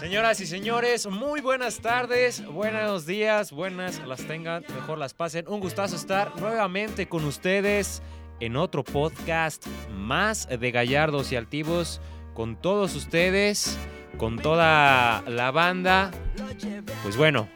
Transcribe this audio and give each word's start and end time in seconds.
Señoras 0.00 0.40
y 0.40 0.46
señores, 0.46 1.06
muy 1.06 1.42
buenas 1.42 1.80
tardes, 1.80 2.42
buenos 2.46 3.04
días, 3.04 3.52
buenas 3.52 4.00
las 4.06 4.26
tengan, 4.26 4.64
mejor 4.74 4.96
las 4.96 5.12
pasen. 5.12 5.46
Un 5.46 5.60
gustazo 5.60 5.94
estar 5.94 6.34
nuevamente 6.40 7.06
con 7.06 7.26
ustedes 7.26 8.00
en 8.40 8.56
otro 8.56 8.82
podcast 8.82 9.66
más 9.92 10.48
de 10.48 10.70
Gallardos 10.70 11.32
y 11.32 11.36
Altivos, 11.36 12.00
con 12.32 12.56
todos 12.56 12.96
ustedes, 12.96 13.76
con 14.16 14.38
toda 14.38 15.22
la 15.28 15.50
banda. 15.50 16.10
Pues 17.02 17.18
bueno, 17.18 17.50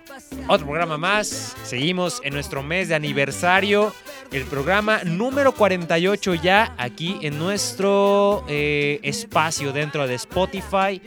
otro 0.47 0.67
programa 0.67 0.99
más. 0.99 1.57
Seguimos 1.65 2.21
en 2.25 2.35
nuestro 2.35 2.63
mes 2.63 2.91
de 2.91 2.95
aniversario. 2.95 3.95
El 4.35 4.47
programa 4.47 5.05
número 5.05 5.53
48 5.53 6.35
ya 6.35 6.75
aquí 6.77 7.21
en 7.23 7.39
nuestro 7.39 8.43
eh, 8.49 8.99
espacio 9.05 9.73
dentro 9.73 10.09
de 10.09 10.15
Spotify, 10.15 11.01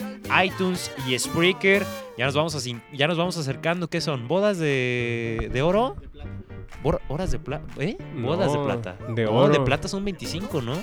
iTunes 0.45 0.89
y 1.05 1.19
Spreaker. 1.19 1.85
Ya 2.17 2.23
nos 2.25 2.35
vamos, 2.35 2.55
a, 2.55 2.59
ya 2.93 3.05
nos 3.05 3.17
vamos 3.17 3.37
acercando. 3.37 3.89
¿Qué 3.89 3.99
son? 3.99 4.29
¿Bodas 4.29 4.59
de, 4.59 5.49
de 5.51 5.61
oro? 5.61 5.97
¿Horas 7.09 7.31
de 7.31 7.39
plata? 7.39 7.65
¿Eh? 7.81 7.97
Bodas 8.15 8.53
de 8.53 8.59
plata. 8.59 8.95
de 9.13 9.25
No, 9.25 9.33
oro. 9.33 9.51
de 9.51 9.59
plata 9.59 9.89
son 9.89 10.05
25, 10.05 10.61
¿no? 10.61 10.77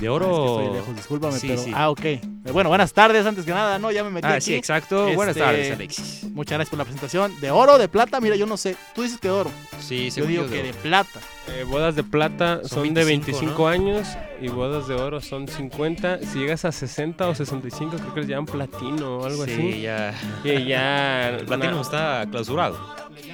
De 0.00 0.06
Ah, 0.08 0.12
oro. 0.12 0.26
es 0.26 0.32
que 0.32 0.62
estoy 0.64 0.76
lejos, 0.78 0.96
discúlpame, 0.96 1.38
Sí, 1.38 1.48
pero... 1.48 1.62
sí. 1.62 1.72
Ah, 1.74 1.90
ok. 1.90 2.04
Eh, 2.04 2.20
Bueno, 2.52 2.70
buenas 2.70 2.92
tardes, 2.92 3.26
antes 3.26 3.44
que 3.44 3.50
nada, 3.52 3.78
¿no? 3.78 3.90
Ya 3.92 4.02
me 4.02 4.10
metí 4.10 4.26
Ah, 4.26 4.32
aquí. 4.34 4.40
sí, 4.46 4.54
exacto. 4.54 5.04
Buenas 5.14 5.36
Este, 5.36 5.40
tardes, 5.40 5.72
Alexis. 5.72 6.24
Muchas 6.32 6.56
gracias 6.56 6.70
por 6.70 6.78
la 6.78 6.84
presentación. 6.84 7.38
¿De 7.40 7.50
oro, 7.50 7.76
de 7.78 7.86
plata? 7.88 8.18
Mira, 8.20 8.34
yo 8.36 8.46
no 8.46 8.56
sé. 8.56 8.76
Tú 8.94 9.02
dices 9.02 9.20
que 9.20 9.28
de 9.28 9.34
oro. 9.34 9.50
Sí, 9.78 10.10
Yo 10.10 10.24
digo 10.26 10.48
que 10.48 10.62
de 10.62 10.72
plata. 10.72 11.20
Eh, 11.48 11.64
bodas 11.64 11.96
de 11.96 12.04
plata 12.04 12.60
Son 12.62 12.84
son, 12.86 12.94
de 12.94 13.04
25, 13.04 13.40
25 13.40 13.62
¿no? 13.62 13.68
años 13.68 14.08
y 14.40 14.48
bodas 14.48 14.86
de 14.88 14.94
oro 14.94 15.20
son 15.20 15.48
50. 15.48 16.20
Si 16.20 16.38
llegas 16.38 16.64
a 16.64 16.72
60 16.72 17.28
o 17.28 17.34
65, 17.34 17.96
creo 17.96 18.14
que 18.14 18.20
les 18.20 18.28
llaman 18.28 18.46
platino 18.46 19.18
o 19.18 19.24
algo 19.26 19.44
sí, 19.44 19.52
así. 19.52 19.80
ya. 19.82 20.14
Y 20.44 20.64
ya. 20.66 21.28
El 21.30 21.46
platino 21.46 21.80
está 21.80 22.24
clausurado. 22.30 22.78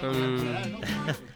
mm, 0.03 1.36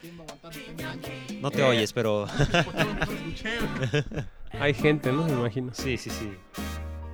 No 1.41 1.51
te 1.51 1.61
Eh. 1.61 1.65
oyes, 1.65 1.93
pero. 1.93 2.27
hay 4.59 4.73
gente, 4.73 5.11
¿no? 5.11 5.23
Me 5.25 5.31
imagino. 5.31 5.71
Sí, 5.73 5.97
sí, 5.97 6.09
sí. 6.09 6.31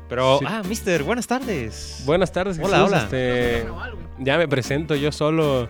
Pero, 0.10 0.40
Sí. 0.40 0.46
ah, 0.48 0.62
mister, 0.68 1.04
buenas 1.04 1.28
tardes. 1.28 2.04
Buenas 2.06 2.32
tardes, 2.32 2.58
Hola, 2.60 2.78
Jesús. 2.78 2.88
hola. 2.90 3.04
Este, 3.04 3.66
ya 4.20 4.38
me 4.38 4.48
presento 4.48 4.96
yo 4.96 5.12
solo 5.12 5.68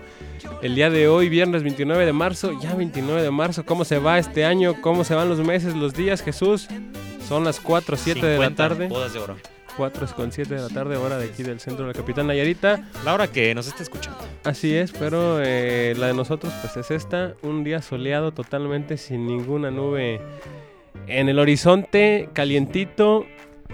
el 0.62 0.76
día 0.76 0.90
de 0.92 1.08
hoy, 1.08 1.28
viernes 1.28 1.64
29 1.64 2.06
de 2.06 2.14
marzo. 2.14 2.52
Ya 2.62 2.76
29 2.76 3.23
de 3.23 3.32
marzo, 3.32 3.66
¿cómo 3.66 3.84
se 3.84 3.98
va 3.98 4.20
este 4.20 4.45
año? 4.45 4.76
¿Cómo 4.82 5.04
se 5.04 5.16
van 5.16 5.28
los 5.28 5.40
meses, 5.40 5.76
los 5.76 5.94
días, 5.94 6.22
Jesús? 6.22 6.68
Son 7.28 7.44
las 7.44 7.60
4, 7.60 7.98
7 7.98 8.26
de 8.26 8.38
la 8.38 8.45
50 8.50 8.56
tarde. 8.70 8.88
Bodas 8.88 9.14
de 9.14 9.20
oro. 9.20 9.38
4 9.78 10.08
con 10.16 10.31
7 10.31 10.56
de 10.56 10.61
la 10.61 10.70
tarde, 10.70 10.97
hora 10.97 11.17
de 11.17 11.25
aquí 11.25 11.44
del 11.44 11.59
centro 11.59 11.86
de 11.86 11.94
la 11.94 11.97
capital 11.97 12.28
Nayarita. 12.28 12.89
La 13.06 13.14
hora 13.14 13.28
que 13.28 13.53
nos 13.53 13.67
está 13.67 13.83
escuchando. 13.83 14.20
Así 14.44 14.75
es, 14.75 14.92
pero 14.92 15.39
eh, 15.42 15.94
la 15.97 16.08
de 16.08 16.14
nosotros 16.14 16.52
pues 16.61 16.75
es 16.78 16.92
esta, 16.92 17.36
un 17.44 17.64
día 17.64 17.81
soleado 17.81 18.31
totalmente 18.31 18.98
sin 18.98 19.28
ninguna 19.28 19.72
nube 19.72 20.20
en 21.08 21.30
el 21.30 21.39
horizonte, 21.39 22.30
calientito 22.33 23.26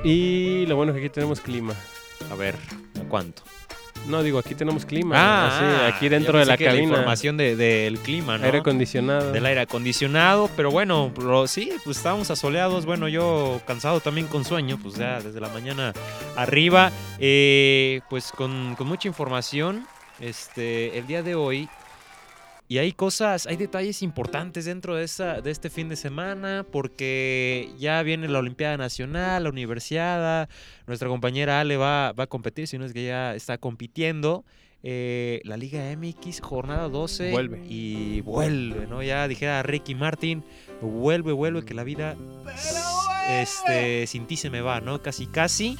y 0.04 0.66
lo 0.66 0.76
bueno 0.76 0.92
es 0.92 1.00
que 1.00 1.06
aquí 1.06 1.14
tenemos 1.14 1.40
clima. 1.40 1.74
A 2.32 2.36
ver, 2.36 2.56
¿a 3.00 3.08
cuánto? 3.08 3.44
No, 4.08 4.22
digo, 4.22 4.38
aquí 4.40 4.54
tenemos 4.54 4.86
clima, 4.86 5.48
así, 5.48 5.64
ah, 5.66 5.88
aquí 5.88 6.10
dentro 6.10 6.38
de 6.38 6.46
la 6.46 6.58
que 6.58 6.66
cabina, 6.66 6.84
información 6.84 7.38
de- 7.38 7.56
del 7.56 8.00
clima, 8.00 8.38
¿no? 8.38 8.46
aire 8.46 8.58
acondicionado. 8.60 9.32
Del 9.32 9.46
aire 9.46 9.62
acondicionado, 9.62 10.50
pero 10.56 10.72
bueno, 10.72 11.12
sí, 11.48 11.72
pues 11.86 11.98
estábamos 11.98 12.30
asoleados. 12.30 12.86
Bueno, 12.86 13.08
yo 13.08 13.62
cansado 13.66 14.00
también 14.02 14.28
con 14.28 14.44
sueño, 14.44 14.78
pues 14.82 14.96
ya 14.96 15.20
desde 15.22 15.40
la 15.40 15.48
mañana 15.50 15.94
arriba. 16.36 16.92
Eh, 17.20 18.02
pues 18.10 18.32
con, 18.32 18.76
con 18.78 18.88
mucha 18.88 19.08
información, 19.08 19.88
este, 20.20 20.98
el 20.98 21.08
día 21.08 21.24
de 21.24 21.36
hoy. 21.36 21.70
Y 22.74 22.80
hay 22.80 22.92
cosas, 22.92 23.46
hay 23.46 23.56
detalles 23.56 24.02
importantes 24.02 24.66
dentro 24.66 24.96
de, 24.96 25.04
esa, 25.04 25.42
de 25.42 25.52
este 25.52 25.70
fin 25.70 25.90
de 25.90 25.96
semana, 25.96 26.66
porque 26.72 27.70
ya 27.78 28.02
viene 28.02 28.28
la 28.28 28.40
Olimpiada 28.40 28.78
Nacional, 28.78 29.44
la 29.44 29.50
Universiada. 29.52 30.50
Nuestra 30.88 31.08
compañera 31.08 31.60
Ale 31.60 31.78
va, 31.78 32.14
va 32.14 32.24
a 32.24 32.28
competir, 32.28 32.68
si 32.68 32.80
no 32.80 32.86
es 32.86 32.92
que 32.92 33.06
ya 33.06 33.36
está 33.36 33.60
compitiendo. 33.60 34.44
Eh, 34.82 35.40
la 35.44 35.56
Liga 35.56 35.84
MX, 35.96 36.42
jornada 36.42 36.90
12. 36.90 37.30
Vuelve. 37.30 37.62
Y 37.70 38.22
vuelve, 38.22 38.88
¿no? 38.88 39.04
Ya 39.04 39.28
dijera 39.28 39.62
Ricky 39.62 39.94
Martin, 39.94 40.44
vuelve, 40.82 41.32
vuelve, 41.32 41.64
que 41.66 41.76
la 41.76 41.84
vida 41.84 42.18
este, 43.30 44.08
sin 44.08 44.26
ti 44.26 44.36
se 44.36 44.50
me 44.50 44.62
va, 44.62 44.82
¿no? 44.82 45.00
Casi, 45.04 45.28
casi. 45.28 45.78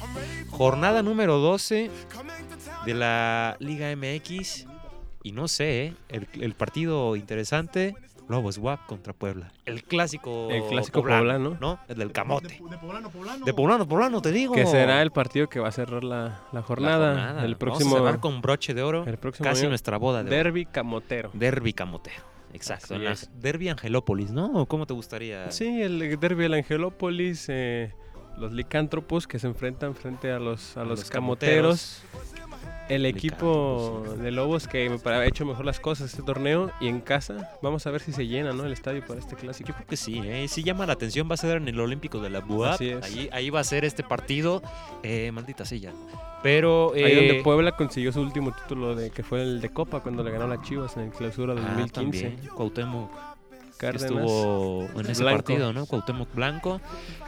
Jornada 0.50 1.02
número 1.02 1.38
12 1.38 1.90
de 2.86 2.94
la 2.94 3.56
Liga 3.58 3.92
MX. 3.96 4.66
Y 5.24 5.32
no 5.32 5.48
sé, 5.48 5.86
¿eh? 5.86 5.94
el, 6.10 6.28
el 6.40 6.54
partido 6.54 7.16
interesante, 7.16 7.96
Lobos 8.28 8.58
WAP 8.58 8.86
contra 8.86 9.12
Puebla. 9.12 9.52
El 9.64 9.82
clásico 9.82 10.48
El 10.50 10.62
clásico 10.64 11.02
poblano. 11.02 11.56
¿no? 11.60 11.78
El 11.88 11.96
del 11.98 12.12
camote. 12.12 12.60
De 12.70 12.78
poblano, 12.78 13.10
poblano. 13.10 13.44
De 13.44 13.54
poblano, 13.54 13.88
poblano, 13.88 14.22
te 14.22 14.32
digo. 14.32 14.54
que 14.54 14.66
será 14.66 15.02
el 15.02 15.10
partido 15.10 15.48
que 15.48 15.60
va 15.60 15.68
a 15.68 15.72
cerrar 15.72 16.04
la, 16.04 16.16
la 16.52 16.60
La 16.60 16.62
jornada, 16.62 17.06
jornada. 17.14 17.44
el 17.44 17.54
Vamos 17.54 17.54
a 17.54 17.58
próximo, 17.58 17.96
cerrar 17.96 18.20
con 18.20 18.40
broche 18.40 18.74
de 18.74 18.82
oro. 18.82 19.04
el 19.06 19.16
próximo 19.18 19.44
Casi 19.48 19.62
año, 19.62 19.70
nuestra 19.70 19.96
boda 19.98 20.22
de 20.22 20.28
oro. 20.28 20.36
derby 20.36 20.66
camotero. 20.66 21.30
Derby 21.32 21.72
camotero. 21.72 22.22
Exacto. 22.52 22.94
En 22.94 23.04
la. 23.04 23.16
Derby 23.40 23.68
Angelópolis, 23.70 24.30
¿no? 24.30 24.52
¿O 24.52 24.66
¿Cómo 24.66 24.86
te 24.86 24.94
gustaría? 24.94 25.50
Sí, 25.50 25.82
el 25.82 26.20
derby 26.20 26.44
del 26.44 26.54
Angelópolis, 26.54 27.46
eh, 27.48 27.92
los 28.38 28.52
licántropos 28.52 29.26
que 29.26 29.38
se 29.38 29.46
enfrentan 29.48 29.94
frente 29.94 30.30
a 30.30 30.38
los, 30.38 30.76
a 30.76 30.84
los, 30.84 31.10
camoteros. 31.10 32.02
El 32.88 33.06
equipo 33.06 34.04
de 34.18 34.30
Lobos 34.30 34.68
que 34.68 34.90
ha 35.04 35.26
hecho 35.26 35.46
mejor 35.46 35.64
las 35.64 35.80
cosas 35.80 36.10
este 36.10 36.22
torneo 36.22 36.70
y 36.80 36.88
en 36.88 37.00
casa 37.00 37.50
vamos 37.62 37.86
a 37.86 37.90
ver 37.90 38.00
si 38.00 38.12
se 38.12 38.26
llena 38.26 38.52
¿no? 38.52 38.64
el 38.64 38.72
estadio 38.72 39.04
para 39.06 39.20
este 39.20 39.36
clásico. 39.36 39.68
Yo 39.68 39.74
creo 39.74 39.86
que 39.86 39.96
sí, 39.96 40.20
¿eh? 40.22 40.46
sí 40.48 40.62
llama 40.62 40.86
la 40.86 40.92
atención, 40.92 41.28
va 41.30 41.34
a 41.34 41.38
ser 41.38 41.56
en 41.56 41.68
el 41.68 41.80
Olímpico 41.80 42.20
de 42.20 42.30
la 42.30 42.40
BUAP. 42.40 42.80
Ahí, 43.02 43.28
ahí 43.32 43.50
va 43.50 43.60
a 43.60 43.64
ser 43.64 43.84
este 43.84 44.02
partido, 44.02 44.62
eh, 45.02 45.30
maldita 45.32 45.64
silla. 45.64 45.92
Pero 46.42 46.92
Ahí 46.94 47.02
eh, 47.04 47.16
donde 47.16 47.42
Puebla 47.42 47.72
consiguió 47.72 48.12
su 48.12 48.20
último 48.20 48.52
título 48.52 48.94
de 48.94 49.10
que 49.10 49.22
fue 49.22 49.40
el 49.42 49.62
de 49.62 49.70
Copa 49.70 50.00
cuando 50.00 50.22
le 50.22 50.30
ganó 50.30 50.44
a 50.44 50.48
las 50.48 50.60
Chivas 50.62 50.94
en 50.98 51.04
el 51.04 51.10
clausura 51.10 51.54
ah, 51.54 51.74
2015. 51.78 51.90
también, 51.90 52.36
Cuauhtémoc 52.54 53.10
Cárdenas. 53.78 54.10
estuvo 54.10 54.86
en 54.94 55.06
ese 55.10 55.22
Blanco. 55.22 55.38
partido, 55.38 55.72
¿no? 55.72 55.86
Cuauhtémoc 55.86 56.34
Blanco. 56.34 56.82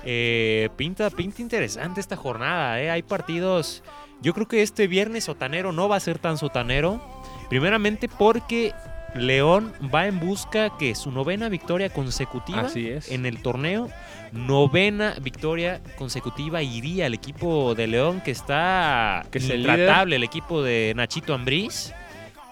Eh, 0.04 0.68
pinta, 0.76 1.08
pinta 1.08 1.40
interesante 1.40 1.98
esta 2.00 2.14
jornada, 2.14 2.78
¿eh? 2.80 2.90
Hay 2.90 3.02
partidos. 3.02 3.82
Yo 4.22 4.32
creo 4.34 4.48
que 4.48 4.62
este 4.62 4.86
viernes 4.86 5.24
sotanero 5.24 5.72
no 5.72 5.88
va 5.88 5.96
a 5.96 6.00
ser 6.00 6.18
tan 6.18 6.38
sotanero. 6.38 7.00
Primeramente 7.48 8.08
porque 8.08 8.72
León 9.14 9.72
va 9.94 10.06
en 10.06 10.20
busca 10.20 10.76
que 10.78 10.94
su 10.94 11.10
novena 11.10 11.48
victoria 11.48 11.90
consecutiva 11.90 12.62
Así 12.62 12.88
es. 12.88 13.10
en 13.10 13.26
el 13.26 13.42
torneo. 13.42 13.88
Novena 14.32 15.14
victoria 15.20 15.80
consecutiva 15.96 16.62
iría 16.62 17.06
al 17.06 17.14
equipo 17.14 17.74
de 17.74 17.86
León 17.86 18.20
que 18.20 18.30
está 18.30 19.24
Que 19.30 19.38
es 19.38 19.48
el 19.50 19.60
intratable, 19.60 20.16
el 20.16 20.24
equipo 20.24 20.62
de 20.62 20.92
Nachito 20.96 21.34
Ambriz. 21.34 21.92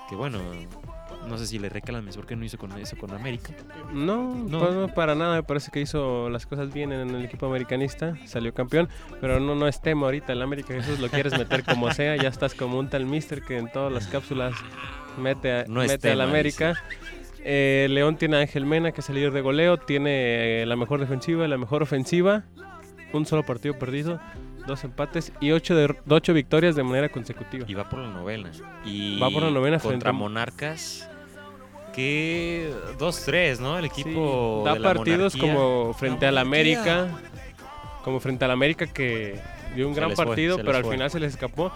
Que 0.09 0.17
bueno, 0.17 0.39
no 1.29 1.39
sé 1.39 1.47
si 1.47 1.59
le 1.59 1.69
reclames 1.69 2.17
por 2.17 2.27
qué 2.27 2.37
no 2.37 2.45
hizo 2.45 2.59
con 2.59 2.73
eso 2.79 2.97
con 2.97 3.11
América. 3.13 3.53
No, 3.93 4.35
No. 4.35 4.59
pues 4.59 4.75
no, 4.75 4.89
para 4.89 5.15
nada. 5.15 5.37
Me 5.37 5.43
parece 5.43 5.71
que 5.71 5.81
hizo 5.81 6.29
las 6.31 6.47
cosas 6.47 6.73
bien 6.73 6.93
en 6.93 7.11
el 7.11 7.25
equipo 7.25 7.47
americanista. 7.47 8.17
Salió 8.27 8.53
campeón. 8.55 8.89
Pero 9.21 9.41
no, 9.41 9.55
no 9.55 9.67
es 9.69 9.81
tema 9.81 10.07
ahorita. 10.07 10.33
El 10.33 10.43
América 10.43 10.75
Jesús 10.75 10.99
lo 11.01 11.09
quieres 11.09 11.37
meter 11.39 11.65
como 11.65 11.91
sea. 11.93 12.17
Ya 12.17 12.29
estás 12.29 12.55
como 12.55 12.79
un 12.79 12.89
tal 12.89 13.07
mister 13.07 13.43
que 13.43 13.57
en 13.59 13.71
todas 13.73 13.93
las 13.93 14.07
cápsulas 14.07 14.55
mete, 15.19 15.53
a- 15.53 15.65
No 15.67 15.81
mete 15.81 15.93
al 15.95 16.01
tema, 16.19 16.25
América. 16.25 16.75
Eh, 17.47 17.89
León 17.91 18.17
tiene 18.17 18.37
a 18.37 18.41
Ángel 18.41 18.65
Mena, 18.65 18.93
que 18.93 19.01
es 19.03 19.09
el 19.11 19.17
líder 19.17 19.33
de 19.33 19.41
goleo. 19.43 19.77
Tiene 19.77 20.63
eh, 20.63 20.67
la 20.67 20.77
mejor 20.77 21.01
defensiva, 21.01 21.47
la 21.49 21.59
mejor 21.59 21.83
ofensiva. 21.83 22.45
Un 23.13 23.27
solo 23.27 23.45
partido 23.45 23.79
perdido. 23.79 24.21
Dos 24.67 24.83
empates 24.83 25.31
y 25.43 25.51
ocho, 25.53 25.77
de, 25.77 25.95
ocho 26.09 26.33
victorias 26.33 26.75
de 26.75 26.83
manera 26.83 27.11
consecutiva. 27.11 27.67
Y 27.69 27.75
va 27.75 27.87
por 27.91 27.99
la 28.01 28.09
novena. 28.09 28.51
Y 28.83 29.19
Va 29.21 29.29
por 29.29 29.43
la 29.43 29.51
novena 29.51 29.79
frente 29.79 29.97
contra 29.97 30.11
a- 30.11 30.13
Monarcas. 30.15 31.07
Que 31.95 32.71
2-3, 32.99 33.61
¿no? 33.61 33.79
El 33.79 33.91
Sí, 33.91 34.01
equipo. 34.03 34.63
da 34.65 34.75
de 34.75 34.81
la 34.81 34.95
partidos 34.95 35.35
monarquía. 35.37 35.55
como 35.55 35.93
frente 35.95 36.27
al. 36.27 36.39
América, 36.39 37.09
como 38.03 38.21
frente 38.21 38.45
al 38.45 38.51
América 38.51 38.87
que 38.87 39.39
dio 39.77 39.87
un 39.89 39.95
Se 39.95 40.01
gran 40.01 40.13
fue, 40.17 40.27
partido, 40.27 40.57
pero 40.59 40.77
al 40.77 40.83
fue. 40.85 40.93
final 40.95 41.11
se 41.11 41.21
les 41.21 41.33
escapó. 41.35 41.73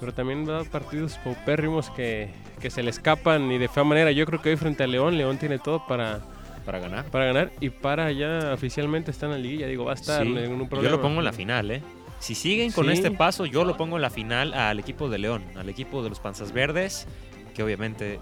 Pero 0.00 0.14
también 0.14 0.44
da 0.44 0.62
partidos 0.62 1.18
paupérrimos 1.24 1.90
que, 1.90 2.30
que 2.60 2.70
se 2.70 2.84
le 2.84 2.90
escapan 2.90 3.50
y 3.50 3.58
de 3.58 3.66
fea 3.68 3.82
manera. 3.82 4.12
Yo 4.12 4.26
creo 4.26 4.40
que 4.40 4.50
hoy 4.50 4.56
frente 4.56 4.84
a 4.84 4.86
León, 4.86 5.18
León 5.18 5.38
tiene 5.38 5.58
todo 5.58 5.84
para, 5.88 6.20
Para 6.64 6.78
ganar. 6.78 7.04
para 7.06 7.24
ganar 7.26 7.50
y 7.60 7.70
para 7.70 8.12
ya 8.12 8.52
oficialmente 8.54 9.10
está 9.10 9.26
en 9.26 9.32
la 9.32 9.38
liguilla. 9.38 9.66
Digo, 9.66 9.84
va 9.84 9.92
a 9.92 9.94
estar 9.96 10.22
Sí, 10.22 10.28
en 10.38 10.52
un 10.52 10.60
Yo 10.60 10.68
problema. 10.68 10.96
lo 10.96 11.02
pongo 11.02 11.18
en 11.18 11.24
la 11.24 11.32
final, 11.32 11.70
¿eh? 11.72 11.82
Si 12.20 12.36
siguen 12.36 12.70
con 12.70 12.86
Sí. 12.86 12.92
este 12.92 13.10
paso, 13.10 13.44
yo 13.44 13.64
lo 13.64 13.76
pongo 13.76 13.96
en 13.96 14.02
la 14.02 14.10
final 14.10 14.54
al 14.54 14.78
equipo 14.78 15.08
de 15.08 15.18
León, 15.18 15.42
al 15.56 15.68
equipo 15.68 16.02
de 16.04 16.10
los 16.10 16.20
Panzas 16.20 16.52
Verdes, 16.52 17.08
que 17.54 17.64
obviamente 17.64 18.20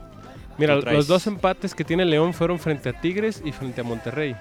Mira, 0.59 0.77
los 0.77 1.07
dos 1.07 1.27
empates 1.27 1.75
que 1.75 1.85
tiene 1.85 2.05
León 2.05 2.33
fueron 2.35 2.59
frente 2.59 2.89
a 2.91 3.01
Tigres 3.01 3.43
y 3.45 3.53
frente 3.53 3.81
a 3.81 3.85
Monterrey. 3.85 4.35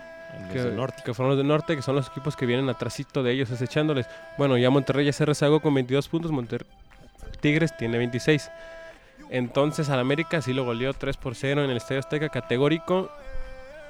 que, 0.51 0.61
del 0.61 0.75
norte. 0.75 1.01
que 1.05 1.13
fueron 1.13 1.29
los 1.31 1.37
del 1.37 1.47
norte, 1.47 1.75
que 1.75 1.81
son 1.81 1.95
los 1.95 2.07
equipos 2.07 2.35
que 2.35 2.45
vienen 2.45 2.67
atrasito 2.69 3.23
de 3.23 3.31
ellos, 3.31 3.51
acechándoles. 3.51 4.05
Bueno, 4.37 4.57
ya 4.57 4.69
Monterrey 4.69 5.05
ya 5.05 5.13
se 5.13 5.25
rezagó 5.25 5.59
con 5.61 5.73
22 5.73 6.07
puntos. 6.09 6.31
Monter- 6.31 6.65
Tigres 7.41 7.75
tiene 7.77 7.97
26. 7.97 8.49
Entonces 9.29 9.89
al 9.89 9.99
América 9.99 10.41
sí 10.41 10.53
lo 10.53 10.65
goleó 10.65 10.93
3 10.93 11.17
por 11.17 11.35
0 11.35 11.63
en 11.63 11.69
el 11.71 11.77
Estadio 11.77 11.99
Azteca 11.99 12.29
categórico. 12.29 13.09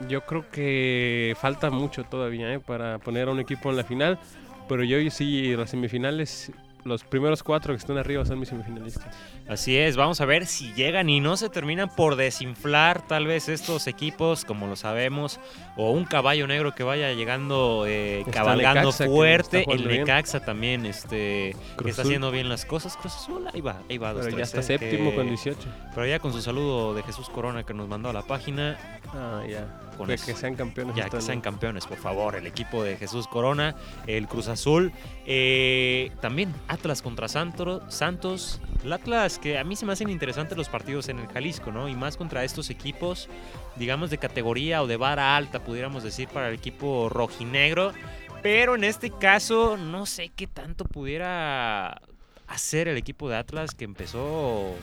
Yo 0.09 0.21
creo 0.25 0.45
que 0.51 1.35
falta 1.39 1.69
mucho 1.71 2.03
todavía 2.03 2.53
¿eh? 2.53 2.59
para 2.59 2.97
poner 2.99 3.27
a 3.27 3.31
un 3.31 3.39
equipo 3.39 3.69
en 3.69 3.77
la 3.77 3.83
final. 3.83 4.19
Pero 4.67 4.83
yo 4.83 4.97
sí, 5.11 5.55
las 5.55 5.69
semifinales, 5.69 6.51
los 6.83 7.03
primeros 7.03 7.43
cuatro 7.43 7.73
que 7.73 7.77
están 7.77 7.97
arriba 7.97 8.25
son 8.25 8.39
mis 8.39 8.49
semifinalistas. 8.49 9.15
Así 9.47 9.77
es, 9.77 9.95
vamos 9.95 10.21
a 10.21 10.25
ver 10.25 10.47
si 10.47 10.73
llegan 10.73 11.07
y 11.07 11.19
no 11.19 11.37
se 11.37 11.49
terminan 11.49 11.87
por 11.95 12.15
desinflar 12.15 13.05
tal 13.05 13.27
vez 13.27 13.47
estos 13.47 13.85
equipos, 13.85 14.43
como 14.43 14.65
lo 14.65 14.75
sabemos, 14.75 15.39
o 15.77 15.91
un 15.91 16.05
caballo 16.05 16.47
negro 16.47 16.73
que 16.73 16.83
vaya 16.83 17.13
llegando 17.13 17.83
eh, 17.87 18.25
cabalgando 18.31 18.81
Necaxa, 18.81 19.03
que 19.03 19.09
fuerte. 19.11 19.57
El 19.59 19.63
jugando 19.65 19.87
bien. 19.89 20.01
Necaxa 20.01 20.39
también, 20.39 20.87
este, 20.87 21.55
que 21.81 21.89
está 21.91 22.01
haciendo 22.01 22.31
bien 22.31 22.49
las 22.49 22.65
cosas. 22.65 22.97
Cruz 22.97 23.13
Azul, 23.13 23.47
ahí 23.53 23.61
va, 23.61 23.81
ahí 23.87 23.99
va. 23.99 24.15
Pero 24.15 24.35
ya 24.35 24.43
está 24.45 24.61
eh, 24.61 24.63
séptimo 24.63 25.11
que- 25.11 25.15
con 25.15 25.27
18. 25.27 25.59
Pero 25.93 26.07
ya 26.07 26.17
con 26.17 26.33
su 26.33 26.41
saludo 26.41 26.95
de 26.95 27.03
Jesús 27.03 27.29
Corona 27.29 27.63
que 27.63 27.75
nos 27.75 27.87
mandó 27.87 28.09
a 28.09 28.13
la 28.13 28.23
página, 28.23 28.79
Ah, 29.13 29.43
ya. 29.47 29.67
con 29.95 30.09
eso. 30.09 30.25
que 30.25 30.33
sean 30.33 30.55
campeones. 30.55 30.95
Ya 30.95 31.07
que 31.07 31.21
sean 31.21 31.39
campeones, 31.41 31.85
por 31.85 31.97
favor, 31.99 32.35
el 32.35 32.47
equipo 32.47 32.83
de 32.83 32.97
Jesús 32.97 33.27
Corona, 33.27 33.75
el 34.07 34.27
Cruz 34.27 34.47
Azul. 34.47 34.91
Eh, 35.27 36.11
también 36.19 36.51
Atlas 36.67 37.03
contra 37.03 37.27
Santo- 37.27 37.83
Santos. 37.91 38.59
El 38.83 38.91
Atlas, 38.93 39.34
que 39.39 39.57
a 39.57 39.63
mí 39.63 39.75
se 39.75 39.85
me 39.85 39.93
hacen 39.93 40.09
interesantes 40.09 40.57
los 40.57 40.69
partidos 40.69 41.09
en 41.09 41.19
el 41.19 41.27
Jalisco, 41.27 41.71
¿no? 41.71 41.87
Y 41.89 41.95
más 41.95 42.17
contra 42.17 42.43
estos 42.43 42.69
equipos, 42.69 43.29
digamos, 43.75 44.09
de 44.09 44.17
categoría 44.17 44.81
o 44.81 44.87
de 44.87 44.97
vara 44.97 45.35
alta, 45.35 45.59
pudiéramos 45.63 46.03
decir, 46.03 46.27
para 46.27 46.49
el 46.49 46.55
equipo 46.55 47.09
rojinegro. 47.09 47.93
Pero 48.41 48.75
en 48.75 48.83
este 48.83 49.09
caso, 49.09 49.75
no 49.77 50.05
sé 50.05 50.29
qué 50.35 50.45
tanto 50.47 50.85
pudiera 50.85 52.01
hacer 52.47 52.87
el 52.87 52.97
equipo 52.97 53.27
de 53.29 53.37
Atlas, 53.37 53.71
que 53.73 53.85
empezó 53.85 54.73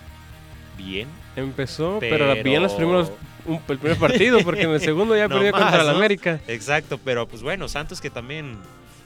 bien. 0.77 1.09
Empezó, 1.37 1.99
pero, 2.01 2.35
bien 2.43 2.63
los 2.63 2.73
Pero- 2.73 2.77
primeros, 2.89 3.13
un- 3.47 3.61
el 3.69 3.79
primer 3.79 3.99
partido, 3.99 4.41
porque 4.43 4.63
en 4.63 4.71
el 4.71 4.81
segundo 4.81 5.17
ya 5.17 5.29
No 5.29 5.37
perdió 5.37 5.53
más, 5.53 5.61
contra 5.63 5.81
el 5.83 5.87
¿no? 5.89 5.95
América. 5.97 6.41
Exacto, 6.49 6.99
pero 7.05 7.29
pues 7.29 7.43
bueno, 7.43 7.69
Santos 7.69 8.01
que 8.01 8.11
también 8.11 8.57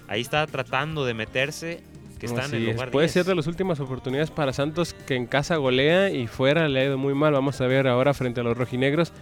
ahí 0.08 0.20
está 0.22 0.46
tratando 0.46 1.04
de 1.04 1.12
meterse, 1.14 1.82
que 2.18 2.26
está 2.26 2.40
en 2.40 2.46
Así 2.46 2.56
es. 2.68 2.74
lugar 2.74 2.90
Puede 2.90 3.06
10. 3.06 3.12
ser 3.12 3.24
de 3.24 3.34
las 3.34 3.46
últimas 3.46 3.78
oportunidades 3.80 4.30
para 4.30 4.52
Santos 4.52 4.94
que 5.06 5.14
en 5.16 5.26
casa 5.26 5.56
golea 5.56 6.10
y 6.10 6.26
fuera 6.26 6.68
le 6.68 6.80
ha 6.80 6.84
ido 6.84 6.98
muy 6.98 7.14
mal. 7.14 7.32
Vamos 7.32 7.60
a 7.60 7.66
ver 7.66 7.86
ahora 7.86 8.14
frente 8.14 8.40
a 8.40 8.44
los 8.44 8.56
rojinegros. 8.56 9.12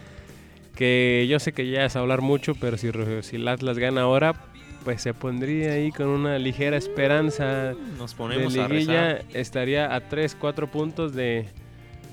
Que 0.75 1.25
yo 1.29 1.39
sé 1.39 1.53
que 1.53 1.69
ya 1.69 1.85
es 1.85 1.95
hablar 1.95 2.21
mucho, 2.21 2.53
pero 2.55 2.77
si, 2.77 2.89
si 3.21 3.35
el 3.37 3.47
Atlas 3.47 3.77
gana 3.79 4.01
ahora, 4.01 4.33
pues 4.83 5.01
se 5.01 5.13
pondría 5.13 5.71
ahí 5.73 5.91
con 5.91 6.07
una 6.07 6.37
ligera 6.37 6.75
esperanza 6.77 7.73
Nos 7.97 8.11
de 8.11 8.17
ponemos 8.17 8.57
a 8.57 8.67
liguilla. 8.67 9.13
rezar. 9.13 9.25
Estaría 9.33 9.95
a 9.95 10.01
3, 10.01 10.35
4 10.39 10.67
puntos 10.71 11.13
de, 11.13 11.45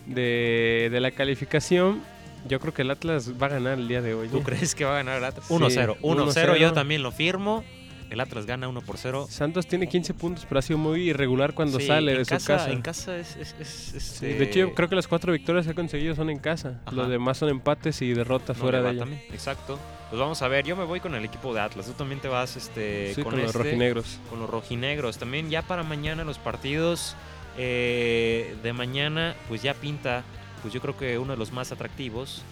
de, 0.07 0.89
de 0.93 1.01
la 1.01 1.11
calificación. 1.11 2.01
Yo 2.49 2.59
creo 2.61 2.73
que 2.75 2.83
el 2.83 2.91
Atlas 2.91 3.33
va 3.41 3.47
a 3.47 3.51
ganar 3.51 3.79
el 3.79 3.89
día 3.89 4.01
de 4.03 4.15
hoy. 4.15 4.29
¿Tú 4.29 4.39
¿eh? 4.39 4.43
crees 4.45 4.75
que 4.75 4.85
va 4.85 4.93
a 4.93 4.97
ganar 4.97 5.19
el 5.19 5.25
Atlas? 5.25 5.47
Sí, 5.47 5.55
1-0. 5.55 5.99
1-0, 6.01 6.35
1-0. 6.35 6.57
yo 6.59 6.73
también 6.73 7.03
lo 7.03 7.11
firmo. 7.13 7.65
El 8.13 8.21
Atlas 8.21 8.45
gana 8.45 8.69
1 8.69 8.83
por 8.83 8.99
0. 8.99 9.27
Santos 9.31 9.67
tiene 9.67 9.89
15 9.89 10.13
puntos, 10.13 10.45
pero 10.47 10.59
ha 10.59 10.63
sido 10.63 10.79
muy 10.79 11.09
irregular 11.09 11.55
cuando 11.55 11.81
Sí, 11.81 11.87
sale 11.87 12.15
de 12.15 12.25
su 12.27 12.29
casa, 12.35 12.57
casa. 12.59 12.71
En 12.71 12.83
casa 12.83 13.17
es... 13.17 13.37
es- 13.37 13.55
es- 13.59 13.95
es, 13.95 14.03
Sí, 14.03 14.27
eh, 14.27 14.35
de 14.35 14.45
hecho, 14.45 14.59
yo 14.59 14.75
creo 14.75 14.91
que 14.91 14.97
las 14.97 15.09
cuatro 15.09 15.33
victorias 15.33 15.65
que 15.65 15.73
ha 15.73 15.75
conseguido 15.75 16.15
son 16.15 16.29
en 16.29 16.39
casa. 16.39 16.81
Ajá. 16.85 16.95
Los 16.95 17.09
demás 17.09 17.39
son 17.39 17.49
empates 17.49 18.03
y 18.03 18.13
derrotas 18.13 18.59
no 18.59 18.63
fuera 18.63 18.83
de 18.83 18.91
ella. 18.91 18.99
también. 19.01 19.23
Exacto. 19.31 19.79
Pues 20.11 20.21
vamos 20.21 20.43
a 20.43 20.49
ver, 20.49 20.67
yo 20.67 20.77
me 20.77 20.85
voy 20.85 21.01
con 21.01 21.15
el 21.15 21.25
equipo 21.25 21.55
de 21.55 21.61
Atlas. 21.61 21.87
Tú 21.87 21.93
también 21.93 22.21
te 22.21 22.29
vas 22.29 22.55
este, 22.57 23.15
Sí, 23.15 23.23
con, 23.23 23.33
con, 23.33 23.41
los 23.41 23.49
este, 23.51 23.59
rojinegros. 23.63 24.19
con 24.29 24.41
los 24.41 24.51
rojinegros. 24.51 25.17
También 25.17 25.49
ya 25.49 25.63
para 25.63 25.83
mañana 25.83 26.23
los 26.23 26.37
partidos 26.39 27.17
eh, 27.57 28.57
de 28.63 28.73
mañana, 28.75 29.35
pues 29.49 29.63
ya 29.63 29.73
pinta, 29.75 30.23
pues 30.61 30.75
yo 30.75 30.81
creo 30.83 30.97
que 30.99 31.17
uno 31.19 31.33
de 31.33 31.39
los 31.39 31.51
más 31.53 31.73
atractivos. 31.73 32.43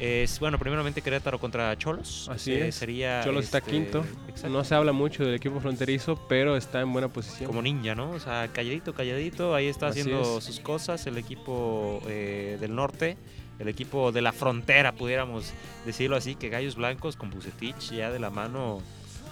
Es, 0.00 0.40
bueno, 0.40 0.58
primeramente 0.58 1.00
Querétaro 1.02 1.38
contra 1.38 1.76
Cholos. 1.78 2.28
Así 2.28 2.52
es. 2.52 2.74
Sería, 2.74 3.22
Cholos 3.24 3.44
está 3.44 3.58
este, 3.58 3.70
quinto. 3.70 4.04
exacto, 4.28 4.48
No 4.48 4.64
se 4.64 4.74
habla 4.74 4.92
mucho 4.92 5.24
del 5.24 5.34
equipo 5.34 5.60
fronterizo, 5.60 6.16
pero 6.28 6.56
está 6.56 6.80
en 6.80 6.92
buena 6.92 7.08
posición. 7.08 7.46
Como 7.46 7.62
ninja, 7.62 7.94
¿no? 7.94 8.10
O 8.10 8.18
sea, 8.20 8.48
calladito, 8.52 8.92
calladito. 8.92 9.54
Ahí 9.54 9.66
está 9.68 9.86
Así 9.88 10.00
haciendo 10.00 10.38
es. 10.38 10.44
sus 10.44 10.58
cosas 10.60 11.06
el 11.06 11.16
equipo 11.16 12.02
eh, 12.08 12.58
del 12.60 12.74
norte. 12.74 13.16
El 13.60 13.68
equipo 13.68 14.10
de 14.10 14.20
la 14.20 14.32
frontera, 14.32 14.92
pudiéramos 14.96 15.52
decirlo 15.86 16.16
así, 16.16 16.34
que 16.34 16.48
Gallos 16.48 16.74
Blancos 16.74 17.14
con 17.14 17.30
Bucetich 17.30 17.92
ya 17.92 18.10
de 18.10 18.18
la 18.18 18.30
mano. 18.30 18.82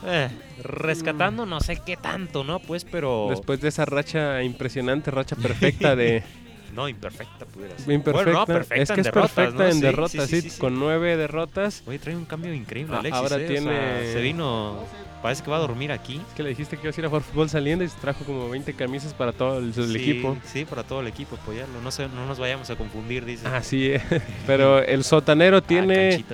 eh, 0.06 0.28
rescatando 0.62 1.44
no 1.44 1.58
sé 1.60 1.80
qué 1.84 1.96
tanto, 1.96 2.44
¿no? 2.44 2.60
Pues, 2.60 2.84
pero... 2.84 3.26
Después 3.30 3.60
de 3.60 3.68
esa 3.68 3.84
racha 3.84 4.40
impresionante, 4.44 5.10
racha 5.10 5.34
perfecta 5.34 5.96
de... 5.96 6.22
No, 6.72 6.88
imperfecta 6.88 7.44
pudiera 7.46 7.76
ser. 7.78 7.92
imperfecta. 7.92 8.24
Bueno, 8.30 8.38
no, 8.40 8.46
perfecta 8.46 8.82
es 8.82 8.88
que 8.88 8.94
en 8.94 9.00
es 9.00 9.04
derrotas, 9.06 9.30
perfecta 9.32 9.62
¿no? 9.62 9.68
en 9.68 9.74
Sí, 9.74 9.80
derrotas, 9.80 10.10
sí, 10.12 10.20
sí, 10.20 10.26
sí, 10.26 10.40
sí, 10.42 10.50
sí. 10.50 10.60
con 10.60 10.78
nueve 10.80 11.16
derrotas. 11.16 11.82
Oye, 11.86 11.98
trae 11.98 12.16
un 12.16 12.24
cambio 12.24 12.52
increíble, 12.54 12.94
Ah, 12.96 13.00
Alexis. 13.00 13.22
ahora 13.22 13.36
¿eh? 13.36 13.44
O 13.44 13.48
sea, 13.48 13.48
tiene- 13.48 14.12
se 14.12 14.20
vino... 14.20 14.84
Parece 15.22 15.44
que 15.44 15.50
va 15.52 15.58
a 15.58 15.60
dormir 15.60 15.92
aquí. 15.92 16.16
Es 16.28 16.34
que 16.34 16.42
le 16.42 16.48
dijiste 16.48 16.76
que 16.76 16.82
ibas 16.82 16.98
a 16.98 17.00
ir 17.00 17.04
a 17.04 17.08
jugar 17.08 17.22
fútbol 17.22 17.48
saliendo 17.48 17.84
y 17.84 17.88
se 17.88 17.96
trajo 18.00 18.24
como 18.24 18.48
20 18.50 18.74
camisas 18.74 19.14
para 19.14 19.30
todo 19.32 19.58
el, 19.58 19.72
equipo. 19.94 20.36
Sí, 20.44 20.64
para 20.64 20.82
todo 20.82 21.00
el 21.00 21.06
equipo, 21.06 21.36
apoyarlo. 21.36 21.80
No, 21.80 21.92
se- 21.92 22.08
no 22.08 22.26
nos 22.26 22.40
vayamos 22.40 22.68
a 22.70 22.74
confundir, 22.76 23.24
dice. 23.24 23.46
Así 23.46 23.92
es. 23.92 24.02
Pero 24.48 24.80
el 24.82 25.04
sotanero 25.04 25.58
Ah, 25.58 25.60
tiene... 25.60 26.24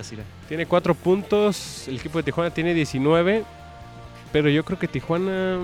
Tiene 0.48 0.64
cuatro 0.64 0.94
puntos, 0.94 1.86
el 1.88 1.96
equipo 1.96 2.16
de 2.16 2.22
Tijuana 2.24 2.50
tiene 2.54 2.72
19, 2.72 3.44
pero 4.32 4.48
yo 4.48 4.64
creo 4.64 4.78
que 4.78 4.88
Tijuana 4.88 5.58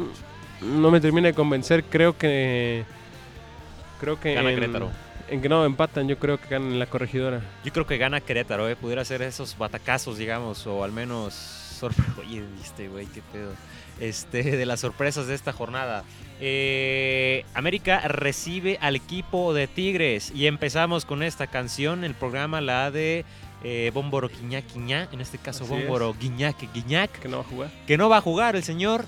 no 0.60 0.90
me 0.90 1.00
termina 1.00 1.28
de 1.28 1.34
convencer, 1.34 1.84
creo 1.84 2.18
que... 2.18 2.84
Creo 4.04 4.20
que... 4.20 4.34
Gana 4.34 4.50
en, 4.50 4.56
Querétaro. 4.56 4.90
En 5.28 5.40
que 5.40 5.48
no, 5.48 5.64
empatan, 5.64 6.06
yo 6.06 6.18
creo 6.18 6.38
que 6.38 6.48
ganan 6.48 6.78
la 6.78 6.84
corregidora. 6.84 7.40
Yo 7.64 7.72
creo 7.72 7.86
que 7.86 7.96
gana 7.96 8.20
Querétaro, 8.20 8.68
¿eh? 8.68 8.76
Pudiera 8.76 9.02
ser 9.02 9.22
esos 9.22 9.56
batacazos, 9.56 10.18
digamos, 10.18 10.66
o 10.66 10.84
al 10.84 10.92
menos... 10.92 11.80
Oye, 12.18 12.44
viste, 12.58 12.88
güey, 12.88 13.06
qué 13.06 13.22
pedo. 13.32 13.52
Este, 14.00 14.42
de 14.58 14.66
las 14.66 14.80
sorpresas 14.80 15.26
de 15.26 15.34
esta 15.34 15.54
jornada. 15.54 16.04
Eh, 16.38 17.46
América 17.54 18.00
recibe 18.00 18.76
al 18.82 18.94
equipo 18.94 19.54
de 19.54 19.68
Tigres 19.68 20.30
y 20.34 20.48
empezamos 20.48 21.06
con 21.06 21.22
esta 21.22 21.46
canción, 21.46 22.04
el 22.04 22.14
programa, 22.14 22.60
la 22.60 22.90
de 22.90 23.24
eh, 23.62 23.90
Bómboro 23.94 24.28
Quiñá 24.28 24.60
Quiñá, 24.60 25.08
en 25.12 25.22
este 25.22 25.38
caso 25.38 25.64
Así 25.64 25.72
Bómboro 25.72 26.14
Guiñac 26.20 26.56
Guiñac, 26.74 27.10
Que 27.18 27.28
no 27.28 27.38
va 27.38 27.42
a 27.42 27.46
jugar. 27.46 27.70
que 27.86 27.96
no 27.96 28.08
va 28.10 28.18
a 28.18 28.20
jugar 28.20 28.56
el 28.56 28.64
señor 28.64 29.06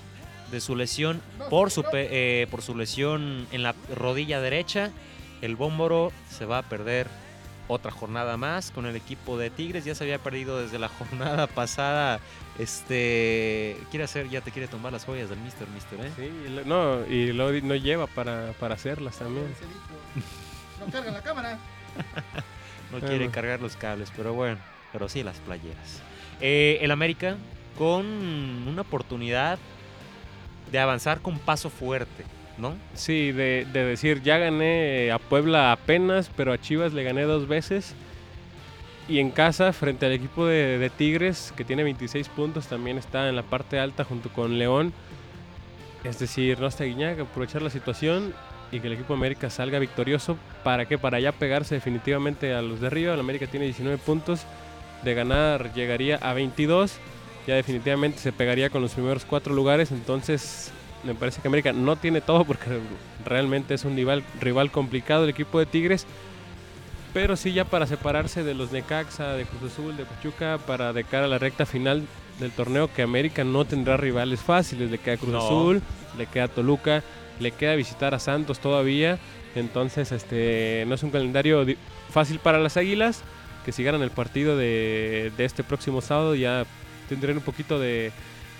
de 0.51 0.61
su 0.61 0.75
lesión 0.75 1.21
por 1.49 1.71
su, 1.71 1.83
pe- 1.83 2.07
eh, 2.41 2.47
por 2.47 2.61
su 2.61 2.75
lesión 2.75 3.47
en 3.51 3.63
la 3.63 3.75
rodilla 3.95 4.39
derecha. 4.41 4.91
El 5.41 5.55
Bómboro 5.55 6.11
se 6.29 6.45
va 6.45 6.59
a 6.59 6.63
perder 6.63 7.07
otra 7.67 7.91
jornada 7.91 8.37
más 8.37 8.71
con 8.71 8.85
el 8.85 8.95
equipo 8.95 9.37
de 9.37 9.49
Tigres. 9.49 9.83
Ya 9.85 9.93
se 9.93 10.03
había 10.05 10.19
perdido 10.19 10.61
desde 10.61 10.79
la 10.79 10.87
jornada 10.99 11.47
pasada. 11.47 12.19
Este 12.57 13.77
quiere 13.91 14.03
hacer, 14.05 14.29
ya 14.29 14.41
te 14.41 14.51
quiere 14.51 14.67
tomar 14.67 14.91
las 14.93 15.05
joyas 15.05 15.29
del 15.29 15.39
Mister 15.39 15.67
Mister, 15.69 15.99
¿eh? 15.99 16.11
Sí, 16.15 16.63
no, 16.65 17.05
y 17.05 17.31
luego 17.33 17.65
no 17.67 17.75
lleva 17.75 18.07
para, 18.07 18.53
para 18.59 18.75
hacerlas 18.75 19.17
también. 19.17 19.45
No 20.79 20.91
carga 20.91 21.11
la 21.11 21.21
cámara. 21.21 21.57
No 22.89 22.99
Bueno. 22.99 23.07
quiere 23.09 23.29
cargar 23.29 23.59
los 23.59 23.75
cables, 23.75 24.13
pero 24.15 24.33
bueno, 24.33 24.57
pero 24.93 25.09
sí 25.09 25.21
las 25.21 25.39
playeras. 25.39 26.01
Eh, 26.39 26.77
el 26.79 26.91
América 26.91 27.35
con 27.77 28.05
una 28.05 28.81
oportunidad 28.83 29.59
de 30.71 30.79
avanzar 30.79 31.21
con 31.21 31.39
paso 31.39 31.69
fuerte, 31.69 32.23
¿no? 32.57 32.75
Sí, 32.93 33.31
de, 33.31 33.65
de 33.71 33.85
decir, 33.85 34.21
ya 34.21 34.37
gané 34.37 35.11
a 35.11 35.19
Puebla 35.19 35.71
apenas, 35.71 36.29
pero 36.35 36.53
a 36.53 36.57
Chivas 36.57 36.93
le 36.93 37.03
gané 37.03 37.23
dos 37.23 37.47
veces. 37.47 37.95
Y 39.09 39.19
en 39.19 39.31
casa, 39.31 39.71
frente 39.71 40.05
al 40.05 40.11
equipo 40.11 40.45
de, 40.45 40.91
Tigres, 40.97 41.53
que 41.55 41.63
tiene 41.63 41.83
26 41.83 42.27
puntos, 42.29 42.67
también 42.67 42.97
está 42.97 43.29
en 43.29 43.37
la 43.37 43.43
parte 43.43 43.79
alta 43.79 44.03
junto 44.03 44.29
con 44.29 44.59
León. 44.59 44.91
Es 46.03 46.19
decir, 46.19 46.59
no 46.59 46.67
está 46.67 46.83
Guiñac, 46.83 47.19
aprovechar 47.19 47.61
la 47.61 47.69
situación 47.69 48.33
y 48.69 48.81
que 48.81 48.87
el 48.87 48.93
equipo 48.93 49.13
de 49.13 49.19
América 49.19 49.49
salga 49.49 49.79
victorioso. 49.79 50.37
¿Para 50.63 50.85
qué? 50.85 50.97
Para 50.97 51.21
ya 51.21 51.31
pegarse 51.31 51.75
definitivamente 51.75 52.53
a 52.53 52.61
los 52.61 52.81
de 52.81 52.87
arriba. 52.87 53.13
El 53.13 53.19
América 53.21 53.47
tiene 53.47 53.65
19 53.65 53.97
puntos. 53.97 54.45
De 55.03 55.13
ganar 55.13 55.73
llegaría 55.73 56.17
a 56.17 56.33
22. 56.33 56.97
Ya 57.47 57.55
definitivamente 57.55 58.19
se 58.19 58.33
pegaría 58.33 58.69
con 58.69 58.81
los 58.81 58.91
primeros 58.93 59.23
cuatro 59.25 59.55
lugares. 59.55 59.91
Entonces 59.91 60.71
me 61.03 61.15
parece 61.15 61.41
que 61.41 61.47
América 61.47 61.71
no 61.71 61.95
tiene 61.95 62.19
todo 62.19 62.43
porque 62.43 62.79
realmente 63.25 63.73
es 63.73 63.85
un 63.85 63.95
rival, 63.95 64.23
rival 64.41 64.69
complicado 64.69 65.23
el 65.23 65.29
equipo 65.29 65.57
de 65.57 65.65
Tigres. 65.65 66.05
Pero 67.13 67.37
sí 67.37 67.53
ya 67.53 67.63
para 67.63 67.87
separarse 67.87 68.43
de 68.43 68.53
los 68.53 68.71
Necaxa, 68.73 69.33
de 69.33 69.45
Cruz 69.45 69.71
Azul, 69.71 69.95
de 69.95 70.03
Pachuca, 70.03 70.59
para 70.67 70.91
de 70.91 71.05
cara 71.05 71.25
a 71.25 71.29
la 71.29 71.39
recta 71.39 71.65
final 71.65 72.03
del 72.39 72.51
torneo 72.51 72.93
que 72.93 73.01
América 73.01 73.43
no 73.43 73.65
tendrá 73.65 73.95
rivales 73.95 74.41
fáciles. 74.41 74.91
Le 74.91 74.97
queda 74.97 75.17
Cruz 75.17 75.31
No. 75.31 75.39
Azul, 75.39 75.81
le 76.17 76.25
queda 76.27 76.49
Toluca, 76.49 77.01
le 77.39 77.51
queda 77.51 77.75
visitar 77.75 78.13
a 78.13 78.19
Santos 78.19 78.59
todavía. 78.59 79.19
Entonces 79.55 80.11
este 80.11 80.83
no 80.85 80.95
es 80.95 81.03
un 81.03 81.11
calendario 81.11 81.65
fácil 82.09 82.39
para 82.39 82.59
las 82.59 82.75
Águilas. 82.75 83.23
Que 83.63 83.71
si 83.71 83.83
ganan 83.83 84.01
el 84.01 84.11
partido 84.11 84.55
de, 84.55 85.31
de 85.37 85.45
este 85.45 85.63
próximo 85.63 86.01
sábado 86.01 86.35
ya 86.35 86.65
tendrán 87.07 87.37
un 87.37 87.43
poquito 87.43 87.79
de, 87.79 88.11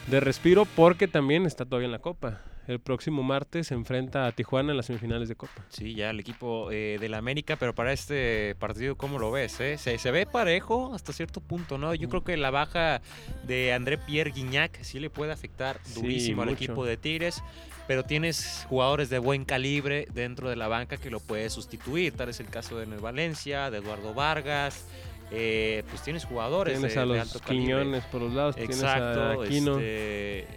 de 0.08 0.20
respiro 0.20 0.66
porque 0.76 1.08
también 1.08 1.46
está 1.46 1.66
todavía 1.66 1.86
en 1.88 1.92
la 1.92 2.00
Copa. 2.00 2.42
el 2.68 2.80
próximo 2.82 3.24
martes 3.24 3.68
se 3.68 3.74
enfrenta 3.76 4.28
a 4.28 4.32
Tijuana 4.34 4.72
en 4.72 4.78
las 4.78 4.88
semifinales 4.88 5.30
de 5.30 5.36
Copa. 5.36 5.66
Sí, 5.70 5.96
ya 5.96 6.10
el 6.10 6.20
equipo 6.20 6.70
eh, 6.72 6.98
del 7.00 7.14
América, 7.14 7.56
pero 7.56 7.74
para 7.74 7.94
este 7.94 8.56
partido, 8.60 8.96
¿cómo 8.98 9.20
lo 9.20 9.32
ves? 9.32 9.60
eh? 9.62 9.78
Se, 9.78 9.98
se 9.98 10.12
ve 10.12 10.26
parejo 10.26 10.94
hasta 10.94 11.14
cierto 11.14 11.40
punto, 11.40 11.78
¿no? 11.78 11.94
Yo 11.96 12.10
creo 12.10 12.24
que 12.26 12.36
la 12.36 12.52
baja 12.52 13.02
de 13.44 13.72
André 13.74 13.98
Pierre 13.98 14.32
Guignac 14.32 14.82
sí 14.84 15.00
le 15.00 15.10
puede 15.10 15.32
afectar 15.32 15.80
Sí, 15.84 16.02
durísimo 16.02 16.42
al 16.42 16.50
equipo 16.50 16.84
de 16.86 16.98
Tigres, 16.98 17.42
pero 17.88 18.04
tienes 18.04 18.66
jugadores 18.68 19.10
de 19.10 19.20
buen 19.20 19.46
calibre 19.46 20.06
dentro 20.14 20.50
de 20.50 20.58
la 20.58 20.68
banca 20.68 20.98
que 20.98 21.10
lo 21.10 21.22
puedes 21.22 21.54
sustituir. 21.54 22.12
Tal 22.18 22.28
es 22.28 22.42
el 22.42 22.48
caso 22.48 22.78
de 22.78 22.86
Valencia, 22.98 23.72
de 23.72 23.78
Eduardo 23.78 24.14
Vargas. 24.14 24.86
Eh, 25.32 25.84
pues 25.90 26.02
tienes 26.04 26.26
jugadores 26.26 26.74
Tienes 26.76 26.94
de, 26.96 27.00
a 27.00 27.06
de 27.06 27.08
los 27.08 27.42
calibre. 27.42 27.66
Quiñones 27.66 28.04
por 28.06 28.22
los 28.22 28.34
lados, 28.34 28.56
tienes 28.56 28.82
a 28.84 29.32
Aquino. 29.34 29.74
este, 29.80 30.48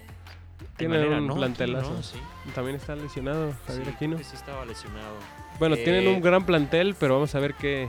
Tienen 0.77 1.01
manera, 1.01 1.19
un 1.21 1.27
¿no? 1.27 1.35
plantelazo. 1.37 2.03
Sí. 2.03 2.19
También 2.55 2.77
está 2.77 2.95
lesionado 2.97 3.53
Javier 3.67 3.87
Sí, 3.87 3.93
Aquino. 3.95 4.19
sí 4.19 4.25
estaba 4.33 4.65
lesionado. 4.65 5.17
Bueno, 5.59 5.75
Eh, 5.77 5.83
tienen 5.85 6.09
un 6.09 6.21
gran 6.21 6.45
plantel, 6.47 6.95
pero 6.99 7.15
vamos 7.15 7.35
a 7.35 7.41
ver 7.41 7.55
qué, 7.55 7.89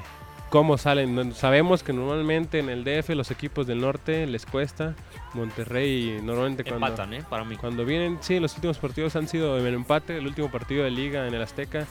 cómo 0.50 0.78
salen. 0.78 1.34
Sabemos 1.34 1.84
que 1.84 1.94
normalmente 1.94 2.60
en 2.60 2.70
el 2.70 2.84
DF 2.84 3.10
los 3.16 3.32
equipos 3.32 3.66
del 3.68 3.80
norte 3.80 4.28
les 4.28 4.46
cuesta. 4.46 4.96
Monterrey 5.34 6.20
normalmente 6.22 6.64
cuando, 6.66 6.88
Empatan, 6.88 7.14
¿eh? 7.14 7.24
Para 7.30 7.46
mí. 7.46 7.56
cuando 7.56 7.86
vienen, 7.86 8.18
sí, 8.22 8.40
los 8.40 8.54
últimos 8.56 8.78
partidos 8.78 9.16
han 9.16 9.28
sido 9.30 9.58
en 9.66 9.74
empate. 9.74 10.18
El 10.18 10.28
último 10.28 10.52
partido 10.52 10.84
de 10.84 10.92
liga 10.92 11.26
en 11.28 11.34
el 11.34 11.42
Azteca, 11.42 11.88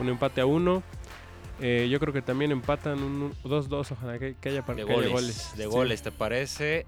un 0.00 0.08
empate 0.08 0.40
a 0.40 0.46
uno. 0.46 0.82
Eh, 1.60 1.88
yo 1.90 2.00
creo 2.00 2.12
que 2.12 2.22
también 2.22 2.52
empatan 2.52 3.02
un 3.02 3.34
2-2, 3.44 3.92
ojalá 3.92 4.18
que, 4.18 4.34
que 4.40 4.48
haya, 4.48 4.62
De 4.62 4.74
que 4.76 4.92
haya 4.92 5.08
goles, 5.08 5.52
de 5.56 5.64
Sí. 5.64 5.68
goles, 5.68 6.02
¿te 6.02 6.10
parece? 6.12 6.86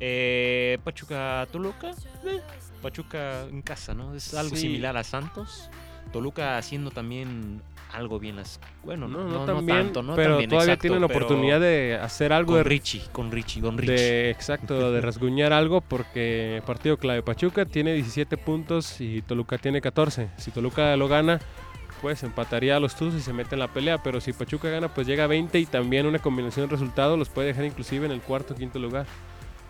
Eh, 0.00 0.78
Pachuca 0.84 1.46
Toluca, 1.50 1.90
eh, 1.90 2.40
Pachuca 2.82 3.44
en 3.44 3.62
casa, 3.62 3.94
¿no? 3.94 4.14
Es 4.14 4.34
algo 4.34 4.54
Sí. 4.56 4.62
similar 4.62 4.96
a 4.96 5.04
Santos. 5.04 5.70
Toluca 6.12 6.58
haciendo 6.58 6.90
también 6.90 7.62
algo 7.92 8.18
bien 8.18 8.36
las 8.36 8.58
bueno, 8.82 9.06
No, 9.06 9.18
no, 9.18 9.24
no, 9.24 9.38
no, 9.40 9.44
tan 9.44 9.66
bien, 9.66 9.78
tanto, 9.84 10.02
no 10.02 10.14
pero 10.14 10.30
tan 10.30 10.38
bien, 10.38 10.50
todavía 10.50 10.74
exacto, 10.74 10.82
tienen 10.88 11.06
pero 11.06 11.16
oportunidad 11.18 11.60
de 11.60 11.98
hacer 12.00 12.32
algo 12.32 12.48
con 12.54 12.56
de 12.58 12.64
Richie, 12.64 13.02
con 13.12 13.30
Richie, 13.30 13.60
con 13.62 13.78
Richie. 13.78 13.92
de 13.94 14.30
exacto 14.30 14.90
de 14.92 15.00
rasguñar 15.00 15.52
algo 15.52 15.80
porque 15.80 16.62
partido 16.66 16.96
clave 16.96 17.22
Pachuca 17.22 17.64
tiene 17.66 17.92
17 17.94 18.36
puntos 18.38 19.00
y 19.00 19.22
Toluca 19.22 19.58
tiene 19.58 19.80
14 19.80 20.30
si 20.38 20.50
Toluca 20.50 20.96
lo 20.96 21.06
gana 21.06 21.38
pues 22.02 22.22
empataría 22.24 22.76
a 22.76 22.80
los 22.80 22.94
Tuzos 22.96 23.20
y 23.20 23.22
se 23.22 23.32
mete 23.32 23.54
en 23.54 23.60
la 23.60 23.68
pelea 23.68 24.02
pero 24.02 24.20
si 24.20 24.32
Pachuca 24.34 24.68
gana 24.68 24.88
pues 24.92 25.06
llega 25.06 25.24
a 25.24 25.28
20 25.28 25.58
y 25.58 25.64
también 25.66 26.04
una 26.06 26.18
combinación 26.18 26.66
de 26.66 26.72
resultados 26.72 27.18
los 27.18 27.28
puede 27.30 27.48
dejar 27.48 27.64
inclusive 27.64 28.04
en 28.04 28.12
el 28.12 28.20
cuarto 28.20 28.52
o 28.52 28.56
quinto 28.56 28.78
lugar 28.78 29.06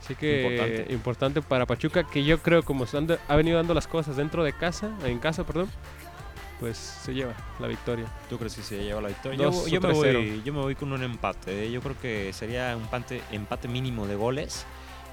así 0.03 0.15
que 0.17 0.43
Importante. 0.43 0.93
importante. 0.93 1.43
para 1.43 1.67
Pachuca 1.67 2.05
que 2.05 2.25
yo 2.25 2.39
creo 2.39 2.63
como 2.65 2.87
de- 2.87 3.19
ha 3.29 3.37
venido 3.37 3.59
dando 3.59 3.75
las 3.75 3.87
cosas 3.87 4.17
dentro 4.17 4.43
de 4.43 4.53
casa 4.55 4.91
en 5.05 5.19
casa 5.21 5.45
perdón 5.45 5.69
pues 6.59 6.79
se 6.79 7.13
lleva 7.13 7.35
la 7.61 7.67
victoria 7.67 8.07
¿Tú 8.31 8.39
crees 8.39 8.55
que 8.55 8.63
se 8.63 8.83
lleva 8.83 9.01
la 9.01 9.09
victoria? 9.09 9.37
Yo, 9.39 9.51
me 9.51 9.89
3-0. 9.89 9.93
voy, 9.95 10.43
yo 10.45 10.53
me 10.53 10.61
voy 10.61 10.75
con 10.77 10.93
un 10.93 11.03
empate. 11.03 11.67
¿eh? 11.67 11.71
Yo 11.73 11.81
creo 11.81 11.97
que 12.01 12.33
sería 12.33 12.75
un 12.77 12.85
empate, 12.85 13.21
empate 13.33 13.67
mínimo 13.69 14.07
de 14.07 14.15
goles. 14.15 14.65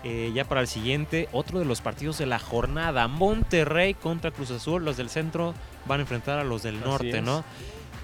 Eh, 0.03 0.31
ya 0.33 0.45
para 0.45 0.61
el 0.61 0.67
siguiente, 0.67 1.27
otro 1.33 1.57
de 1.59 1.65
los 1.65 1.81
partidos 1.81 2.19
de 2.19 2.27
la 2.27 2.38
jornada. 2.39 3.07
Monterrey 3.07 3.95
contra 3.95 4.29
Cruz 4.31 4.51
Azul. 4.51 4.85
Los 4.85 4.95
del 4.95 5.09
centro 5.09 5.55
van 5.89 6.00
a 6.00 6.03
enfrentar 6.03 6.39
a 6.39 6.46
los 6.46 6.63
del 6.63 6.79
norte. 6.79 7.22
¿no? 7.22 7.43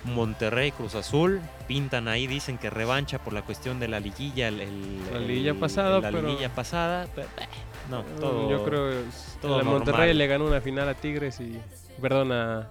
Monterrey, 0.04 0.72
Cruz 0.72 0.94
Azul. 0.96 1.40
Pintan 1.68 2.08
ahí, 2.08 2.28
dicen 2.28 2.58
que 2.58 2.70
revancha 2.70 3.18
por 3.20 3.32
la 3.34 3.42
cuestión 3.44 3.80
de 3.80 3.88
la 3.88 4.00
liguilla. 4.00 4.50
el- 4.50 4.60
el- 4.62 5.00
La 5.12 5.18
el- 5.18 5.28
liguilla 5.28 5.54
pasada, 5.56 6.00
La 6.02 6.12
pero- 6.12 6.28
liguilla 6.28 6.50
pasada. 6.54 7.08
pero, 7.16 7.28
eh, 7.38 7.48
no, 7.90 8.04
todo. 8.20 8.50
Yo 8.52 8.64
creo 8.66 8.90
que 8.92 8.98
todo 9.42 9.58
la 9.58 9.64
Monterrey 9.64 10.14
le 10.14 10.28
ganó 10.28 10.46
una 10.46 10.60
final 10.62 10.90
a 10.90 10.94
Tigres 10.94 11.40
y 11.40 11.58
perdón 12.02 12.32
a, 12.34 12.68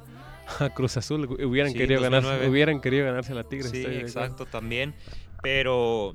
a 0.61 0.71
Cruz 0.71 0.97
Azul 0.97 1.25
hubieran 1.45 1.73
Sí, 1.73 1.79
querido 1.79 2.01
2009. 2.03 2.27
ganarse, 2.29 2.49
hubieran 2.51 2.81
querido 2.81 3.07
ganarse 3.07 3.33
a 3.33 3.35
la 3.37 3.45
Tigres. 3.45 3.71
Sí, 3.71 3.85
exacto, 3.85 4.47
también. 4.47 4.95
Pero 5.43 6.15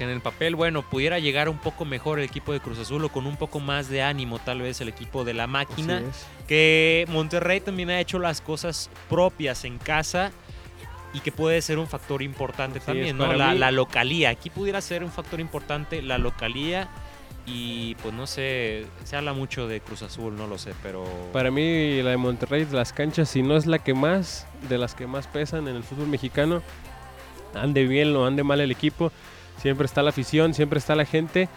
que 0.00 0.04
en 0.04 0.10
el 0.10 0.22
papel, 0.22 0.56
bueno, 0.56 0.80
pudiera 0.80 1.18
llegar 1.18 1.50
un 1.50 1.58
poco 1.58 1.84
mejor 1.84 2.20
el 2.20 2.24
equipo 2.24 2.54
de 2.54 2.60
Cruz 2.60 2.78
Azul 2.78 3.04
o 3.04 3.10
con 3.10 3.26
un 3.26 3.36
poco 3.36 3.60
más 3.60 3.90
de 3.90 4.00
ánimo, 4.00 4.38
tal 4.38 4.62
vez 4.62 4.80
el 4.80 4.88
equipo 4.88 5.24
de 5.24 5.34
la 5.34 5.46
máquina. 5.46 5.98
es. 5.98 6.26
Que 6.48 7.04
Monterrey 7.10 7.60
también 7.60 7.90
ha 7.90 8.00
hecho 8.00 8.18
las 8.18 8.40
cosas 8.40 8.88
propias 9.10 9.66
en 9.66 9.76
casa 9.76 10.32
y 11.12 11.20
que 11.20 11.32
puede 11.32 11.60
ser 11.60 11.78
un 11.78 11.86
factor 11.86 12.22
importante 12.22 12.78
Así 12.78 12.86
también, 12.86 13.08
es, 13.08 13.14
¿no? 13.14 13.30
La, 13.34 13.52
mí- 13.52 13.58
la 13.58 13.70
localía. 13.72 14.30
Aquí 14.30 14.48
pudiera 14.48 14.80
ser 14.80 15.04
un 15.04 15.12
factor 15.12 15.38
importante 15.38 16.00
la 16.00 16.16
localía. 16.16 16.88
Y 17.44 17.94
pues 17.96 18.14
no 18.14 18.26
sé, 18.26 18.86
se 19.04 19.16
habla 19.16 19.34
mucho 19.34 19.68
de 19.68 19.80
Cruz 19.80 20.00
Azul, 20.00 20.34
no 20.34 20.46
lo 20.46 20.56
sé, 20.56 20.72
pero. 20.82 21.04
Para 21.34 21.50
mí 21.50 22.00
la 22.00 22.10
de 22.10 22.16
Monterrey 22.16 22.66
las 22.72 22.94
canchas, 22.94 23.28
si 23.28 23.42
no 23.42 23.54
es 23.58 23.66
la 23.66 23.78
que 23.80 23.92
más, 23.92 24.46
de 24.70 24.78
las 24.78 24.94
que 24.94 25.06
más 25.06 25.26
pesan 25.26 25.68
en 25.68 25.76
el 25.76 25.82
fútbol 25.82 26.06
mexicano, 26.06 26.62
ande 27.54 27.86
bien 27.86 28.16
o 28.16 28.24
ande 28.24 28.44
mal 28.44 28.60
el 28.60 28.70
equipo, 28.70 29.10
siempre 29.60 29.86
está 29.86 30.02
la 30.02 30.10
afición, 30.10 30.54
siempre 30.54 30.78
está 30.78 30.94
la 30.94 31.04
gente. 31.04 31.48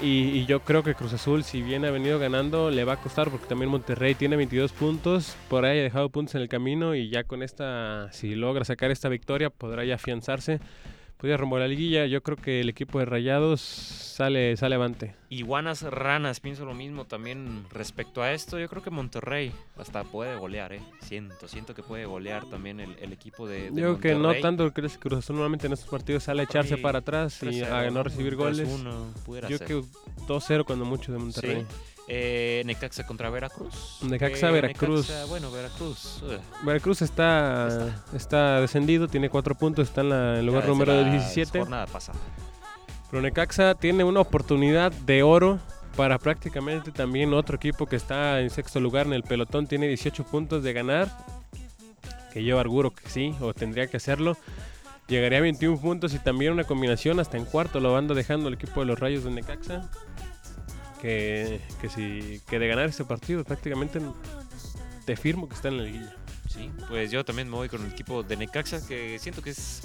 Y, 0.00 0.44
yo 0.44 0.60
creo 0.60 0.82
que 0.82 0.94
Cruz 0.94 1.14
Azul, 1.14 1.42
si 1.42 1.62
bien 1.62 1.86
ha 1.86 1.90
venido 1.90 2.18
ganando, 2.18 2.70
le 2.70 2.84
va 2.84 2.94
a 2.94 2.96
costar 3.00 3.30
porque 3.30 3.46
también 3.46 3.70
Monterrey 3.70 4.14
tiene 4.14 4.36
22 4.36 4.72
puntos, 4.72 5.34
por 5.48 5.64
ahí 5.64 5.78
ha 5.78 5.82
dejado 5.82 6.10
puntos 6.10 6.34
en 6.34 6.42
el 6.42 6.48
camino 6.48 6.94
y 6.94 7.08
ya 7.08 7.24
con 7.24 7.42
esta, 7.42 8.12
si 8.12 8.34
logra 8.34 8.66
sacar 8.66 8.90
esta 8.90 9.08
victoria, 9.08 9.48
podrá 9.48 9.84
ya 9.84 9.94
afianzarse. 9.94 10.60
Podría 11.16 11.38
rumbo 11.38 11.56
a 11.56 11.60
la 11.60 11.68
liguilla, 11.68 12.04
yo 12.04 12.22
creo 12.22 12.36
que 12.36 12.60
el 12.60 12.68
equipo 12.68 12.98
de 12.98 13.06
Rayados 13.06 13.60
sale, 13.62 14.54
sale 14.58 14.74
avante. 14.74 15.14
Iguanas 15.30 15.82
ranas, 15.82 16.40
pienso 16.40 16.66
lo 16.66 16.74
mismo 16.74 17.06
también 17.06 17.64
respecto 17.70 18.22
a 18.22 18.32
esto. 18.32 18.58
Yo 18.58 18.68
creo 18.68 18.82
que 18.82 18.90
Monterrey 18.90 19.50
hasta 19.78 20.04
puede 20.04 20.36
golear, 20.36 20.74
¿eh? 20.74 20.82
Siento, 21.00 21.48
siento 21.48 21.74
que 21.74 21.82
puede 21.82 22.04
golear 22.04 22.44
también 22.50 22.80
el, 22.80 22.96
el 23.00 23.14
equipo 23.14 23.48
de, 23.48 23.70
de 23.70 23.80
Yo 23.80 23.98
creo 23.98 24.00
que 24.00 24.14
no 24.14 24.34
tanto, 24.42 24.70
creo 24.74 24.90
que 24.90 24.98
Cruz 24.98 25.20
Azul 25.20 25.36
normalmente 25.36 25.66
en 25.66 25.72
estos 25.72 25.88
partidos 25.88 26.24
sale 26.24 26.42
a 26.42 26.44
echarse 26.44 26.76
Sí, 26.76 26.82
para 26.82 26.98
atrás 26.98 27.42
y 27.42 27.46
3-0, 27.46 27.70
a 27.72 27.90
no 27.90 28.02
recibir 28.02 28.36
goles. 28.36 28.68
3-1, 28.68 29.12
pudiera 29.24 29.48
Yo 29.48 29.56
ser. 29.56 29.66
creo 29.66 29.82
que 29.82 29.88
2-0 30.26 30.64
cuando 30.66 30.84
mucho 30.84 31.12
de 31.12 31.18
Monterrey. 31.18 31.60
Sí. 31.62 31.95
Eh, 32.08 32.62
Necaxa 32.66 33.04
contra 33.04 33.30
Veracruz. 33.30 33.98
Necaxa, 34.02 34.48
Eh, 34.48 34.52
Veracruz. 34.52 35.08
Necaxa, 35.08 35.26
bueno, 35.26 35.50
Veracruz. 35.50 36.22
ugh, 36.22 36.40
Veracruz 36.64 37.02
está, 37.02 38.02
está 38.14 38.60
descendido, 38.60 39.08
tiene 39.08 39.28
4 39.28 39.54
puntos, 39.56 39.88
está 39.88 40.02
en 40.02 40.10
la- 40.10 40.38
el 40.38 40.46
lugar 40.46 40.62
ya 40.62 40.68
número 40.68 40.92
la 41.02 41.10
17. 41.10 41.58
jornada 41.60 41.86
pasada. 41.86 42.18
Pero 43.10 43.22
Necaxa 43.22 43.74
tiene 43.74 44.04
una 44.04 44.20
oportunidad 44.20 44.92
de 44.92 45.22
oro 45.24 45.58
para 45.96 46.18
prácticamente 46.18 46.92
también 46.92 47.32
otro 47.34 47.56
equipo 47.56 47.86
que 47.86 47.96
está 47.96 48.40
en 48.40 48.50
sexto 48.50 48.78
lugar 48.78 49.06
en 49.06 49.12
el 49.14 49.22
pelotón, 49.24 49.66
tiene 49.66 49.88
18 49.88 50.24
puntos 50.24 50.62
de 50.62 50.72
ganar, 50.72 51.08
que 52.32 52.44
yo 52.44 52.60
arguro 52.60 52.90
que 52.92 53.08
sí, 53.08 53.34
o 53.40 53.52
tendría 53.54 53.86
que 53.88 53.96
hacerlo. 53.96 54.36
Llegaría 55.08 55.38
a 55.38 55.42
21 55.42 55.80
puntos 55.80 56.14
y 56.14 56.18
también 56.18 56.52
una 56.52 56.64
combinación 56.64 57.18
hasta 57.20 57.36
en 57.36 57.44
cuarto 57.46 57.80
lo 57.80 57.96
anda 57.96 58.14
dejando 58.14 58.48
el 58.48 58.54
equipo 58.54 58.80
de 58.80 58.86
los 58.86 58.98
Rayos 58.98 59.24
de 59.24 59.30
Necaxa. 59.30 59.88
Que, 61.06 61.88
si, 61.94 62.40
que 62.48 62.58
de 62.58 62.66
ganar 62.66 62.86
este 62.88 63.04
partido 63.04 63.44
prácticamente 63.44 64.00
te 65.04 65.16
firmo 65.16 65.48
que 65.48 65.54
está 65.54 65.68
en 65.68 65.76
la 65.76 65.82
liguilla. 65.84 66.16
Sí, 66.48 66.68
pues 66.88 67.12
yo 67.12 67.24
también 67.24 67.48
me 67.48 67.54
voy 67.54 67.68
con 67.68 67.84
el 67.84 67.92
equipo 67.92 68.24
de 68.24 68.36
Necaxa, 68.36 68.84
que 68.88 69.16
siento 69.20 69.40
que 69.40 69.50
es 69.50 69.82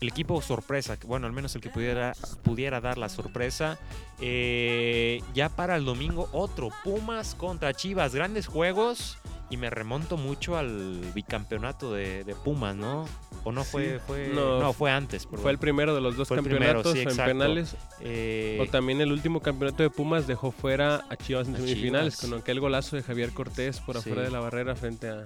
el 0.00 0.08
equipo 0.08 0.40
sorpresa, 0.40 0.96
bueno, 1.04 1.26
al 1.26 1.34
menos 1.34 1.54
el 1.56 1.60
que 1.60 1.68
pudiera, 1.68 2.14
pudiera 2.42 2.80
dar 2.80 2.96
la 2.96 3.10
sorpresa. 3.10 3.78
Eh, 4.20 5.20
ya 5.34 5.50
para 5.50 5.76
el 5.76 5.84
domingo, 5.84 6.30
otro 6.32 6.70
Pumas 6.84 7.34
contra 7.34 7.74
Chivas, 7.74 8.14
grandes 8.14 8.46
juegos. 8.46 9.18
Y 9.48 9.56
me 9.58 9.70
remonto 9.70 10.16
mucho 10.16 10.56
al 10.56 11.00
bicampeonato 11.14 11.92
de, 11.94 12.24
de 12.24 12.34
Pumas, 12.34 12.74
¿no? 12.74 13.04
¿O 13.44 13.52
no 13.52 13.62
fue? 13.62 13.94
Sí, 13.94 14.04
fue 14.04 14.30
no, 14.34 14.58
no, 14.60 14.72
fue 14.72 14.90
antes. 14.90 15.24
perdón. 15.24 15.42
Fue 15.42 15.50
el 15.52 15.58
primero 15.58 15.94
de 15.94 16.00
los 16.00 16.16
dos 16.16 16.26
Fue 16.26 16.36
el 16.38 16.42
primero, 16.42 16.82
campeonatos 16.82 16.92
sí, 17.14 17.20
en 17.20 17.26
penales. 17.26 17.76
Eh, 18.00 18.58
O 18.60 18.66
también 18.68 19.00
el 19.00 19.12
último 19.12 19.40
campeonato 19.40 19.84
de 19.84 19.90
Pumas 19.90 20.26
dejó 20.26 20.50
fuera 20.50 21.04
a 21.08 21.16
Chivas 21.16 21.46
en 21.46 21.54
semifinales 21.56 22.16
Chivas. 22.18 22.30
con 22.30 22.40
aquel 22.40 22.58
golazo 22.58 22.96
de 22.96 23.04
Javier 23.04 23.30
Cortés 23.30 23.78
por 23.78 23.94
Sí. 23.94 24.00
afuera 24.00 24.22
de 24.22 24.30
la 24.32 24.40
barrera 24.40 24.74
frente 24.74 25.10
a, 25.10 25.24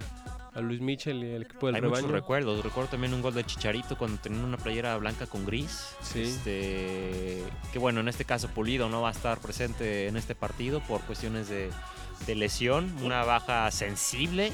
a 0.52 0.60
Luis 0.60 0.82
Michel 0.82 1.24
y 1.24 1.30
el 1.30 1.42
equipo 1.44 1.68
del 1.68 1.76
Hay 1.76 1.80
muchos 1.80 1.96
rebaño. 2.00 2.14
recuerdos. 2.14 2.62
Recuerdo 2.62 2.90
también 2.90 3.14
un 3.14 3.22
gol 3.22 3.32
de 3.32 3.44
Chicharito 3.46 3.96
cuando 3.96 4.20
tenía 4.20 4.44
una 4.44 4.58
playera 4.58 4.94
blanca 4.98 5.24
con 5.26 5.46
gris. 5.46 5.94
Sí. 6.02 6.20
Este, 6.24 7.42
que 7.72 7.78
bueno, 7.78 8.00
en 8.00 8.08
este 8.08 8.26
caso 8.26 8.48
Pulido 8.48 8.90
no 8.90 9.00
va 9.00 9.08
a 9.08 9.12
estar 9.12 9.38
presente 9.38 10.08
en 10.08 10.18
este 10.18 10.34
partido 10.34 10.80
por 10.80 11.00
cuestiones 11.02 11.48
de, 11.48 11.70
de 12.26 12.34
lesión, 12.34 12.94
una 13.02 13.24
baja 13.24 13.70
sensible. 13.70 14.52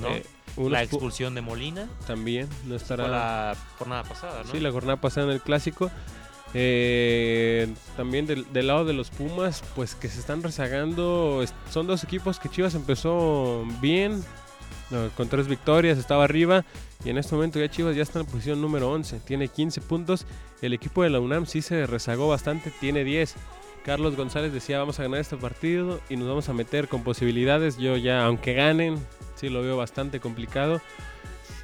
¿no? 0.00 0.08
Eh, 0.08 0.24
la 0.56 0.80
pu- 0.80 0.84
expulsión 0.84 1.34
de 1.34 1.40
Molina 1.42 1.88
también 2.06 2.48
no 2.64 2.68
fue 2.70 2.76
estará. 2.76 3.08
la 3.08 3.56
jornada 3.78 4.02
pasada, 4.04 4.42
¿no? 4.44 4.50
Sí, 4.50 4.60
la 4.60 4.70
jornada 4.72 5.00
pasada 5.00 5.26
en 5.26 5.32
el 5.32 5.40
clásico. 5.40 5.90
Eh, 6.52 7.72
también 7.96 8.26
del, 8.26 8.52
del 8.52 8.66
lado 8.66 8.84
de 8.84 8.92
los 8.92 9.10
Pumas, 9.10 9.62
pues 9.76 9.94
que 9.94 10.08
se 10.08 10.18
están 10.20 10.42
rezagando. 10.42 11.44
Son 11.70 11.86
dos 11.86 12.02
equipos 12.04 12.38
que 12.40 12.48
Chivas 12.48 12.74
empezó 12.74 13.64
bien, 13.80 14.24
con 15.16 15.28
tres 15.28 15.46
victorias, 15.46 15.96
estaba 15.98 16.24
arriba. 16.24 16.64
Y 17.04 17.10
en 17.10 17.18
este 17.18 17.34
momento 17.34 17.58
ya 17.60 17.70
Chivas 17.70 17.94
ya 17.96 18.02
está 18.02 18.18
en 18.18 18.26
la 18.26 18.30
posición 18.32 18.60
número 18.60 18.90
11, 18.90 19.20
tiene 19.20 19.48
15 19.48 19.80
puntos. 19.80 20.26
El 20.60 20.72
equipo 20.74 21.02
de 21.02 21.10
la 21.10 21.20
UNAM 21.20 21.46
sí 21.46 21.62
se 21.62 21.86
rezagó 21.86 22.28
bastante, 22.28 22.70
tiene 22.80 23.04
10. 23.04 23.34
Carlos 23.84 24.16
González 24.16 24.52
decía, 24.52 24.78
vamos 24.78 24.98
a 25.00 25.02
ganar 25.04 25.20
este 25.20 25.36
partido 25.36 26.00
y 26.10 26.16
nos 26.16 26.28
vamos 26.28 26.48
a 26.48 26.52
meter 26.52 26.88
con 26.88 27.02
posibilidades. 27.02 27.78
Yo 27.78 27.96
ya, 27.96 28.24
aunque 28.24 28.52
ganen, 28.54 28.98
sí 29.36 29.48
lo 29.48 29.62
veo 29.62 29.76
bastante 29.76 30.20
complicado 30.20 30.80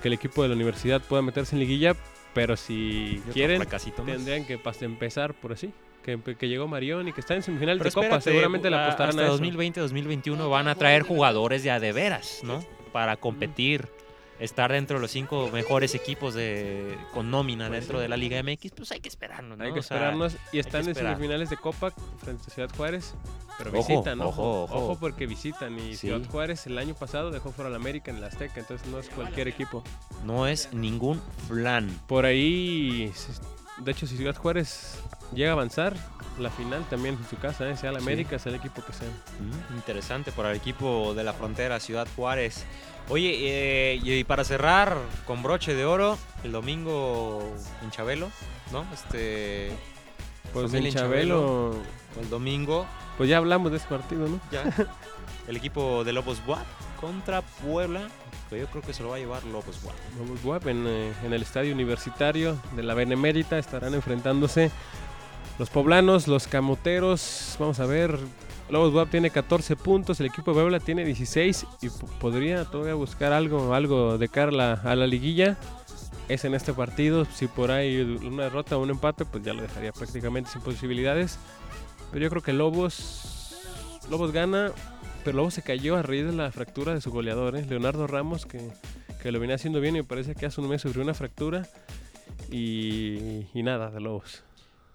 que 0.00 0.08
el 0.08 0.14
equipo 0.14 0.42
de 0.42 0.48
la 0.48 0.54
universidad 0.54 1.00
pueda 1.02 1.22
meterse 1.22 1.54
en 1.56 1.60
liguilla, 1.60 1.94
pero 2.34 2.56
si 2.56 3.22
quieren, 3.32 3.62
tendrían 4.06 4.44
que 4.46 4.58
empezar 4.82 5.34
por 5.34 5.52
así. 5.52 5.72
Que, 6.02 6.18
que 6.38 6.46
llegó 6.48 6.68
Marión 6.68 7.08
y 7.08 7.12
que 7.12 7.20
está 7.20 7.34
en 7.34 7.42
semifinal 7.42 7.78
Pero 7.78 7.90
de 7.90 7.94
Copa, 7.94 8.20
seguramente 8.20 8.70
le 8.70 8.76
a- 8.76 8.84
apostarán 8.84 9.18
hasta 9.18 9.22
a 9.32 9.34
eso. 9.34 9.42
2020-2021 9.42 10.48
van 10.48 10.68
a 10.68 10.76
traer 10.76 11.02
jugadores 11.02 11.64
ya 11.64 11.80
de 11.80 11.92
veras, 11.92 12.42
¿no? 12.44 12.64
Para 12.92 13.16
competir, 13.16 13.88
estar 14.38 14.70
dentro 14.72 14.96
de 14.98 15.00
los 15.02 15.10
cinco 15.10 15.48
mejores 15.52 15.94
equipos 15.94 16.34
de 16.34 16.96
con 17.14 17.30
nómina 17.30 17.68
Pues 17.68 17.80
dentro 17.80 18.00
de 18.00 18.08
la 18.08 18.16
Liga 18.16 18.42
MX, 18.42 18.72
pues 18.76 18.92
hay 18.92 19.00
que 19.00 19.08
esperarnos, 19.08 19.56
¿no? 19.58 19.64
Hay 19.64 19.72
que 19.72 19.80
O 19.80 19.82
sea, 19.82 19.96
esperarnos 19.96 20.36
y 20.52 20.58
están 20.58 20.86
en 20.88 20.94
semifinales 20.94 21.50
de 21.50 21.56
Copa 21.56 21.90
frente 22.18 22.44
a 22.46 22.50
Ciudad 22.54 22.70
Juárez. 22.76 23.14
Pero 23.58 23.70
Ojo, 23.70 23.88
visitan, 23.88 24.18
¿no? 24.18 24.28
ojo, 24.28 24.64
ojo. 24.64 24.98
porque 25.00 25.26
visitan. 25.26 25.78
Y 25.78 25.92
Sí. 25.94 26.08
Ciudad 26.08 26.20
Juárez 26.30 26.66
el 26.66 26.76
año 26.76 26.94
pasado 26.94 27.30
dejó 27.30 27.52
fuera 27.52 27.70
al 27.70 27.74
América 27.76 28.10
en 28.10 28.20
la 28.20 28.26
Azteca, 28.26 28.60
entonces 28.60 28.86
no 28.88 28.98
es 28.98 29.08
cualquier 29.08 29.48
equipo. 29.48 29.82
no 30.24 30.46
es 30.46 30.70
ningún 30.74 31.22
flan. 31.48 31.88
Por 32.06 32.26
ahí, 32.26 33.10
de 33.78 33.92
hecho, 33.92 34.06
si 34.06 34.16
Ciudad 34.18 34.36
Juárez 34.36 34.98
llega 35.34 35.50
a 35.50 35.52
avanzar, 35.54 35.96
la 36.38 36.50
final 36.50 36.84
también 36.90 37.14
en 37.14 37.26
su 37.30 37.36
casa, 37.38 37.66
¿eh? 37.70 37.78
sea 37.78 37.92
la 37.92 38.00
Sí. 38.00 38.04
América, 38.04 38.38
sea 38.38 38.50
el 38.52 38.56
equipo 38.58 38.84
que 38.84 38.92
sea. 38.92 39.08
Mm, 39.08 39.76
Interesante 39.76 40.32
para 40.32 40.50
el 40.50 40.56
equipo 40.58 41.14
de 41.14 41.24
la 41.24 41.32
frontera, 41.32 41.80
Ciudad 41.80 42.06
Juárez. 42.14 42.66
Oye, 43.08 43.34
eh, 43.40 44.00
y 44.02 44.24
para 44.24 44.42
cerrar 44.42 44.96
con 45.26 45.42
broche 45.42 45.74
de 45.74 45.84
oro, 45.84 46.18
el 46.42 46.52
domingo 46.52 47.54
en 47.82 47.90
Chabelo, 47.90 48.30
¿no? 48.72 48.84
Este, 48.92 49.70
Pues 50.52 50.74
en 50.74 50.90
Chabelo, 50.92 51.74
el 52.20 52.28
domingo, 52.28 52.86
pues 53.16 53.28
ya 53.28 53.36
hablamos 53.36 53.70
de 53.70 53.78
ese 53.78 53.86
partido, 53.86 54.28
¿no? 54.28 54.40
ya, 54.50 54.64
el 55.48 55.56
equipo 55.56 56.02
de 56.02 56.12
Lobos 56.12 56.44
Buap 56.44 56.66
contra 57.00 57.42
Puebla, 57.42 58.08
que 58.50 58.58
yo 58.58 58.66
creo 58.66 58.82
que 58.82 58.92
se 58.92 59.04
lo 59.04 59.10
va 59.10 59.16
a 59.16 59.18
llevar 59.18 59.44
Lobos 59.44 59.80
Buap. 59.82 59.94
Vamos 60.18 60.42
guap 60.42 60.66
en, 60.66 60.84
eh, 60.86 61.12
en 61.24 61.32
el 61.32 61.42
estadio 61.42 61.72
universitario 61.72 62.58
de 62.74 62.82
la 62.82 62.94
Benemérita 62.94 63.58
estarán 63.58 63.94
enfrentándose 63.94 64.72
los 65.58 65.70
poblanos, 65.70 66.26
los 66.26 66.48
camoteros. 66.48 67.56
Vamos 67.58 67.80
a 67.80 67.86
ver. 67.86 68.18
Lobos 68.68 68.92
Guap 68.92 69.10
tiene 69.10 69.30
14 69.30 69.76
puntos, 69.76 70.18
el 70.18 70.26
equipo 70.26 70.50
de 70.50 70.56
Puebla 70.56 70.80
tiene 70.80 71.04
16 71.04 71.66
y 71.82 71.88
podría 72.20 72.64
todavía 72.64 72.94
buscar 72.94 73.32
algo, 73.32 73.74
algo 73.74 74.18
de 74.18 74.28
cara 74.28 74.76
a 74.82 74.96
la, 74.96 75.06
liguilla. 75.06 75.56
Es 76.28 76.44
en 76.44 76.54
este 76.54 76.72
partido, 76.72 77.24
si 77.24 77.46
por 77.46 77.70
ahí 77.70 78.00
una 78.00 78.44
derrota 78.44 78.76
o 78.76 78.82
un 78.82 78.90
empate, 78.90 79.24
pues 79.24 79.44
ya 79.44 79.52
lo 79.52 79.62
dejaría 79.62 79.92
prácticamente 79.92 80.50
sin 80.50 80.62
posibilidades. 80.62 81.38
Pero 82.10 82.24
yo 82.24 82.30
creo 82.30 82.42
que 82.42 82.52
Lobos, 82.52 83.56
Lobos 84.10 84.32
gana, 84.32 84.72
pero 85.24 85.36
Lobos 85.36 85.54
se 85.54 85.62
cayó 85.62 85.96
a 85.96 86.02
raíz 86.02 86.26
de 86.26 86.32
la 86.32 86.50
fractura 86.50 86.92
de 86.94 87.00
su 87.00 87.12
goleador, 87.12 87.56
¿eh? 87.56 87.64
Leonardo 87.68 88.08
Ramos, 88.08 88.46
que, 88.46 88.72
que 89.22 89.30
lo 89.30 89.38
venía 89.38 89.54
haciendo 89.54 89.80
bien 89.80 89.94
y 89.94 90.02
parece 90.02 90.34
que 90.34 90.46
hace 90.46 90.60
un 90.60 90.68
mes 90.68 90.82
sufrió 90.82 91.04
una 91.04 91.14
fractura. 91.14 91.68
Y 92.50 93.46
nada, 93.54 93.92
de 93.92 94.00
Lobos. 94.00 94.42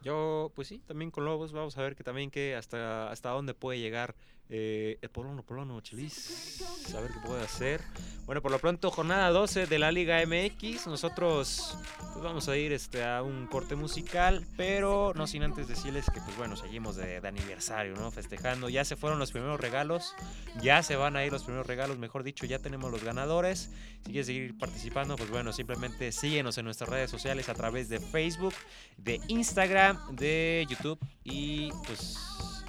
Yo, 0.02 0.52
pues 0.56 0.68
sí, 0.68 0.80
también 0.88 1.12
con 1.12 1.26
Lobos, 1.26 1.54
vamos 1.54 1.78
a 1.78 1.82
ver 1.84 1.96
que 1.96 2.04
también 2.04 2.32
que 2.32 2.56
hasta, 2.56 3.12
hasta 3.12 3.30
dónde 3.30 3.54
puede 3.54 3.80
llegar 3.80 4.16
eh, 4.54 5.00
el 5.02 5.10
Polono, 5.10 5.44
Polono, 5.44 5.80
Chelis, 5.80 6.62
a 6.94 7.00
ver 7.00 7.12
qué 7.12 7.20
puede 7.26 7.42
hacer. 7.42 7.80
Bueno, 8.26 8.42
por 8.42 8.52
lo 8.52 8.60
pronto, 8.60 8.92
jornada 8.92 9.30
12 9.30 9.66
de 9.66 9.80
la 9.80 9.94
Liga 9.94 10.22
MX, 10.26 10.88
nosotros 10.88 11.78
pues 12.12 12.22
vamos 12.22 12.50
a 12.50 12.58
ir 12.58 12.74
este, 12.74 13.06
a 13.06 13.24
un 13.24 13.48
corte 13.48 13.78
musical, 13.78 14.46
pero 14.58 15.14
no 15.16 15.26
sin 15.26 15.44
antes 15.44 15.70
decirles 15.70 16.06
que, 16.14 16.20
pues 16.20 16.36
bueno, 16.36 16.58
seguimos 16.58 16.98
de, 16.98 17.22
de 17.22 17.28
aniversario, 17.30 17.96
¿no? 17.96 18.12
Festejando, 18.12 18.68
ya 18.68 18.84
se 18.84 18.98
fueron 18.98 19.20
los 19.20 19.32
primeros 19.32 19.58
regalos, 19.58 20.14
ya 20.62 20.84
se 20.84 20.98
van 20.98 21.16
a 21.16 21.24
ir 21.24 21.32
los 21.32 21.44
primeros 21.44 21.66
regalos, 21.66 21.98
mejor 21.98 22.24
dicho, 22.24 22.46
ya 22.46 22.60
tenemos 22.60 22.92
los 22.92 23.06
ganadores. 23.06 23.70
Si 24.04 24.12
quieres 24.12 24.28
seguir 24.28 24.58
participando, 24.58 25.16
pues 25.16 25.30
bueno, 25.30 25.54
simplemente 25.54 26.12
síguenos 26.12 26.58
en 26.58 26.66
nuestras 26.66 26.90
redes 26.90 27.10
sociales 27.10 27.48
a 27.48 27.54
través 27.54 27.88
de 27.88 28.02
Facebook, 28.02 28.54
de 28.98 29.22
Instagram, 29.30 30.14
de 30.16 30.68
YouTube 30.70 31.00
y 31.24 31.72
pues 31.86 32.18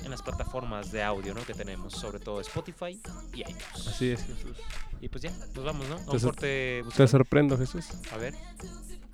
en 0.04 0.10
las 0.10 0.22
plataformas 0.22 0.92
de 0.92 1.02
audio 1.02 1.34
¿no? 1.34 1.44
que 1.44 1.54
tenemos, 1.54 1.92
sobre 1.92 2.18
todo 2.18 2.40
Spotify 2.40 3.00
y 3.32 3.40
iTunes. 3.40 3.86
Así 3.86 4.10
es, 4.10 4.22
Jesús. 4.22 4.56
Y 5.00 5.08
pues 5.08 5.22
ya, 5.22 5.30
nos 5.54 5.64
vamos, 5.64 5.88
¿no? 5.88 5.96
A 5.96 5.98
un 5.98 6.18
Te 6.18 6.24
corte 6.24 6.84
Te 6.96 7.08
sorprendo, 7.08 7.58
Jesús. 7.58 7.86
A 8.12 8.16
ver, 8.16 8.34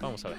vamos 0.00 0.24
a 0.24 0.30
ver. 0.30 0.38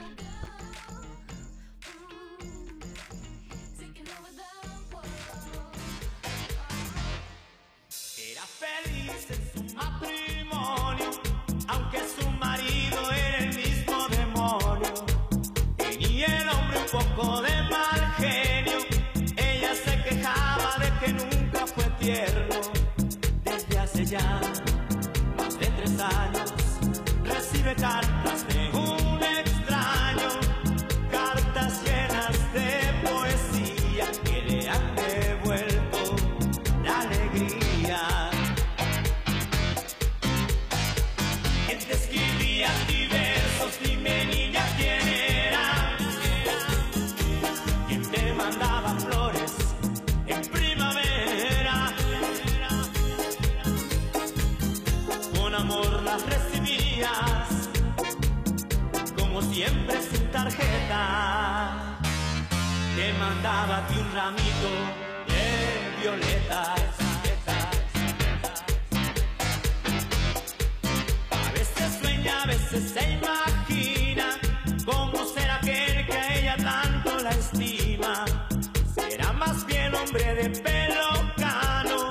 Más 24.18 25.60
de 25.60 25.68
tres 25.68 26.00
años, 26.00 26.54
recibe 27.24 27.76
cartas 27.76 28.48
de 28.48 28.69
tarjeta. 60.50 62.00
Te 62.96 63.14
mandaba 63.14 63.78
a 63.78 63.88
ti 63.88 63.96
un 64.00 64.12
ramito 64.14 64.72
de 65.28 66.02
violetas. 66.02 66.82
A 71.32 71.52
veces 71.52 72.00
sueña, 72.02 72.44
a 72.44 72.46
veces 72.48 72.92
se 72.92 73.12
imagina 73.12 74.28
cómo 74.86 75.26
será 75.26 75.56
aquel 75.56 76.06
que 76.06 76.14
a 76.14 76.36
ella 76.36 76.58
tanto 76.58 77.20
la 77.20 77.30
estima. 77.30 78.26
Será 78.96 79.34
más 79.34 79.66
bien 79.66 79.94
hombre 79.96 80.34
de 80.36 80.50
pelo 80.62 81.34
cano, 81.38 82.10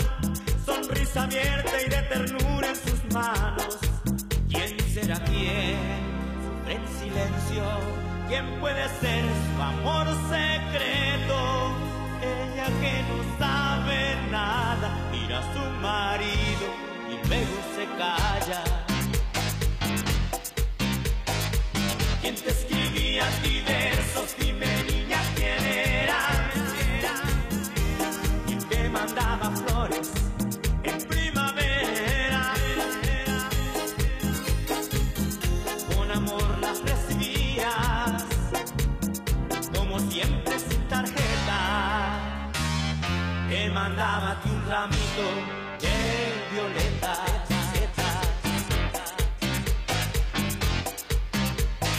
sonrisa 0.64 1.24
abierta 1.24 1.82
y 1.84 1.88
de 1.88 2.02
ternura 2.02 2.68
en 2.68 2.76
sus 2.76 3.12
manos. 3.12 3.78
¿Quién 4.48 4.78
será 4.94 5.18
quién? 5.24 5.76
En 6.68 6.82
silencio. 6.98 8.17
¿Quién 8.28 8.44
puede 8.60 8.86
ser 9.00 9.24
su 9.24 9.62
amor 9.62 10.06
secreto? 10.28 11.72
Ella 12.20 12.66
que 12.78 13.02
no 13.08 13.38
sabe 13.38 14.16
nada, 14.30 14.90
mira 15.10 15.38
a 15.38 15.54
su 15.54 15.60
marido 15.80 16.66
y 17.08 17.26
luego 17.26 17.56
se 17.74 17.86
calla. 17.96 18.62
¿Quién 22.20 22.34
te 22.34 22.50
un 45.18 45.26
ramito 45.26 45.78
de 45.80 45.96
violetas. 46.52 47.18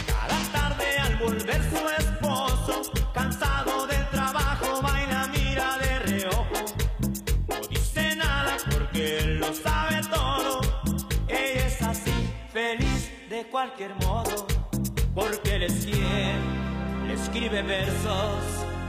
Cada 0.06 0.38
tarde 0.52 0.98
al 0.98 1.16
volver 1.16 1.62
su 1.70 1.88
esposo, 2.02 2.82
cansado 3.14 3.86
del 3.86 4.08
trabajo, 4.10 4.82
baila, 4.82 5.28
mira 5.28 5.78
de 5.78 5.98
reojo. 6.00 6.64
No 7.48 7.56
dice 7.68 8.16
nada 8.16 8.56
porque 8.70 9.18
él 9.18 9.38
lo 9.38 9.52
sabe 9.52 10.00
todo. 10.10 10.60
Ella 11.28 11.66
es 11.66 11.82
así, 11.82 12.12
feliz 12.52 13.10
de 13.28 13.46
cualquier 13.50 13.94
modo, 13.96 14.46
porque 15.14 15.56
él 15.56 15.62
es 15.64 15.84
quien 15.84 16.60
le 17.06 17.14
escribe 17.14 17.62
versos 17.62 18.44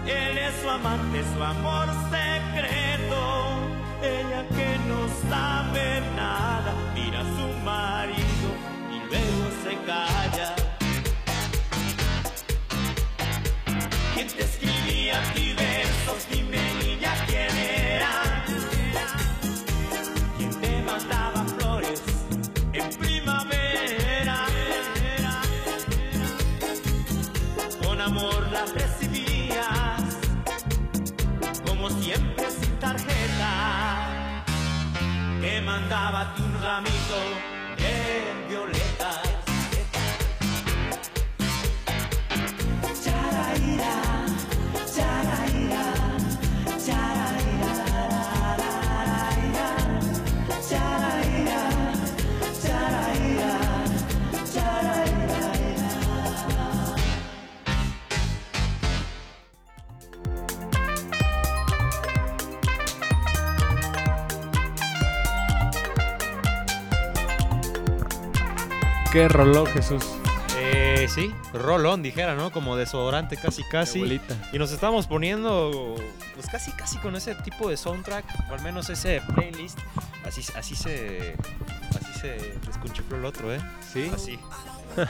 Él 0.06 0.38
es 0.38 0.54
su 0.62 0.70
amante, 0.70 1.24
su 1.36 1.44
amor 1.44 1.88
secreto. 2.10 3.81
Ella 4.04 4.48
que 4.50 4.80
no 4.88 5.08
sabe 5.30 6.02
nada, 6.16 6.74
mira 6.96 7.20
a 7.20 7.24
su 7.24 7.48
marido 7.64 8.50
y 8.90 8.98
luego 9.10 9.52
se 9.64 9.78
calla. 9.86 10.56
¿Quién 14.16 14.28
te 14.28 14.44
escribía 14.44 15.22
a 15.22 15.34
mandaba 36.80 37.41
Qué 69.12 69.28
rolón, 69.28 69.66
Jesús. 69.68 70.06
Eh, 70.58 71.06
sí, 71.10 71.34
rolón, 71.52 72.02
dijera, 72.02 72.34
¿no? 72.36 72.50
Como 72.50 72.78
desodorante 72.78 73.36
casi 73.36 73.62
casi. 73.66 74.00
Abuelita. 74.00 74.38
Y 74.54 74.58
nos 74.58 74.72
estamos 74.72 75.06
poniendo, 75.06 75.96
pues 76.34 76.48
casi 76.50 76.72
casi 76.72 76.98
con 77.00 77.18
ese 77.18 77.36
tipo 77.36 77.70
de 77.70 77.76
soundtrack, 77.76 78.24
o 78.50 78.54
al 78.54 78.62
menos 78.62 78.90
ese 78.90 79.22
playlist. 79.36 79.78
Así, 80.26 80.42
así 80.56 80.76
se, 80.76 81.36
así 81.90 82.20
se 82.22 82.58
desconchifló 82.66 83.18
el 83.18 83.26
otro, 83.26 83.54
¿eh? 83.54 83.60
Sí. 83.92 84.10
Así. 84.14 84.40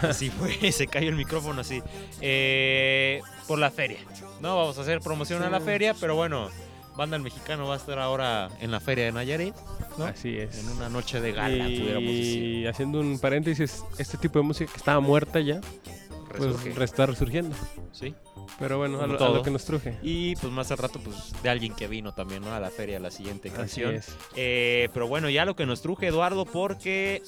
Así 0.01 0.31
fue, 0.31 0.71
se 0.71 0.87
cayó 0.87 1.09
el 1.09 1.15
micrófono 1.15 1.61
así. 1.61 1.83
Eh, 2.21 3.21
por 3.47 3.59
la 3.59 3.69
feria. 3.69 3.99
No 4.39 4.57
vamos 4.57 4.79
a 4.79 4.81
hacer 4.81 4.99
promoción 5.01 5.43
a 5.43 5.49
la 5.51 5.61
feria, 5.61 5.93
pero 5.93 6.15
bueno, 6.15 6.49
Banda 6.95 7.17
El 7.17 7.21
Mexicano 7.21 7.67
va 7.67 7.75
a 7.75 7.77
estar 7.77 7.99
ahora 7.99 8.49
en 8.59 8.71
la 8.71 8.79
feria 8.79 9.05
de 9.05 9.11
Nayarit, 9.11 9.55
¿no? 9.97 10.05
Así 10.05 10.37
es. 10.37 10.57
En 10.59 10.69
una 10.77 10.89
noche 10.89 11.19
de 11.21 11.31
gala, 11.31 11.65
pudiéramos 11.65 12.09
decir. 12.11 12.43
y 12.43 12.67
haciendo 12.67 12.99
un 12.99 13.19
paréntesis, 13.19 13.83
este 13.97 14.17
tipo 14.17 14.39
de 14.39 14.45
música 14.45 14.71
que 14.71 14.77
estaba 14.77 14.99
muerta 14.99 15.39
ya, 15.39 15.61
pues 16.29 16.41
Resurge. 16.63 16.83
está 16.83 17.05
resurgiendo. 17.05 17.55
Sí. 17.91 18.13
Pero 18.59 18.77
bueno, 18.77 19.01
a 19.01 19.07
lo, 19.07 19.15
a 19.15 19.17
todo. 19.17 19.35
lo 19.35 19.43
que 19.43 19.49
nos 19.51 19.65
truje. 19.65 19.97
Y 20.03 20.35
pues 20.35 20.51
más 20.53 20.71
al 20.71 20.77
rato, 20.77 20.99
pues 20.99 21.33
de 21.41 21.49
alguien 21.49 21.73
que 21.73 21.87
vino 21.87 22.13
también, 22.13 22.41
¿no? 22.43 22.53
A 22.53 22.59
la 22.59 22.69
feria, 22.69 22.99
la 22.99 23.09
siguiente 23.11 23.49
Así 23.49 23.57
canción. 23.57 23.95
es. 23.95 24.15
Eh, 24.35 24.89
pero 24.93 25.07
bueno, 25.07 25.29
ya 25.29 25.45
lo 25.45 25.55
que 25.55 25.65
nos 25.65 25.81
truje 25.81 26.07
Eduardo, 26.07 26.45
porque 26.45 27.21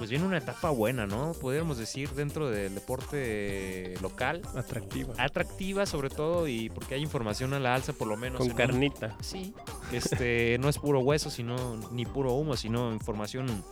pues 0.00 0.08
viene 0.08 0.24
una 0.24 0.38
etapa 0.38 0.70
buena, 0.70 1.06
¿no? 1.06 1.32
Podríamos 1.34 1.76
decir 1.76 2.08
dentro 2.12 2.48
del 2.48 2.74
deporte 2.74 3.92
local. 4.00 4.40
Atractiva. 4.56 5.12
Atractiva 5.18 5.84
sobre 5.84 6.08
todo 6.08 6.48
y 6.48 6.70
porque 6.70 6.94
hay 6.94 7.02
información 7.02 7.52
a 7.52 7.60
la 7.60 7.74
alza 7.74 7.92
por 7.92 8.08
lo 8.08 8.16
menos. 8.16 8.38
Con 8.38 8.46
en 8.46 8.52
un- 8.52 8.56
carnita. 8.56 9.14
Sí, 9.20 9.52
este, 9.92 10.56
no 10.58 10.70
es 10.70 10.78
puro 10.78 11.00
hueso, 11.00 11.28
sino 11.28 11.76
ni 11.92 12.06
puro 12.06 12.32
humo, 12.32 12.56
sino 12.56 12.94
información 12.94 13.62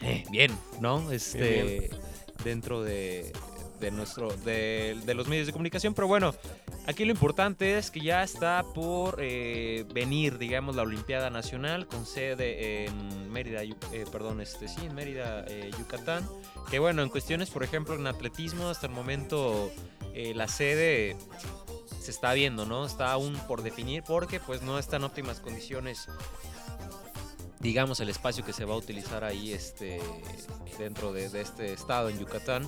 eh, 0.00 0.22
bien, 0.30 0.52
¿no? 0.80 1.10
Este, 1.10 1.80
Bien, 1.90 1.90
dentro 2.44 2.80
de, 2.84 3.32
de 3.80 3.90
nuestro, 3.90 4.28
de, 4.44 4.96
de 5.04 5.14
los 5.14 5.26
medios 5.28 5.46
de 5.46 5.52
comunicación. 5.52 5.94
Pero 5.94 6.06
bueno, 6.06 6.34
aquí 6.86 7.04
lo 7.04 7.10
importante 7.10 7.78
es 7.78 7.90
que 7.90 8.00
ya 8.00 8.22
está 8.22 8.62
por 8.74 9.16
eh, 9.18 9.84
venir, 9.92 10.38
digamos, 10.38 10.76
la 10.76 10.82
Olimpiada 10.82 11.30
Nacional 11.30 11.86
con 11.86 12.06
sede 12.06 12.84
en 12.84 13.32
Mérida, 13.32 13.62
eh, 13.62 13.74
perdón, 14.12 14.40
este, 14.40 14.68
sí, 14.68 14.80
en 14.84 14.94
Mérida, 14.94 15.44
eh, 15.48 15.70
Yucatán. 15.78 16.28
Que 16.70 16.78
bueno, 16.78 17.02
en 17.02 17.08
cuestiones, 17.08 17.50
por 17.50 17.64
ejemplo, 17.64 17.94
en 17.94 18.06
atletismo, 18.06 18.68
hasta 18.68 18.86
el 18.86 18.92
momento 18.92 19.70
eh, 20.14 20.34
la 20.34 20.48
sede 20.48 21.16
se 22.00 22.10
está 22.10 22.32
viendo, 22.32 22.66
¿no? 22.66 22.86
Está 22.86 23.12
aún 23.12 23.34
por 23.46 23.62
definir 23.62 24.02
porque 24.02 24.40
pues 24.40 24.62
no 24.62 24.78
está 24.78 24.96
en 24.96 25.04
óptimas 25.04 25.40
condiciones 25.40 26.06
digamos 27.60 28.00
el 28.00 28.08
espacio 28.08 28.44
que 28.44 28.52
se 28.52 28.64
va 28.64 28.74
a 28.74 28.78
utilizar 28.78 29.22
ahí 29.22 29.52
este 29.52 30.00
dentro 30.78 31.12
de, 31.12 31.26
este 31.40 31.74
estado 31.74 32.08
en 32.08 32.18
Yucatán 32.18 32.66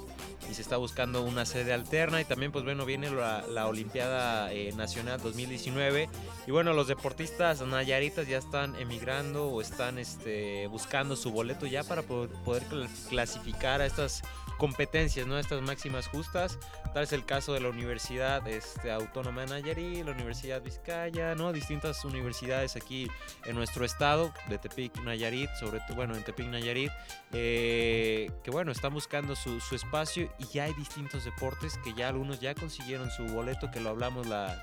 y 0.51 0.55
se 0.55 0.61
está 0.61 0.77
buscando 0.77 1.23
una 1.23 1.47
sede 1.47 1.73
alterna 1.73 2.21
y 2.21 2.27
también 2.27 2.53
pues 2.53 2.63
bueno 2.63 2.85
viene 2.85 3.11
la, 3.11 3.43
la 3.49 3.67
Olimpiada 3.69 4.53
eh, 4.53 4.71
Nacional 4.77 5.19
2019 5.23 6.11
y 6.47 6.51
bueno 6.51 6.75
los 6.75 6.89
deportistas 6.89 7.63
nayaritas 7.63 8.29
ya 8.29 8.37
están 8.37 8.77
emigrando 8.77 9.47
o 9.49 9.63
están 9.63 9.99
este 9.99 10.67
buscando 10.67 11.17
su 11.17 11.31
boleto 11.33 11.65
ya 11.67 11.85
para 11.85 12.03
poder, 12.03 12.29
poder 12.45 12.63
cl- 12.69 12.89
clasificar 13.09 13.81
a 13.81 13.87
estas 13.87 14.23
competencias, 14.59 15.27
¿no? 15.27 15.39
Estas 15.39 15.63
máximas 15.63 16.07
justas. 16.09 16.59
Tal 16.95 17.05
es 17.05 17.13
el 17.13 17.25
caso 17.25 17.53
de 17.55 17.61
la 17.61 17.69
Universidad 17.71 18.47
este, 18.47 18.93
Autónoma 18.93 19.43
de 19.43 19.47
Nayarit, 19.49 20.05
la 20.05 20.13
Universidad 20.13 20.61
Vizcaya, 20.63 21.35
¿no? 21.35 21.53
Distintas 21.53 22.05
universidades 22.05 22.77
aquí 22.77 23.11
en 23.47 23.57
nuestro 23.57 23.85
estado, 23.85 24.33
de 24.49 24.59
Tepic, 24.59 24.97
Nayarit, 25.03 25.51
sobre 25.59 25.81
todo, 25.81 25.97
bueno, 25.97 26.15
en 26.15 26.23
Tepic, 26.23 26.47
Nayarit, 26.49 26.91
eh, 27.33 28.31
que 28.45 28.51
bueno, 28.51 28.73
están 28.73 28.93
buscando 28.93 29.35
su, 29.35 29.59
espacio 29.75 30.31
y 30.39 30.47
ya 30.47 30.65
hay 30.65 30.75
distintos 30.75 31.25
deportes 31.25 31.79
que 31.83 31.95
ya 31.95 32.09
algunos 32.09 32.41
ya 32.41 32.55
consiguieron 32.55 33.11
su 33.11 33.25
boleto, 33.27 33.71
que 33.71 33.81
lo 33.81 33.89
hablamos 33.91 34.27
la, 34.27 34.63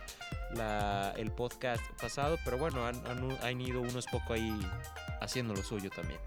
la- 0.51 1.13
el 1.17 1.31
podcast 1.31 1.83
pasado, 1.99 2.37
pero 2.45 2.57
bueno, 2.57 2.85
han, 2.85 2.95
han- 3.07 3.37
han 3.41 3.61
ido 3.61 3.81
unos 3.81 4.05
poco 4.05 4.33
ahí 4.33 4.59
haciendo 5.21 5.53
lo 5.55 5.63
suyo 5.63 5.89
también. 5.89 6.19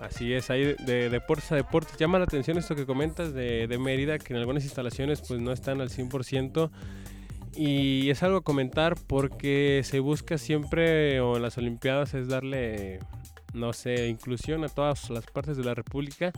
Así 0.00 0.34
es, 0.34 0.50
hay 0.50 0.64
de, 0.64 0.74
de 0.74 1.10
deportes 1.10 1.50
a 1.52 1.56
deportes. 1.56 1.96
Llama 1.96 2.18
la 2.18 2.24
atención 2.24 2.58
esto 2.58 2.74
que 2.74 2.86
comentas 2.86 3.32
de, 3.32 3.66
de 3.66 3.78
Mérida, 3.78 4.18
que 4.18 4.34
en 4.34 4.38
algunas 4.38 4.64
instalaciones 4.64 5.22
pues 5.26 5.40
no 5.40 5.52
están 5.52 5.80
al 5.80 5.90
100%. 5.90 6.70
Y 7.56 8.10
es 8.10 8.22
algo 8.22 8.38
a 8.38 8.42
comentar 8.42 8.96
porque 9.06 9.80
se 9.82 10.00
busca 10.00 10.36
siempre, 10.36 11.20
o 11.20 11.36
en 11.36 11.42
las 11.42 11.56
Olimpiadas, 11.56 12.12
es 12.12 12.28
darle, 12.28 12.98
no 13.54 13.72
sé, 13.72 14.08
inclusión 14.08 14.62
a 14.64 14.68
todas 14.68 15.08
las 15.08 15.24
partes 15.24 15.56
de 15.56 15.64
la 15.64 15.74
República. 15.74 16.32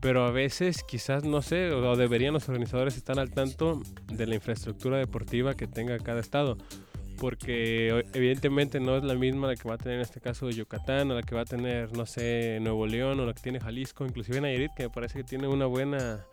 Pero 0.00 0.24
a 0.24 0.30
veces 0.30 0.84
quizás, 0.84 1.24
no 1.24 1.42
sé, 1.42 1.72
o 1.72 1.96
deberían 1.96 2.34
los 2.34 2.48
organizadores 2.48 2.96
estar 2.96 3.18
al 3.18 3.30
tanto 3.30 3.82
de 4.06 4.26
la 4.26 4.36
infraestructura 4.36 4.98
deportiva 4.98 5.54
que 5.54 5.66
tenga 5.66 5.98
cada 5.98 6.20
estado. 6.20 6.56
Porque 7.18 8.04
evidentemente 8.12 8.80
no 8.80 8.96
es 8.96 9.04
la 9.04 9.14
misma 9.14 9.48
la 9.48 9.56
que 9.56 9.68
va 9.68 9.74
a 9.74 9.78
tener 9.78 9.96
en 9.96 10.02
este 10.02 10.20
caso 10.20 10.50
Yucatán, 10.50 11.10
o 11.10 11.14
la 11.14 11.22
que 11.22 11.34
va 11.34 11.42
a 11.42 11.46
tener, 11.46 11.96
no 11.96 12.06
sé, 12.06 12.58
Nuevo 12.60 12.86
León, 12.86 13.20
o 13.20 13.26
la 13.26 13.32
que 13.34 13.42
tiene 13.42 13.60
Jalisco, 13.60 14.04
inclusive 14.04 14.40
Nayarit, 14.40 14.72
que 14.76 14.84
me 14.84 14.90
parece 14.90 15.18
que 15.18 15.24
tiene 15.24 15.46
una 15.46 15.66
buena 15.66 16.24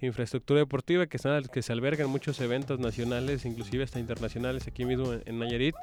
infraestructura 0.00 0.60
deportiva, 0.60 1.06
que, 1.06 1.18
son, 1.18 1.42
que 1.44 1.62
se 1.62 1.72
albergan 1.72 2.10
muchos 2.10 2.40
eventos 2.40 2.78
nacionales, 2.78 3.44
inclusive 3.44 3.84
hasta 3.84 3.98
internacionales 3.98 4.66
aquí 4.66 4.84
mismo 4.84 5.12
en, 5.12 5.22
en 5.24 5.38
Nayarit. 5.38 5.74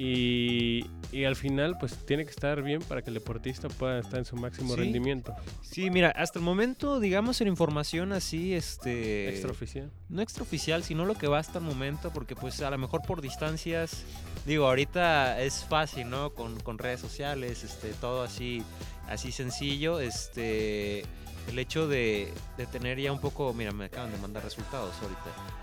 Y, 0.00 0.86
y 1.10 1.24
al 1.24 1.34
final, 1.34 1.76
pues 1.80 1.94
tiene 2.06 2.24
que 2.24 2.30
estar 2.30 2.62
bien 2.62 2.80
para 2.82 3.02
que 3.02 3.10
el 3.10 3.14
deportista 3.14 3.68
pueda 3.68 3.98
estar 3.98 4.20
en 4.20 4.24
su 4.24 4.36
máximo 4.36 4.74
Sí. 4.74 4.80
rendimiento. 4.80 5.34
Sí, 5.60 5.90
mira, 5.90 6.10
hasta 6.10 6.38
el 6.38 6.44
momento, 6.44 7.00
digamos, 7.00 7.40
en 7.40 7.48
información 7.48 8.12
así, 8.12 8.54
este... 8.54 9.28
Extraoficial. 9.30 9.90
no 10.08 10.22
extraoficial, 10.22 10.84
sino 10.84 11.04
lo 11.04 11.14
que 11.14 11.26
va 11.26 11.40
hasta 11.40 11.58
el 11.58 11.64
momento, 11.64 12.12
porque 12.14 12.36
pues 12.36 12.62
a 12.62 12.70
lo 12.70 12.78
mejor 12.78 13.02
por 13.02 13.20
distancias, 13.20 14.04
digo, 14.46 14.66
ahorita 14.68 15.40
es 15.42 15.64
fácil, 15.64 16.08
¿no? 16.08 16.30
Con, 16.30 16.60
con 16.60 16.78
redes 16.78 17.00
sociales, 17.00 17.64
este, 17.64 17.88
todo 18.00 18.22
así, 18.22 18.62
así 19.08 19.32
sencillo, 19.32 19.98
este, 19.98 21.02
el 21.48 21.58
hecho 21.58 21.88
de, 21.88 22.32
tener 22.70 22.98
ya 22.98 23.12
un 23.12 23.20
poco, 23.20 23.52
mira, 23.54 23.72
me 23.72 23.86
acaban 23.86 24.12
de 24.12 24.18
mandar 24.18 24.44
resultados 24.44 24.94
ahorita, 25.02 25.20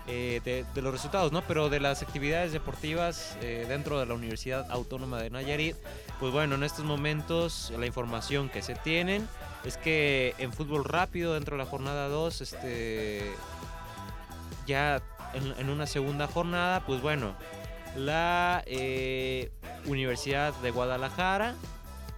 eh, 0.08 0.64
de, 0.74 0.82
los 0.82 0.92
resultados, 0.92 1.32
¿no? 1.32 1.42
Pero 1.42 1.70
de 1.70 1.80
las 1.80 2.02
actividades 2.02 2.52
deportivas 2.52 3.36
eh, 3.40 3.66
dentro 3.68 3.98
de 3.98 4.06
la 4.06 4.14
Universidad 4.14 4.70
Autónoma 4.70 5.20
de 5.22 5.30
Nayarit, 5.30 5.76
pues 6.18 6.32
bueno, 6.32 6.56
en 6.56 6.64
estos 6.64 6.84
momentos 6.84 7.72
la 7.78 7.86
información 7.86 8.48
que 8.48 8.62
se 8.62 8.74
tienen 8.74 9.28
es 9.64 9.76
que 9.76 10.34
en 10.38 10.52
fútbol 10.52 10.84
rápido, 10.84 11.34
dentro 11.34 11.56
de 11.56 11.64
la 11.64 11.68
jornada 11.68 12.08
2, 12.08 12.40
este 12.40 13.32
ya 14.66 15.02
en, 15.34 15.54
en 15.58 15.70
una 15.70 15.86
segunda 15.86 16.26
jornada, 16.26 16.84
pues 16.84 17.00
bueno, 17.00 17.36
la 17.96 18.62
eh, 18.66 19.50
Universidad 19.86 20.54
de 20.60 20.70
Guadalajara 20.70 21.54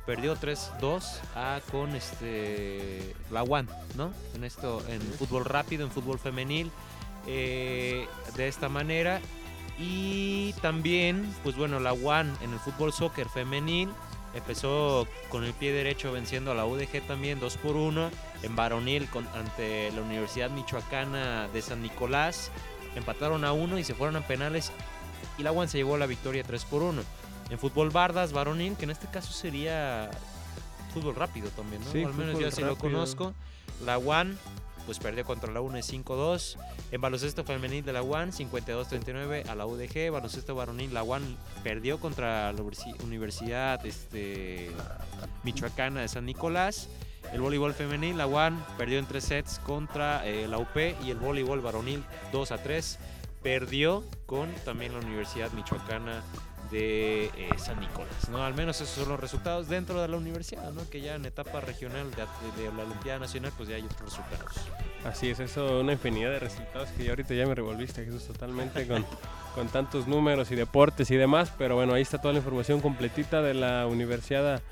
perdió 0.08 0.34
3-2 0.36 1.04
a 1.34 1.60
con 1.70 1.94
este 1.94 3.14
la 3.30 3.42
UAN, 3.42 3.68
¿no? 3.94 4.10
En 4.34 4.42
esto, 4.42 4.82
en 4.88 5.02
fútbol 5.02 5.44
rápido, 5.44 5.84
en 5.84 5.90
fútbol 5.90 6.18
femenil. 6.18 6.72
eh, 7.26 8.06
de 8.34 8.48
esta 8.48 8.70
manera. 8.70 9.20
Y 9.78 10.54
también, 10.62 11.30
pues 11.44 11.56
bueno, 11.56 11.78
la 11.78 11.92
UAN 11.92 12.34
en 12.40 12.52
el 12.52 12.58
fútbol 12.58 12.92
soccer 12.92 13.28
femenil 13.28 13.90
empezó 14.34 15.06
con 15.28 15.44
el 15.44 15.52
pie 15.52 15.72
derecho 15.72 16.10
venciendo 16.10 16.52
a 16.52 16.54
la 16.54 16.64
UDG 16.64 17.06
también 17.06 17.38
2 17.38 17.56
por 17.58 17.76
1 17.76 18.10
en 18.42 18.56
varonil 18.56 19.08
con, 19.08 19.28
ante 19.28 19.92
la 19.92 20.00
Universidad 20.00 20.50
Michoacana 20.50 21.48
de 21.48 21.60
San 21.60 21.82
Nicolás. 21.82 22.50
Empataron 22.96 23.44
a 23.44 23.52
1 23.52 23.78
y 23.78 23.84
se 23.84 23.94
fueron 23.94 24.16
a 24.16 24.26
penales 24.26 24.72
y 25.36 25.42
la 25.42 25.52
UAN 25.52 25.68
se 25.68 25.78
llevó 25.78 25.98
la 25.98 26.06
victoria 26.06 26.42
3 26.44 26.64
por 26.64 26.82
1. 26.82 27.02
En 27.50 27.58
fútbol 27.58 27.90
bardas 27.90 28.32
varonil, 28.32 28.76
que 28.76 28.84
en 28.84 28.90
este 28.90 29.06
caso 29.06 29.32
sería 29.32 30.10
fútbol 30.92 31.14
rápido 31.14 31.48
también, 31.50 31.82
¿no? 31.84 31.90
Sí, 31.92 32.04
Al 32.04 32.14
menos 32.14 32.38
yo 32.38 32.50
sí 32.50 32.62
lo 32.62 32.76
conozco. 32.76 33.34
La 33.84 33.98
UAN 33.98 34.36
pues 34.86 34.98
perdió 34.98 35.24
contra 35.24 35.52
la 35.52 35.60
UNE 35.60 35.80
5-2. 35.80 36.56
En 36.92 37.00
baloncesto 37.02 37.44
femenil 37.44 37.84
de 37.84 37.92
la 37.92 38.02
UAN 38.02 38.32
52-39 38.32 39.46
a 39.48 39.54
la 39.54 39.66
UDG. 39.66 40.10
Baloncesto 40.10 40.54
varonil 40.54 40.94
la 40.94 41.02
UAN 41.02 41.36
perdió 41.62 42.00
contra 42.00 42.50
la 42.52 42.58
Universi- 42.62 43.02
Universidad 43.04 43.84
este, 43.84 44.70
Michoacana 45.44 46.00
de 46.00 46.08
San 46.08 46.24
Nicolás. 46.24 46.88
El 47.32 47.40
voleibol 47.42 47.74
femenil 47.74 48.16
la 48.16 48.26
UAN 48.26 48.64
perdió 48.78 48.98
en 48.98 49.04
tres 49.06 49.24
sets 49.24 49.58
contra 49.58 50.26
eh, 50.26 50.48
la 50.48 50.56
UP 50.58 50.74
y 51.04 51.10
el 51.10 51.18
voleibol 51.18 51.60
varonil 51.60 52.02
2 52.32 52.52
a 52.52 52.62
3 52.62 52.98
perdió 53.42 54.02
con 54.24 54.50
también 54.64 54.92
la 54.94 55.00
Universidad 55.00 55.50
Michoacana 55.52 56.22
de 56.70 57.26
eh, 57.26 57.50
San 57.56 57.80
Nicolás, 57.80 58.28
¿no? 58.30 58.44
Al 58.44 58.54
menos 58.54 58.80
esos 58.80 58.94
son 58.94 59.08
los 59.08 59.20
resultados 59.20 59.68
dentro 59.68 60.00
de 60.00 60.08
la 60.08 60.16
universidad, 60.16 60.72
¿no? 60.72 60.88
Que 60.90 61.00
ya 61.00 61.14
en 61.14 61.24
etapa 61.24 61.60
regional 61.60 62.10
de, 62.10 62.62
de 62.62 62.72
la 62.72 62.84
Olimpiada 62.84 63.18
Nacional, 63.18 63.52
pues 63.56 63.68
ya 63.68 63.76
hay 63.76 63.82
otros 63.82 64.02
resultados. 64.02 64.52
Así 65.04 65.30
es, 65.30 65.40
eso, 65.40 65.80
una 65.80 65.92
infinidad 65.92 66.30
de 66.30 66.38
resultados 66.40 66.88
que 66.90 67.04
ya 67.04 67.10
ahorita 67.10 67.34
ya 67.34 67.46
me 67.46 67.54
revolviste, 67.54 68.04
Jesús, 68.04 68.24
totalmente 68.24 68.86
con, 68.86 69.04
con 69.54 69.68
tantos 69.68 70.06
números 70.06 70.50
y 70.50 70.56
deportes 70.56 71.10
y 71.10 71.16
demás. 71.16 71.52
Pero 71.56 71.76
bueno, 71.76 71.94
ahí 71.94 72.02
está 72.02 72.20
toda 72.20 72.32
la 72.32 72.38
información 72.38 72.80
completita 72.80 73.42
de 73.42 73.54
la 73.54 73.86
Universidad 73.86 74.62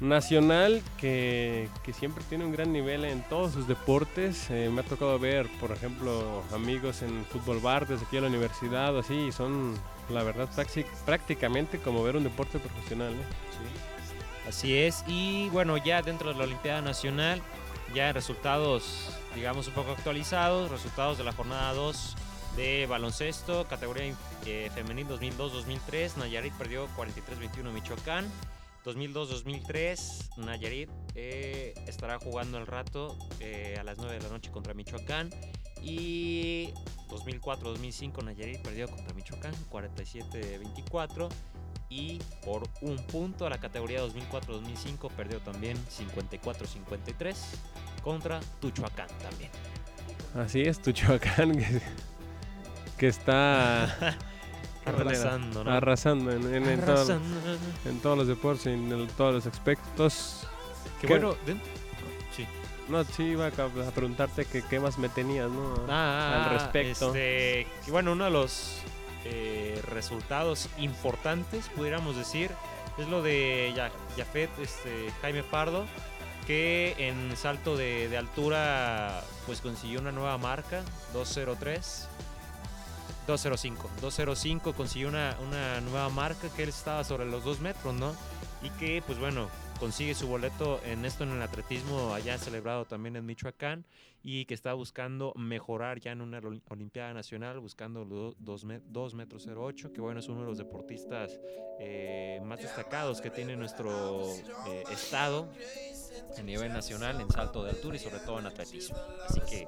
Nacional 0.00 0.82
que, 0.98 1.68
que 1.82 1.92
siempre 1.92 2.24
tiene 2.28 2.46
un 2.46 2.52
gran 2.52 2.72
nivel 2.72 3.04
en 3.04 3.22
todos 3.28 3.52
sus 3.52 3.68
deportes. 3.68 4.48
Eh, 4.50 4.70
me 4.72 4.80
ha 4.80 4.84
tocado 4.84 5.18
ver, 5.18 5.46
por 5.60 5.72
ejemplo, 5.72 6.42
amigos 6.54 7.02
en 7.02 7.24
fútbol 7.26 7.60
bar 7.60 7.86
desde 7.86 8.06
aquí 8.06 8.16
a 8.16 8.22
la 8.22 8.28
universidad 8.28 8.98
así, 8.98 9.14
y 9.14 9.32
son, 9.32 9.74
la 10.08 10.22
verdad, 10.22 10.48
prácti- 10.56 10.86
prácticamente 11.04 11.78
como 11.78 12.02
ver 12.02 12.16
un 12.16 12.24
deporte 12.24 12.58
profesional. 12.58 13.12
¿eh? 13.12 14.48
Así 14.48 14.74
es, 14.76 15.04
y 15.06 15.50
bueno, 15.50 15.76
ya 15.76 16.00
dentro 16.00 16.30
de 16.32 16.38
la 16.38 16.44
Olimpiada 16.44 16.80
Nacional, 16.80 17.42
ya 17.94 18.12
resultados, 18.12 19.10
digamos, 19.34 19.68
un 19.68 19.74
poco 19.74 19.92
actualizados, 19.92 20.70
resultados 20.70 21.18
de 21.18 21.24
la 21.24 21.32
jornada 21.32 21.74
2 21.74 22.16
de 22.56 22.86
baloncesto, 22.86 23.66
categoría 23.68 24.14
eh, 24.46 24.70
femenil 24.74 25.06
2002-2003, 25.08 26.16
Nayarit 26.16 26.54
perdió 26.54 26.88
43-21 26.96 27.70
Michoacán. 27.70 28.24
2002-2003, 28.84 30.38
Nayarit 30.38 30.90
eh, 31.14 31.74
estará 31.86 32.18
jugando 32.18 32.58
al 32.58 32.66
rato 32.66 33.16
eh, 33.40 33.76
a 33.78 33.84
las 33.84 33.98
9 33.98 34.14
de 34.14 34.22
la 34.22 34.28
noche 34.28 34.50
contra 34.50 34.74
Michoacán. 34.74 35.30
Y 35.82 36.70
2004-2005, 37.08 38.24
Nayarit 38.24 38.60
perdió 38.62 38.88
contra 38.88 39.14
Michoacán 39.14 39.54
47-24 39.70 41.28
y 41.88 42.20
por 42.44 42.62
un 42.82 42.96
punto 43.06 43.46
a 43.46 43.50
la 43.50 43.58
categoría 43.58 44.00
2004-2005 44.06 45.10
perdió 45.16 45.40
también 45.40 45.76
54-53 45.86 47.34
contra 48.02 48.40
Tuchuacán 48.60 49.08
también. 49.22 49.50
Así 50.34 50.62
es, 50.62 50.80
Tuchoacán, 50.80 51.58
que, 51.58 51.80
que 52.96 53.08
está 53.08 54.16
Arrasando, 54.86 55.64
¿no? 55.64 55.70
arrasando 55.70 56.30
en, 56.32 56.54
en- 56.54 56.68
en 56.68 56.80
todo- 56.84 57.20
en 57.84 58.00
todos 58.00 58.18
los 58.18 58.26
deportes, 58.26 58.66
en 58.66 58.90
el- 58.92 59.08
todos 59.08 59.34
los 59.34 59.46
aspectos. 59.46 60.46
¿Qué? 61.00 61.06
bueno, 61.06 61.34
sí. 62.36 62.46
No, 62.88 63.04
sí, 63.04 63.22
iba 63.22 63.44
a, 63.46 63.48
a 63.48 63.90
preguntarte 63.92 64.44
que 64.46 64.62
qué 64.62 64.80
más 64.80 64.98
me 64.98 65.08
tenías, 65.08 65.48
¿no? 65.48 65.74
Ah, 65.88 66.46
al 66.46 66.58
respecto. 66.58 67.06
Este, 67.08 67.66
que 67.84 67.90
bueno, 67.92 68.12
uno 68.12 68.24
de 68.24 68.30
los 68.32 68.78
eh, 69.24 69.80
resultados 69.86 70.68
importantes, 70.78 71.68
pudiéramos 71.76 72.16
decir, 72.16 72.50
es 72.98 73.06
lo 73.08 73.22
de 73.22 73.72
Jafet 74.16 74.50
este, 74.60 75.12
Jaime 75.22 75.44
Pardo, 75.44 75.84
que 76.48 76.96
en 76.98 77.36
salto 77.36 77.76
de, 77.76 78.08
de 78.08 78.18
altura 78.18 79.22
pues 79.46 79.60
consiguió 79.60 80.00
una 80.00 80.10
nueva 80.10 80.36
marca, 80.38 80.82
203. 81.12 82.08
205, 83.30 83.88
205 84.00 84.72
consiguió 84.74 85.08
una, 85.08 85.36
una 85.46 85.80
nueva 85.80 86.08
marca 86.10 86.48
que 86.54 86.62
él 86.64 86.68
estaba 86.68 87.04
sobre 87.04 87.26
los 87.26 87.44
2 87.44 87.60
metros, 87.60 87.94
¿no? 87.94 88.14
Y 88.62 88.70
que, 88.70 89.02
pues 89.06 89.18
bueno, 89.18 89.48
consigue 89.78 90.14
su 90.14 90.26
boleto 90.28 90.80
en 90.84 91.04
esto 91.04 91.24
en 91.24 91.30
el 91.32 91.42
atletismo 91.42 92.12
allá 92.12 92.36
celebrado 92.38 92.84
también 92.84 93.16
en 93.16 93.24
Michoacán 93.24 93.86
y 94.22 94.44
que 94.44 94.52
está 94.52 94.74
buscando 94.74 95.32
mejorar 95.36 95.98
ya 96.00 96.12
en 96.12 96.20
una 96.20 96.38
oli- 96.40 96.60
Olimpiada 96.68 97.14
Nacional, 97.14 97.58
buscando 97.60 98.04
los 98.04 98.34
2 98.38 99.14
metros 99.14 99.46
08, 99.46 99.92
que 99.94 100.00
bueno, 100.02 100.20
es 100.20 100.28
uno 100.28 100.40
de 100.40 100.46
los 100.46 100.58
deportistas 100.58 101.40
eh, 101.78 102.40
más 102.44 102.60
destacados 102.60 103.22
que 103.22 103.30
tiene 103.30 103.56
nuestro 103.56 104.20
eh, 104.68 104.84
estado 104.90 105.48
a 106.36 106.42
nivel 106.42 106.72
nacional 106.72 107.18
en 107.20 107.30
salto 107.30 107.64
de 107.64 107.70
altura 107.70 107.96
y 107.96 107.98
sobre 107.98 108.18
todo 108.20 108.38
en 108.38 108.46
atletismo. 108.46 108.96
Así 109.26 109.40
que 109.48 109.66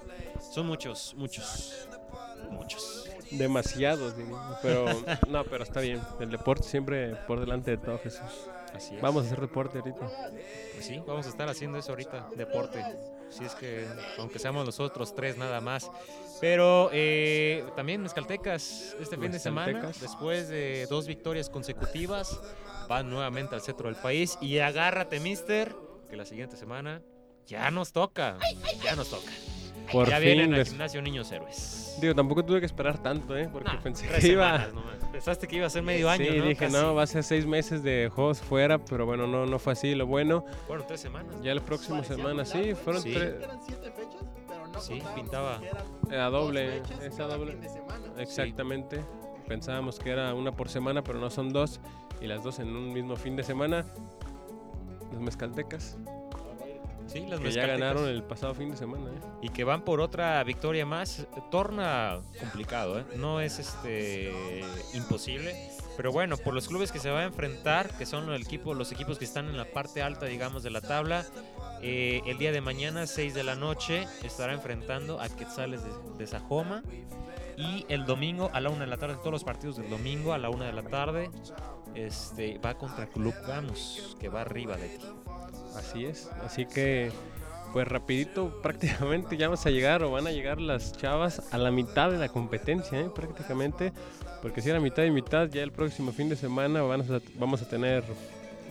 son 0.53 0.67
muchos, 0.67 1.15
muchos, 1.17 1.89
muchos. 2.51 3.09
Demasiados, 3.39 4.15
pero 4.63 4.87
no, 5.29 5.45
pero 5.45 5.65
está 5.65 5.81
bien. 5.81 6.01
El 6.21 6.31
deporte 6.31 6.69
siempre 6.69 7.17
por 7.27 7.41
delante 7.41 7.73
de 7.73 7.77
todo, 7.79 7.99
Jesús. 7.99 8.49
Así 8.75 8.97
es. 8.97 9.03
Vamos 9.03 9.25
a 9.25 9.27
hacer 9.27 9.41
deporte 9.41 9.79
ahorita. 9.79 10.11
Pues 10.73 10.87
sí, 10.87 11.03
vamos 11.07 11.27
a 11.27 11.29
estar 11.29 11.49
haciendo 11.49 11.79
eso 11.79 11.91
ahorita, 11.91 12.29
deporte. 12.37 12.85
Si 13.31 13.45
es 13.45 13.55
que, 13.55 13.87
aunque 14.19 14.39
seamos 14.39 14.67
nosotros 14.67 15.15
tres 15.15 15.37
nada 15.37 15.61
más. 15.61 15.91
Pero 16.41 16.91
eh, 16.93 17.65
también 17.77 18.03
Mezcaltecas 18.03 18.97
este 19.01 19.17
fin 19.17 19.31
de 19.31 19.39
semana, 19.39 19.93
después 20.01 20.49
de 20.49 20.87
dos 20.87 21.07
victorias 21.07 21.49
consecutivas, 21.49 22.41
van 22.89 23.09
nuevamente 23.09 23.55
al 23.55 23.61
centro 23.61 23.89
del 23.89 23.97
país. 23.97 24.37
Y 24.41 24.59
agárrate, 24.59 25.21
mister, 25.21 25.75
que 26.11 26.17
la 26.17 26.25
siguiente 26.25 26.57
semana 26.57 27.01
ya 27.47 27.71
nos 27.71 27.93
toca. 27.93 28.39
Ya 28.83 28.97
nos 28.97 29.09
toca. 29.09 29.31
Por 29.93 30.09
ya 30.09 30.17
fin. 30.17 30.25
vienen 30.25 30.55
al 30.55 30.65
gimnasio 30.67 31.03
Niños 31.03 31.31
Héroes. 31.31 31.99
Digo, 32.01 32.15
tampoco 32.15 32.45
tuve 32.45 32.61
que 32.61 32.67
esperar 32.67 32.99
tanto, 33.03 33.37
¿eh? 33.37 33.49
Porque 33.53 33.69
Nah, 33.73 33.81
pensé 33.81 34.09
que 34.09 34.29
iba. 34.29 34.67
Pensaste 35.13 35.47
que 35.47 35.57
iba 35.57 35.67
a 35.67 35.71
ser 35.71 35.83
medio 35.83 36.09
año, 36.09 36.25
sí, 36.33 36.39
¿no? 36.39 36.45
dije, 36.47 36.57
Casi. 36.67 36.73
no, 36.73 36.95
va 36.95 37.03
a 37.03 37.07
ser 37.07 37.23
seis 37.23 37.45
meses 37.47 37.83
de 37.83 38.11
juegos 38.15 38.41
fuera, 38.41 38.79
pero 38.79 39.05
bueno, 39.05 39.27
no, 39.27 39.45
no 39.45 39.59
fue 39.59 39.75
así. 39.75 39.95
Lo 39.95 40.07
bueno, 40.07 40.45
Fueron 40.67 40.87
tres 40.87 41.01
semanas. 41.01 41.35
ya 41.43 41.55
la 41.55 41.61
próxima 41.61 41.97
Parecía 41.99 42.17
semana, 42.17 42.45
sí, 42.47 42.75
fueron 42.75 43.03
Sí. 43.03 43.13
tres. 43.13 43.35
Eran 43.43 43.59
siete 43.63 43.91
fechas, 43.93 44.25
pero 44.49 44.67
no 44.69 44.81
Sí, 44.81 45.03
pintaba. 45.15 45.61
Era 46.11 46.31
dos 46.31 46.47
doble, 46.47 46.81
esa 47.03 47.25
doble. 47.27 47.59
Exactamente. 48.19 49.01
Pensábamos 49.47 49.99
que 49.99 50.11
era 50.11 50.33
una 50.35 50.53
por 50.53 50.69
semana, 50.71 51.03
pero 51.05 51.19
no 51.19 51.29
son 51.29 51.53
dos. 51.53 51.81
Y 52.21 52.27
las 52.27 52.43
dos 52.43 52.59
en 52.59 52.75
un 52.75 52.93
mismo 52.93 53.17
fin 53.17 53.37
de 53.37 53.43
semana. 53.43 53.85
Los 55.13 55.21
mezcaltecas, 55.21 55.99
Sí, 57.13 57.27
las 57.29 57.41
que 57.41 57.53
ya 57.53 57.67
ganaron 57.67 58.09
el 58.09 58.23
pasado 58.23 58.55
fin 58.55 58.71
de 58.71 58.77
semana. 58.77 59.11
¿eh? 59.11 59.33
y 59.43 59.49
que 59.49 59.65
van 59.65 59.85
por 59.85 60.01
otra 60.01 60.43
victoria 60.45 60.87
más, 60.87 61.27
torna 61.51 62.21
complicado, 62.39 63.01
¿eh? 63.01 63.05
no 63.17 63.41
es 63.41 63.59
este 63.59 64.33
imposible, 64.95 65.55
pero 65.97 66.13
bueno, 66.13 66.37
por 66.37 66.55
los 66.55 66.69
clubes 66.69 66.93
que 66.93 67.01
se 67.01 67.11
va 67.11 67.21
a 67.21 67.25
enfrentar, 67.25 67.91
que 67.99 68.07
son 68.07 68.31
el 68.31 68.43
equipo, 68.43 68.73
los 68.73 68.93
equipos 68.93 69.19
que 69.19 69.25
están 69.25 69.49
en 69.49 69.57
la 69.57 69.65
parte 69.65 70.01
alta, 70.01 70.27
digamos, 70.27 70.63
de 70.63 70.71
la 70.71 70.81
tabla, 70.81 71.27
eh, 71.83 72.23
el 72.27 72.39
día 72.39 72.53
de 72.53 72.61
mañana, 72.61 73.07
6 73.07 73.35
de 73.35 73.43
la 73.43 73.57
noche, 73.57 74.07
estará 74.23 74.53
enfrentando 74.53 75.21
a 75.21 75.29
Quetzales 75.29 75.83
de, 75.83 75.91
de 76.19 76.27
Sajoma. 76.29 76.85
Y 77.57 77.85
el 77.89 78.07
domingo 78.07 78.51
a 78.53 78.61
la 78.61 78.71
una 78.71 78.81
de 78.81 78.87
la 78.87 78.97
tarde, 78.97 79.17
todos 79.17 79.33
los 79.33 79.45
partidos 79.45 79.77
del 79.77 79.91
domingo 79.91 80.33
a 80.33 80.39
la 80.39 80.51
una 80.51 80.67
de 80.67 80.73
la 80.73 80.83
tarde, 80.83 81.31
este, 81.95 82.59
va 82.59 82.75
contra 82.75 83.07
Club 83.07 83.35
Gamos, 83.47 84.17
que 84.19 84.29
va 84.29 84.43
arriba 84.43 84.77
de 84.77 84.89
ti. 84.89 85.07
Así 85.77 86.05
es. 86.05 86.31
Así 86.45 86.67
que, 86.67 87.11
pues 87.73 87.87
rapidito, 87.89 88.61
prácticamente 88.63 89.37
ya 89.37 89.49
vamos 89.49 89.65
a 89.67 89.71
llegar 89.71 90.03
o 90.03 90.11
van 90.11 90.27
a 90.27 90.33
llegar 90.33 90.61
las 90.61 90.93
chavas 90.93 91.53
a 91.53 91.59
la 91.59 91.71
mitad 91.71 92.11
de 92.11 92.19
la 92.19 92.29
competencia, 92.29 93.01
¿eh? 93.01 93.11
prácticamente. 93.15 93.93
Porque 94.41 94.61
si 94.61 94.71
era 94.71 94.81
mitad 94.81 95.05
y 95.05 95.11
mitad, 95.11 95.49
ya 95.49 95.63
el 95.63 95.71
próximo 95.71 96.11
fin 96.13 96.29
de 96.29 96.37
semana 96.37 96.83
vamos 96.83 97.11
a, 97.11 97.21
vamos 97.39 97.63
a 97.63 97.69
tener 97.69 98.03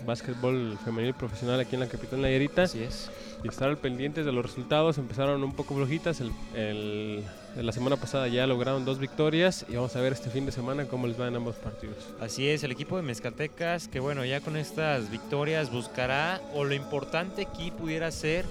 básquetbol 0.05 0.77
femenil 0.83 1.13
profesional 1.13 1.59
aquí 1.59 1.75
en 1.75 1.81
la 1.81 1.87
capital 1.87 2.21
Nayarita. 2.21 2.63
Así 2.63 2.83
es. 2.83 3.09
y 3.43 3.47
estar 3.47 3.69
al 3.69 3.77
pendientes 3.77 4.23
de 4.25 4.31
los 4.31 4.45
resultados. 4.45 4.97
Empezaron 4.97 5.43
un 5.43 5.53
poco 5.53 5.73
flojitas. 5.75 6.21
El, 6.21 6.31
el- 6.55 7.23
la 7.55 7.71
semana 7.73 7.97
pasada 7.97 8.27
ya 8.29 8.47
lograron 8.47 8.85
dos 8.85 8.97
victorias 8.99 9.65
y 9.67 9.75
vamos 9.75 9.93
a 9.97 9.99
ver 10.01 10.13
este 10.13 10.29
fin 10.29 10.45
de 10.45 10.53
semana 10.53 10.85
cómo 10.85 11.05
les 11.07 11.19
va 11.19 11.27
en 11.27 11.35
ambos 11.35 11.55
partidos. 11.57 11.97
Así 12.21 12.47
es, 12.47 12.63
el 12.63 12.71
equipo 12.71 12.95
de 12.95 13.03
Mezcaltecas, 13.03 13.89
que 13.89 13.99
bueno, 13.99 14.23
ya 14.23 14.39
con 14.39 14.55
estas 14.55 15.11
victorias 15.11 15.69
buscará, 15.69 16.39
o 16.53 16.63
lo 16.63 16.73
importante 16.75 17.41
aquí 17.41 17.69
pudiera 17.71 18.09
ser, 18.11 18.45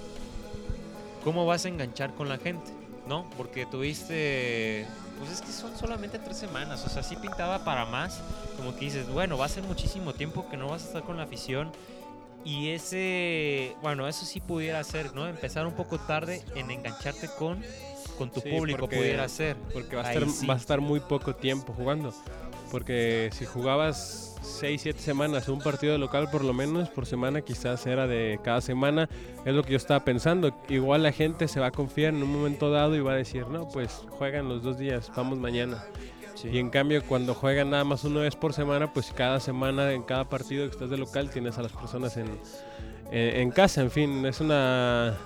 cómo 1.23 1.47
vas 1.47 1.65
a 1.65 1.69
enganchar 1.69 2.13
con 2.13 2.29
la 2.29 2.37
gente, 2.37 2.69
¿no? 3.07 3.27
Porque 3.37 3.65
tuviste, 3.65 4.85
pues 5.21 5.31
es 5.33 5.41
que 5.41 5.51
son 5.51 5.77
solamente 5.77 6.19
tres 6.19 6.37
semanas, 6.37 6.83
o 6.85 6.89
sea, 6.89 7.03
sí 7.03 7.15
pintaba 7.15 7.63
para 7.63 7.85
más, 7.85 8.19
como 8.57 8.73
que 8.75 8.85
dices, 8.85 9.07
bueno, 9.09 9.37
va 9.37 9.45
a 9.45 9.49
ser 9.49 9.63
muchísimo 9.63 10.13
tiempo 10.13 10.49
que 10.49 10.57
no 10.57 10.67
vas 10.67 10.83
a 10.83 10.87
estar 10.87 11.03
con 11.03 11.15
la 11.17 11.23
afición. 11.23 11.71
Y 12.43 12.69
ese, 12.69 13.75
bueno, 13.83 14.07
eso 14.07 14.25
sí 14.25 14.39
pudiera 14.41 14.83
ser, 14.83 15.13
¿no? 15.13 15.27
Empezar 15.27 15.67
un 15.67 15.73
poco 15.73 15.99
tarde 15.99 16.43
en 16.55 16.71
engancharte 16.71 17.29
con, 17.37 17.61
con 18.17 18.31
tu 18.31 18.39
Sí, 18.41 18.49
público, 18.49 18.79
porque- 18.79 18.97
pudiera 18.97 19.29
ser. 19.29 19.55
Porque 19.71 19.95
va 19.95 20.01
a, 20.01 20.07
Ahí 20.07 20.17
estar, 20.17 20.29
sí. 20.31 20.47
va 20.47 20.55
a 20.55 20.57
estar 20.57 20.81
muy 20.81 20.99
poco 21.01 21.35
tiempo 21.35 21.71
jugando. 21.71 22.11
Porque 22.71 23.29
si 23.33 23.45
jugabas 23.45 24.39
6, 24.41 24.81
7 24.81 24.99
semanas, 24.99 25.49
un 25.49 25.59
partido 25.59 25.97
local 25.97 26.29
por 26.31 26.43
lo 26.43 26.53
menos 26.53 26.89
por 26.89 27.05
semana, 27.05 27.41
quizás 27.41 27.85
era 27.85 28.07
de 28.07 28.39
cada 28.43 28.61
semana, 28.61 29.09
es 29.45 29.53
lo 29.53 29.63
que 29.63 29.71
yo 29.71 29.77
estaba 29.77 30.05
pensando. 30.05 30.55
Igual 30.69 31.03
la 31.03 31.11
gente 31.11 31.47
se 31.49 31.59
va 31.59 31.67
a 31.67 31.71
confiar 31.71 32.13
en 32.13 32.23
un 32.23 32.31
momento 32.31 32.71
dado 32.71 32.95
y 32.95 33.01
va 33.01 33.11
a 33.11 33.15
decir, 33.15 33.47
no, 33.47 33.67
pues 33.67 34.05
juegan 34.09 34.47
los 34.47 34.63
dos 34.63 34.79
días, 34.79 35.11
vamos 35.15 35.37
mañana. 35.37 35.83
Sí. 36.35 36.47
Y 36.53 36.59
en 36.59 36.69
cambio, 36.69 37.03
cuando 37.03 37.35
juegan 37.35 37.71
nada 37.71 37.83
más 37.83 38.05
una 38.05 38.21
vez 38.21 38.35
por 38.35 38.53
semana, 38.53 38.93
pues 38.93 39.11
cada 39.11 39.39
semana, 39.39 39.91
en 39.91 40.03
cada 40.03 40.29
partido 40.29 40.65
que 40.65 40.71
estás 40.71 40.89
de 40.89 40.97
local, 40.97 41.29
tienes 41.29 41.57
a 41.57 41.61
las 41.61 41.73
personas 41.73 42.15
en, 42.15 42.27
en, 43.11 43.41
en 43.41 43.51
casa. 43.51 43.81
En 43.81 43.91
fin, 43.91 44.25
es 44.25 44.39
una, 44.39 45.17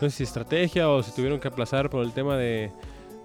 no 0.00 0.10
sé 0.10 0.10
si 0.10 0.22
estrategia 0.22 0.88
o 0.88 1.02
si 1.02 1.12
tuvieron 1.12 1.40
que 1.40 1.48
aplazar 1.48 1.90
por 1.90 2.02
el 2.02 2.12
tema 2.12 2.36
de, 2.36 2.72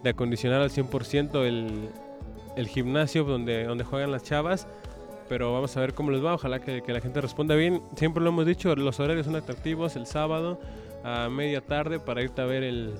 de 0.03 0.09
acondicionar 0.09 0.61
al 0.61 0.69
100% 0.69 1.45
el, 1.45 1.89
el 2.55 2.67
gimnasio 2.67 3.23
donde, 3.23 3.63
donde 3.65 3.83
juegan 3.83 4.11
las 4.11 4.23
chavas. 4.23 4.67
Pero 5.29 5.53
vamos 5.53 5.77
a 5.77 5.79
ver 5.79 5.93
cómo 5.93 6.11
les 6.11 6.23
va. 6.23 6.33
Ojalá 6.33 6.59
que, 6.59 6.81
que 6.81 6.91
la 6.91 6.99
gente 6.99 7.21
responda 7.21 7.55
bien. 7.55 7.81
Siempre 7.95 8.21
lo 8.21 8.29
hemos 8.29 8.45
dicho, 8.45 8.75
los 8.75 8.99
horarios 8.99 9.25
son 9.25 9.35
atractivos. 9.35 9.95
El 9.95 10.05
sábado 10.05 10.59
a 11.03 11.29
media 11.29 11.61
tarde 11.61 11.99
para 11.99 12.21
irte 12.21 12.41
a 12.41 12.45
ver 12.45 12.63
el, 12.63 12.93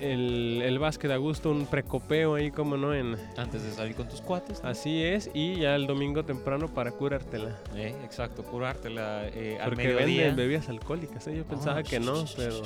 el, 0.00 0.62
el 0.64 0.78
básquet 0.78 1.10
a 1.10 1.16
gusto, 1.16 1.50
un 1.50 1.66
precopeo 1.66 2.34
ahí, 2.34 2.50
como 2.50 2.76
no, 2.76 2.94
en, 2.94 3.16
Antes 3.36 3.62
de 3.62 3.72
salir 3.72 3.94
con 3.94 4.08
tus 4.08 4.20
cuates. 4.20 4.62
¿no? 4.62 4.68
Así 4.68 5.02
es, 5.02 5.30
y 5.34 5.56
ya 5.56 5.76
el 5.76 5.86
domingo 5.86 6.24
temprano 6.24 6.68
para 6.68 6.90
curártela. 6.92 7.56
Eh, 7.74 7.94
exacto, 8.04 8.42
curártela 8.42 9.28
eh, 9.28 9.58
al 9.60 9.70
Porque 9.70 9.88
mediodía. 9.88 10.22
venden 10.22 10.36
bebidas 10.36 10.68
alcohólicas, 10.68 11.26
¿eh? 11.28 11.36
yo 11.36 11.44
pensaba 11.44 11.82
que 11.82 12.00
no, 12.00 12.24
pero, 12.36 12.62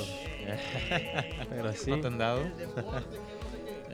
pero 1.51 1.73
sí. 1.73 1.91
¿No 1.91 2.01
te 2.01 2.07
han 2.07 2.19
dado? 2.19 2.41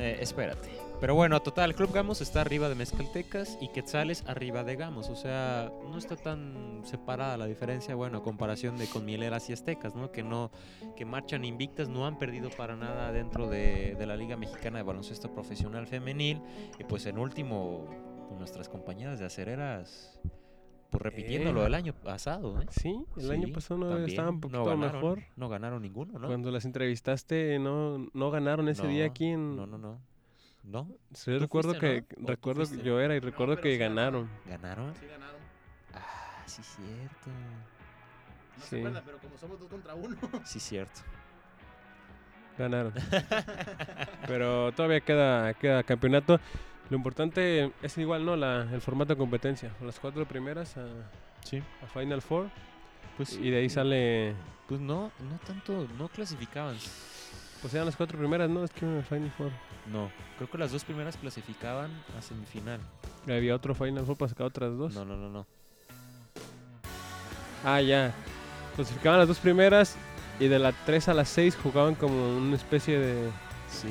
Eh, 0.01 0.19
espérate. 0.21 0.78
Pero 1.01 1.15
bueno, 1.15 1.41
total, 1.41 1.77
Club 1.77 1.93
Gamos 1.93 2.21
está 2.21 2.41
arriba 2.41 2.69
de 2.69 2.75
Mezcaltecas 2.75 3.57
y 3.61 3.69
Quetzales 3.69 4.25
arriba 4.27 4.65
de 4.65 4.75
Gamos. 4.75 5.09
O 5.11 5.15
sea, 5.15 5.73
no 5.89 5.97
está 5.97 6.17
tan 6.17 6.81
separada 6.85 7.37
la 7.37 7.47
diferencia, 7.47 7.95
bueno, 7.95 8.19
a 8.19 8.23
comparación 8.25 8.77
de 8.77 8.89
con 8.89 9.05
Mieleras 9.05 9.49
y 9.49 9.53
Aztecas, 9.53 9.95
¿no? 9.95 10.11
Que 10.11 10.25
no, 10.25 10.51
que 10.97 11.05
marchan 11.05 11.45
invictas, 11.45 11.89
no 11.89 12.05
han 12.05 12.19
perdido 12.19 12.51
para 12.51 12.75
nada 12.75 13.13
dentro 13.13 13.49
de, 13.49 13.95
de 13.97 14.07
la 14.07 14.17
Liga 14.17 14.37
Mexicana 14.37 14.79
de 14.79 14.83
Baloncesto 14.83 15.33
Profesional 15.33 15.87
Femenil. 15.87 16.41
Y 16.81 16.85
pues 16.85 17.07
en 17.07 17.19
último, 17.19 17.87
nuestras 18.37 18.69
compañeras 18.69 19.21
de 19.21 19.27
acereras, 19.27 20.21
pues 20.91 21.01
repitiendo 21.01 21.51
Eh. 21.51 21.53
lo 21.53 21.63
del 21.63 21.75
año 21.75 21.93
pasado, 21.95 22.61
¿eh? 22.61 22.67
Sí, 22.71 22.99
el 23.19 23.31
año 23.31 23.53
pasado 23.53 23.79
no 23.79 23.89
también. 23.89 24.09
estaba 24.11 24.31
un 24.31 24.41
poquito 24.41 24.65
ganaron, 24.65 24.95
mejor. 24.97 25.23
No 25.37 25.49
ganaron 25.49 25.81
ninguno, 25.81 26.19
¿no? 26.19 26.27
Cuando 26.27 26.51
las 26.51 26.65
entrevistaste 26.65 27.61
no, 27.61 28.09
no 28.13 28.31
ganaron 28.33 28.69
ese 28.69 28.89
día 28.89 29.05
No, 29.05 29.11
aquí 29.13 29.27
en... 29.27 29.55
No, 29.55 29.65
no, 29.65 29.79
no. 29.79 30.01
¿No? 30.65 30.89
Sí, 31.15 31.33
¿Tú 31.33 31.39
recuerdo 31.41 31.71
fuiste, 31.71 32.05
que 32.05 32.17
recuerdo 32.27 32.65
que 32.69 32.83
yo 32.83 33.01
era 33.01 33.15
y 33.17 33.21
recuerdo 33.21 33.57
que 33.61 33.73
sí 33.73 33.79
ganaron. 33.79 34.29
¿Ganaron? 34.47 34.95
Sí 34.97 35.07
ganaron. 35.07 35.41
Ah, 35.95 36.43
sí, 36.47 36.63
cierto. 36.63 37.31
No 37.31 38.65
Sí. 38.65 38.69
se 38.71 38.79
acuerda, 38.79 39.03
pero 39.05 39.19
como 39.19 39.39
somos 39.39 39.59
dos 39.61 39.69
contra 39.71 39.95
uno. 39.95 40.17
Sí, 40.45 40.61
cierto. 40.61 41.01
Ganaron. 42.59 42.93
Pero 44.27 44.73
todavía 44.73 45.01
queda, 45.01 45.55
queda 45.55 45.85
campeonato. 45.85 46.41
Lo 46.91 46.97
importante 46.97 47.73
es 47.83 47.97
igual, 47.99 48.25
¿no? 48.27 48.35
La, 48.35 48.63
el 48.73 48.81
formato 48.81 49.15
de 49.15 49.19
competencia. 49.19 49.73
Las 49.81 50.01
cuatro 50.01 50.27
primeras 50.27 50.77
a, 50.77 50.87
Sí. 51.45 51.63
a 51.83 51.87
Final 51.87 52.21
Four. 52.21 52.51
Pues, 53.17 53.35
Y 53.37 53.51
de 53.51 53.59
ahí 53.59 53.69
sale... 53.69 54.35
Pues 54.67 54.81
no, 54.81 55.13
no 55.21 55.39
tanto, 55.47 55.87
no 55.97 56.09
clasificaban. 56.09 56.77
Pues 57.61 57.75
eran 57.75 57.87
las 57.87 57.97
cuatro 57.97 58.19
primeras, 58.19 58.49
¿no? 58.49 58.65
Es 58.65 58.71
que 58.71 58.85
una 58.85 59.03
Final 59.03 59.31
Four. 59.37 59.51
No, 59.87 60.11
creo 60.37 60.51
que 60.51 60.59
las 60.59 60.71
dos 60.71 60.85
primeras 60.85 61.17
clasificaban 61.17 61.91
a 62.17 62.23
semifinal. 62.23 62.81
Y 63.27 63.33
había 63.33 63.55
otro 63.55 63.75
Final 63.75 64.05
Four 64.07 64.17
para 64.17 64.29
sacar 64.29 64.47
otras 64.47 64.77
dos. 64.77 64.95
No, 64.95 65.05
no, 65.05 65.17
no, 65.17 65.29
no. 65.29 65.47
Ah, 67.65 67.81
ya. 67.81 68.13
Clasificaban 68.77 69.19
las 69.19 69.29
dos 69.29 69.39
primeras 69.39 69.97
y 70.39 70.47
de 70.47 70.59
la 70.61 70.71
3 70.73 71.09
a 71.09 71.15
la 71.15 71.25
6 71.25 71.57
jugaban 71.61 71.95
como 71.97 72.37
una 72.37 72.55
especie 72.55 72.99
de... 72.99 73.29
Sí. 73.69 73.89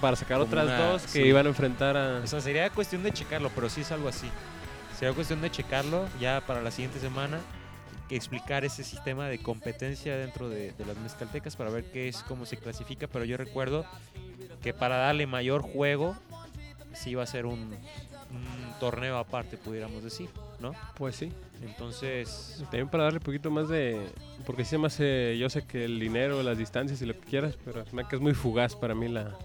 Para 0.00 0.16
sacar 0.16 0.38
Como 0.38 0.48
otras 0.48 0.66
una- 0.66 0.78
dos 0.90 1.02
que 1.04 1.08
sí. 1.08 1.22
iban 1.22 1.46
a 1.46 1.48
enfrentar 1.48 1.96
a... 1.96 2.18
O 2.22 2.26
sea, 2.26 2.40
sería 2.42 2.68
cuestión 2.70 3.02
de 3.02 3.12
checarlo, 3.12 3.50
pero 3.54 3.70
sí 3.70 3.80
es 3.80 3.90
algo 3.92 4.08
así. 4.08 4.28
Sería 4.98 5.14
cuestión 5.14 5.40
de 5.40 5.50
checarlo 5.50 6.06
ya 6.20 6.42
para 6.46 6.60
la 6.60 6.70
siguiente 6.70 7.00
semana. 7.00 7.38
Que 8.10 8.16
explicar 8.16 8.66
ese 8.66 8.84
sistema 8.84 9.28
de 9.28 9.38
competencia 9.38 10.18
dentro 10.18 10.50
de, 10.50 10.72
de 10.72 10.84
las 10.84 10.98
mezcaltecas 10.98 11.56
para 11.56 11.70
ver 11.70 11.84
qué 11.92 12.08
es, 12.08 12.22
cómo 12.24 12.44
se 12.44 12.58
clasifica. 12.58 13.06
Pero 13.06 13.24
yo 13.24 13.38
recuerdo 13.38 13.86
que 14.62 14.74
para 14.74 14.96
darle 14.98 15.26
mayor 15.26 15.62
juego, 15.62 16.14
sí 16.92 17.10
iba 17.10 17.22
a 17.22 17.26
ser 17.26 17.46
un, 17.46 17.60
un 18.30 18.74
torneo 18.78 19.18
aparte, 19.18 19.56
pudiéramos 19.56 20.02
decir, 20.02 20.28
¿no? 20.60 20.72
Pues 20.96 21.16
sí. 21.16 21.32
Entonces, 21.62 22.58
También 22.62 22.88
para 22.88 23.04
darle 23.04 23.18
un 23.18 23.24
poquito 23.24 23.50
más 23.50 23.68
de... 23.68 24.06
Porque 24.46 24.64
sí, 24.64 24.78
más 24.78 24.98
yo 24.98 25.50
sé 25.50 25.64
que 25.66 25.84
el 25.84 25.98
dinero, 25.98 26.42
las 26.42 26.58
distancias 26.58 27.02
y 27.02 27.06
lo 27.06 27.14
que 27.14 27.26
quieras, 27.26 27.56
pero 27.64 27.84
que 27.84 28.16
es 28.16 28.22
muy 28.22 28.34
fugaz 28.34 28.74
para 28.74 28.94
mí 28.94 29.08
la, 29.08 29.36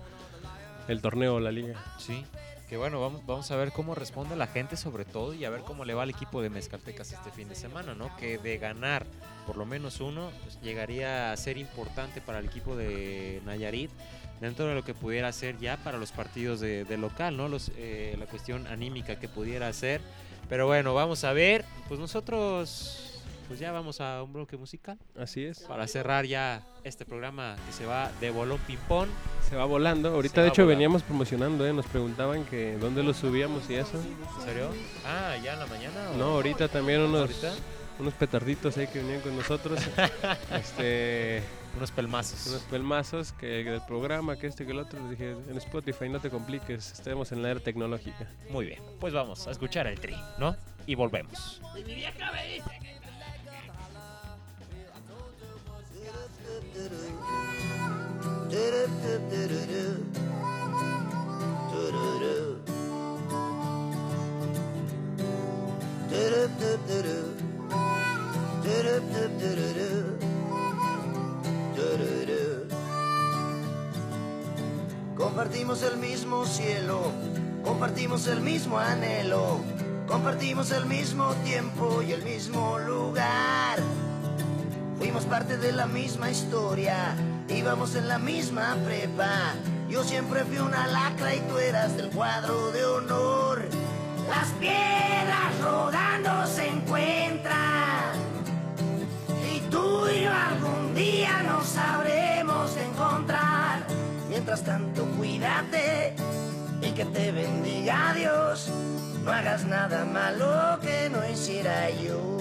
el 0.87 1.01
torneo 1.01 1.39
la 1.39 1.51
liga. 1.51 1.83
sí. 1.97 2.25
Que 2.69 2.77
bueno, 2.77 2.99
vamos, 2.99 3.25
vamos 3.25 3.51
a 3.51 3.55
ver 3.55 3.71
cómo 3.71 3.93
responde 3.93 4.35
la 4.35 4.47
gente 4.47 4.75
sobre 4.75 5.05
todo 5.05 5.33
y 5.33 5.45
a 5.45 5.49
ver 5.49 5.61
cómo 5.61 5.85
le 5.85 5.93
va 5.93 6.03
al 6.03 6.09
equipo 6.09 6.41
de 6.41 6.49
Mezcaltecas 6.49 7.11
este 7.11 7.31
fin 7.31 7.47
de 7.47 7.55
semana, 7.55 7.93
¿no? 7.93 8.15
Que 8.17 8.39
de 8.39 8.57
ganar 8.57 9.05
por 9.45 9.57
lo 9.57 9.65
menos 9.65 10.01
uno 10.01 10.31
pues, 10.43 10.59
llegaría 10.61 11.31
a 11.31 11.37
ser 11.37 11.57
importante 11.57 12.21
para 12.21 12.39
el 12.39 12.45
equipo 12.45 12.75
de 12.75 13.41
Nayarit 13.45 13.91
dentro 14.41 14.65
de 14.67 14.75
lo 14.75 14.83
que 14.83 14.93
pudiera 14.93 15.31
ser 15.31 15.57
ya 15.59 15.77
para 15.77 15.97
los 15.97 16.11
partidos 16.11 16.59
de, 16.59 16.97
local, 16.97 17.37
¿no? 17.37 17.47
Los, 17.47 17.71
eh, 17.77 18.15
la 18.19 18.25
cuestión 18.25 18.67
anímica 18.67 19.19
que 19.19 19.29
pudiera 19.29 19.71
ser. 19.71 20.01
Pero 20.49 20.67
bueno, 20.67 20.93
vamos 20.93 21.23
a 21.23 21.33
ver. 21.33 21.65
Pues 21.87 21.99
nosotros 21.99 23.14
pues 23.47 23.59
ya 23.59 23.71
vamos 23.71 24.01
a 24.01 24.23
un 24.23 24.33
bloque 24.33 24.57
musical 24.57 24.97
Así 25.19 25.45
es. 25.45 25.59
para 25.61 25.87
cerrar 25.87 26.25
ya 26.25 26.63
este 26.83 27.05
programa 27.05 27.55
que 27.65 27.71
se 27.73 27.85
va 27.85 28.11
de 28.19 28.29
bolón 28.31 28.59
ping-pong. 28.67 29.07
Se 29.49 29.55
va 29.55 29.65
volando. 29.65 30.09
Ahorita, 30.09 30.41
de 30.41 30.47
hecho, 30.49 30.63
volando. 30.63 30.69
veníamos 30.77 31.03
promocionando, 31.03 31.65
¿eh? 31.67 31.73
Nos 31.73 31.85
preguntaban 31.85 32.43
que 32.45 32.77
dónde 32.77 33.03
lo 33.03 33.13
subíamos 33.13 33.69
y 33.69 33.75
eso. 33.75 33.99
¿En 34.39 34.45
serio? 34.45 34.69
Ah, 35.05 35.35
ya 35.43 35.53
en 35.53 35.59
la 35.59 35.65
mañana. 35.67 36.09
o- 36.11 36.17
No, 36.17 36.25
ahorita 36.35 36.67
también 36.67 37.01
unos, 37.01 37.21
¿Ahorita? 37.21 37.53
unos 37.99 38.13
petarditos 38.15 38.77
ahí 38.77 38.87
que 38.87 38.99
venían 38.99 39.21
con 39.21 39.35
nosotros. 39.35 39.79
este, 40.51 41.43
Unos 41.77 41.91
pelmazos. 41.91 42.47
unos 42.47 42.61
pelmazos 42.63 43.33
que 43.33 43.63
del 43.63 43.81
programa, 43.81 44.37
que 44.37 44.47
este 44.47 44.65
que 44.65 44.71
el 44.71 44.79
otro. 44.79 44.99
Les 45.01 45.11
dije, 45.11 45.31
en 45.31 45.57
Spotify 45.57 46.09
no 46.09 46.19
te 46.19 46.29
compliques, 46.29 46.91
estemos 46.93 47.31
en 47.31 47.43
la 47.43 47.51
era 47.51 47.59
tecnológica. 47.59 48.27
Muy 48.49 48.65
bien, 48.65 48.81
pues 48.99 49.13
vamos 49.13 49.45
a 49.47 49.51
escuchar 49.51 49.85
el 49.87 49.99
tri, 49.99 50.15
¿no? 50.39 50.55
Y 50.87 50.95
volvemos. 50.95 51.61
Compartimos 75.15 75.83
el 75.83 75.97
mismo 75.97 76.45
cielo, 76.45 77.11
compartimos 77.63 78.27
el 78.27 78.41
mismo 78.41 78.77
anhelo, 78.79 79.59
compartimos 80.07 80.71
el 80.71 80.85
mismo 80.85 81.33
tiempo 81.43 82.01
y 82.01 82.11
el 82.11 82.23
mismo 82.23 82.79
lugar. 82.79 83.79
Fuimos 84.97 85.25
parte 85.25 85.57
de 85.57 85.71
la 85.71 85.85
misma 85.87 86.31
historia, 86.31 87.15
íbamos 87.49 87.95
en 87.95 88.07
la 88.07 88.17
misma 88.17 88.75
prepa. 88.85 89.53
Yo 89.89 90.03
siempre 90.03 90.43
fui 90.45 90.57
una 90.57 90.87
lacra 90.87 91.35
y 91.35 91.39
tú 91.41 91.57
eras 91.57 91.95
del 91.97 92.09
cuadro 92.09 92.71
de 92.71 92.85
honor. 92.85 93.65
Las 94.29 94.49
piedras 94.59 95.61
rodando 95.61 96.47
se 96.47 96.67
encuentran. 96.67 98.13
Y 99.53 99.59
tú 99.69 100.07
y 100.07 100.23
yo 100.23 100.31
algún 100.31 100.95
día 100.95 101.43
nos 101.43 101.67
sabremos 101.67 102.75
encontrar. 102.77 103.85
Mientras 104.29 104.63
tanto, 104.63 105.05
cuídate 105.17 106.15
y 106.81 106.91
que 106.91 107.05
te 107.05 107.31
bendiga 107.31 108.13
Dios. 108.15 108.69
No 109.23 109.31
hagas 109.31 109.65
nada 109.65 110.05
malo 110.05 110.79
que 110.81 111.09
no 111.09 111.27
hiciera 111.29 111.89
yo. 111.89 112.34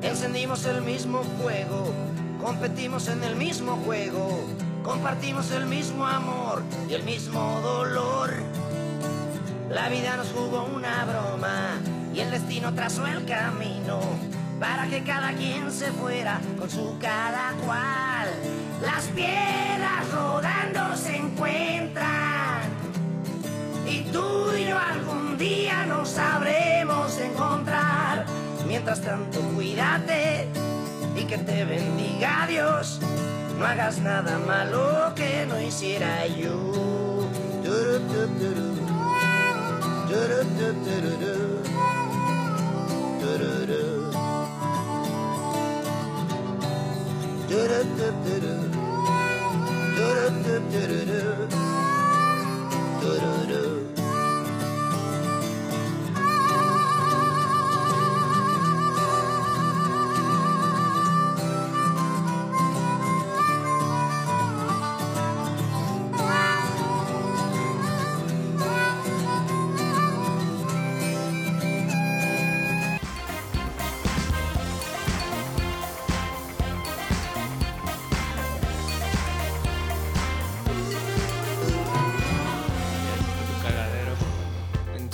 Encendimos 0.00 0.64
el 0.64 0.80
mismo 0.80 1.22
fuego, 1.42 1.92
competimos 2.40 3.08
en 3.08 3.22
el 3.22 3.36
mismo 3.36 3.76
juego, 3.84 4.44
compartimos 4.82 5.50
el 5.50 5.66
mismo 5.66 6.06
amor 6.06 6.62
y 6.88 6.94
el 6.94 7.02
mismo 7.02 7.60
dolor. 7.60 8.30
La 9.70 9.90
vida 9.90 10.16
nos 10.16 10.28
jugó 10.28 10.64
una 10.64 11.04
broma 11.04 11.97
y 12.18 12.20
el 12.20 12.32
destino 12.32 12.74
trazó 12.74 13.06
el 13.06 13.24
camino 13.24 14.00
para 14.58 14.88
que 14.88 15.04
cada 15.04 15.32
quien 15.34 15.70
se 15.70 15.92
fuera 15.92 16.40
con 16.58 16.68
su 16.68 16.98
cada 16.98 17.52
cual. 17.64 18.28
Las 18.82 19.04
piedras 19.14 20.10
rodando 20.12 20.96
se 20.96 21.16
encuentran 21.16 22.62
y 23.86 24.00
tú 24.10 24.52
y 24.52 24.66
yo 24.66 24.76
algún 24.76 25.38
día 25.38 25.86
nos 25.86 26.08
sabremos 26.08 27.16
encontrar. 27.18 28.26
Mientras 28.66 29.00
tanto, 29.00 29.40
cuídate 29.54 30.48
y 31.14 31.22
que 31.22 31.38
te 31.38 31.64
bendiga 31.64 32.46
Dios. 32.48 32.98
No 33.60 33.64
hagas 33.64 33.98
nada 33.98 34.38
malo 34.40 35.12
que 35.14 35.46
no 35.46 35.60
hiciera 35.60 36.26
yo. 36.26 37.28
do 48.28 48.54
do 49.96 50.10
do 50.48 51.06
do 51.06 51.37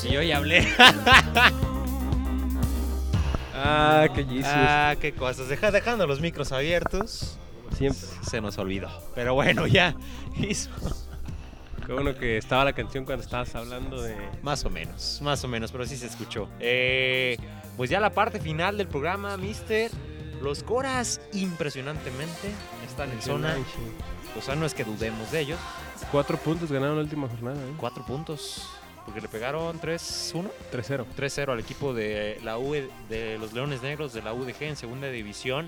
Si 0.04 0.10
yo 0.12 0.20
ya 0.20 0.36
hablé. 0.36 0.68
Ah, 3.56 4.08
qué 4.14 4.24
Jesus. 4.24 4.44
ah, 4.46 4.94
qué 5.00 5.14
cosas. 5.14 5.48
Deja, 5.48 5.70
dejando 5.70 6.06
los 6.06 6.20
micros 6.20 6.52
abiertos. 6.52 7.38
Siempre. 7.74 8.06
Se 8.28 8.42
nos 8.42 8.58
olvidó. 8.58 8.90
Pero 9.14 9.32
bueno, 9.32 9.66
ya. 9.68 9.96
Hizo. 10.36 10.68
Qué 11.86 11.92
bueno 11.94 12.14
que 12.14 12.36
estaba 12.36 12.66
la 12.66 12.74
canción 12.74 13.06
cuando 13.06 13.24
estabas 13.24 13.54
hablando 13.54 14.02
de. 14.02 14.16
Más 14.42 14.66
o 14.66 14.70
menos, 14.70 15.20
más 15.22 15.42
o 15.44 15.48
menos, 15.48 15.72
pero 15.72 15.86
sí 15.86 15.96
se 15.96 16.06
escuchó. 16.06 16.50
Eh, 16.60 17.38
pues 17.78 17.88
ya 17.88 18.00
la 18.00 18.10
parte 18.10 18.38
final 18.38 18.76
del 18.76 18.88
programa, 18.88 19.38
Mister. 19.38 19.90
Los 20.42 20.62
Coras, 20.62 21.22
impresionantemente, 21.32 22.50
están 22.86 23.10
en 23.12 23.22
zona. 23.22 23.56
O 24.36 24.42
sea, 24.42 24.56
no 24.56 24.66
es 24.66 24.74
que 24.74 24.84
dudemos 24.84 25.30
de 25.32 25.40
ellos. 25.40 25.60
Cuatro 26.12 26.36
puntos 26.36 26.70
ganaron 26.70 26.96
la 26.96 27.02
última 27.04 27.28
jornada, 27.28 27.56
¿eh? 27.56 27.72
Cuatro 27.78 28.04
puntos. 28.04 28.68
Porque 29.04 29.20
le 29.20 29.28
pegaron 29.28 29.80
3-1. 29.80 30.50
3-0. 30.72 31.04
3-0 31.16 31.52
al 31.52 31.60
equipo 31.60 31.92
de 31.92 32.40
la 32.42 32.58
U 32.58 32.72
de 33.08 33.38
los 33.38 33.52
Leones 33.52 33.82
Negros 33.82 34.12
de 34.12 34.22
la 34.22 34.32
UDG 34.32 34.62
en 34.62 34.76
segunda 34.76 35.08
división. 35.08 35.66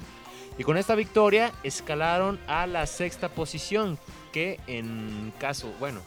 Y 0.58 0.64
con 0.64 0.78
esta 0.78 0.94
victoria 0.94 1.52
escalaron 1.62 2.38
a 2.46 2.66
la 2.66 2.86
sexta 2.86 3.28
posición, 3.28 3.98
que 4.32 4.58
en 4.66 5.32
caso, 5.38 5.70
bueno, 5.78 6.00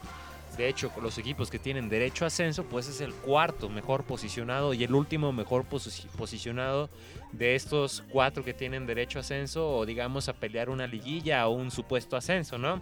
de 0.57 0.67
hecho, 0.67 0.91
los 1.01 1.19
equipos 1.19 1.51
que 1.51 1.59
tienen 1.59 1.88
derecho 1.88 2.25
a 2.25 2.30
ascenso, 2.30 2.63
pues 2.63 2.88
es 2.89 2.99
el 2.99 3.13
cuarto 3.13 3.69
mejor 3.69 4.03
posicionado 4.03 4.73
y 4.73 4.84
el 4.84 4.93
último 4.95 5.32
mejor 5.32 5.65
posi- 5.69 6.07
posicionado 6.17 6.89
de 7.32 7.53
estos 7.55 8.03
cuatro 8.09 8.43
que 8.43 8.55
tienen 8.55 8.88
derecho 8.88 9.19
a 9.19 9.21
ascenso 9.21 9.69
o 9.77 9.86
digamos 9.86 10.27
a 10.30 10.34
pelear 10.34 10.69
una 10.71 10.88
liguilla 10.88 11.47
o 11.47 11.51
un 11.51 11.69
supuesto 11.69 12.17
ascenso, 12.17 12.57
¿no? 12.57 12.82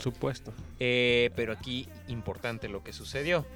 Supuesto. 0.00 0.52
Eh, 0.78 1.30
pero 1.36 1.52
aquí 1.52 1.88
importante 2.08 2.68
lo 2.68 2.82
que 2.82 2.92
sucedió. 2.92 3.46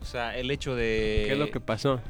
O 0.00 0.04
sea, 0.04 0.36
el 0.36 0.50
hecho 0.50 0.76
de 0.76 1.24
¿Qué 1.26 1.32
es 1.32 1.38
lo 1.38 1.50
que 1.50 1.60
pasó? 1.60 2.00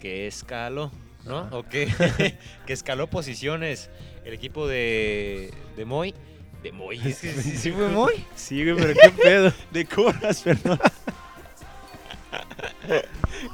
que 0.00 0.26
escaló, 0.26 0.90
¿no? 1.24 1.48
O 1.52 1.62
que, 1.62 1.86
que 2.66 2.72
escaló 2.72 3.08
posiciones 3.08 3.88
el 4.24 4.34
equipo 4.34 4.66
de, 4.66 5.52
de 5.76 5.84
Moy. 5.84 6.14
De 6.62 6.72
Moy, 6.72 7.00
es 7.04 7.20
que 7.20 7.32
sí, 7.32 7.56
sí 7.56 7.70
fue 7.70 7.88
Moy. 7.88 8.24
Sí, 8.34 8.64
güey, 8.64 8.76
pero 8.76 9.00
qué 9.00 9.10
pedo. 9.10 9.52
De 9.70 9.84
Coras, 9.84 10.42
perdón. 10.42 10.80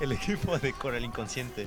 El 0.00 0.12
equipo 0.12 0.58
de 0.58 0.72
Cora, 0.72 0.98
el 0.98 1.04
inconsciente. 1.04 1.66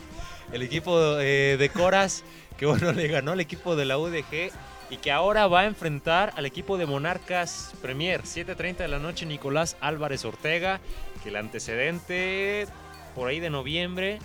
El 0.51 0.61
equipo 0.61 1.19
eh, 1.19 1.57
de 1.57 1.69
Coras, 1.69 2.23
que 2.57 2.65
bueno, 2.65 2.91
le 2.93 3.07
ganó 3.07 3.31
al 3.31 3.39
equipo 3.39 3.75
de 3.75 3.85
la 3.85 3.97
UDG 3.97 4.51
y 4.91 4.97
que 4.97 5.11
ahora 5.11 5.47
va 5.47 5.61
a 5.61 5.65
enfrentar 5.65 6.33
al 6.35 6.45
equipo 6.45 6.77
de 6.77 6.85
Monarcas 6.85 7.73
Premier. 7.81 8.21
7.30 8.23 8.75
de 8.77 8.87
la 8.89 8.99
noche, 8.99 9.25
Nicolás 9.25 9.77
Álvarez 9.81 10.25
Ortega, 10.25 10.79
que 11.23 11.29
el 11.29 11.37
antecedente 11.37 12.67
por 13.15 13.29
ahí 13.29 13.39
de 13.39 13.49
noviembre, 13.49 14.19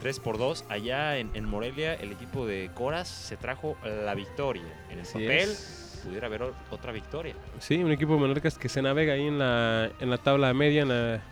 3 0.00 0.20
por 0.20 0.36
2 0.38 0.66
allá 0.68 1.16
en, 1.18 1.30
en 1.34 1.44
Morelia, 1.46 1.94
el 1.94 2.12
equipo 2.12 2.46
de 2.46 2.70
Coras 2.74 3.08
se 3.08 3.36
trajo 3.36 3.76
la 3.84 4.14
victoria. 4.14 4.62
En 4.90 4.98
el 4.98 5.02
Así 5.02 5.14
papel 5.14 5.50
es. 5.50 6.00
pudiera 6.04 6.26
haber 6.26 6.42
otra 6.70 6.92
victoria. 6.92 7.34
Sí, 7.58 7.82
un 7.82 7.90
equipo 7.92 8.12
de 8.14 8.20
Monarcas 8.20 8.58
que 8.58 8.68
se 8.68 8.82
navega 8.82 9.14
ahí 9.14 9.26
en 9.26 9.38
la, 9.38 9.90
en 10.00 10.10
la 10.10 10.18
tabla 10.18 10.52
media, 10.52 10.82
en 10.82 10.88
la- 10.88 11.22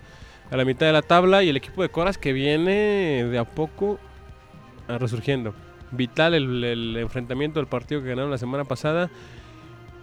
a 0.50 0.56
la 0.56 0.64
mitad 0.64 0.86
de 0.86 0.92
la 0.92 1.02
tabla. 1.02 1.42
Y 1.42 1.48
el 1.50 1.56
equipo 1.56 1.82
de 1.82 1.88
Coras 1.90 2.16
que 2.18 2.32
viene 2.32 3.24
de 3.24 3.38
a 3.38 3.44
poco 3.44 3.98
ah, 4.88 4.96
resurgiendo. 4.98 5.54
Vital 5.92 6.34
el, 6.34 6.64
el 6.64 6.96
enfrentamiento 6.96 7.60
del 7.60 7.68
partido 7.68 8.02
que 8.02 8.08
ganaron 8.08 8.30
la 8.30 8.38
semana 8.38 8.64
pasada. 8.64 9.10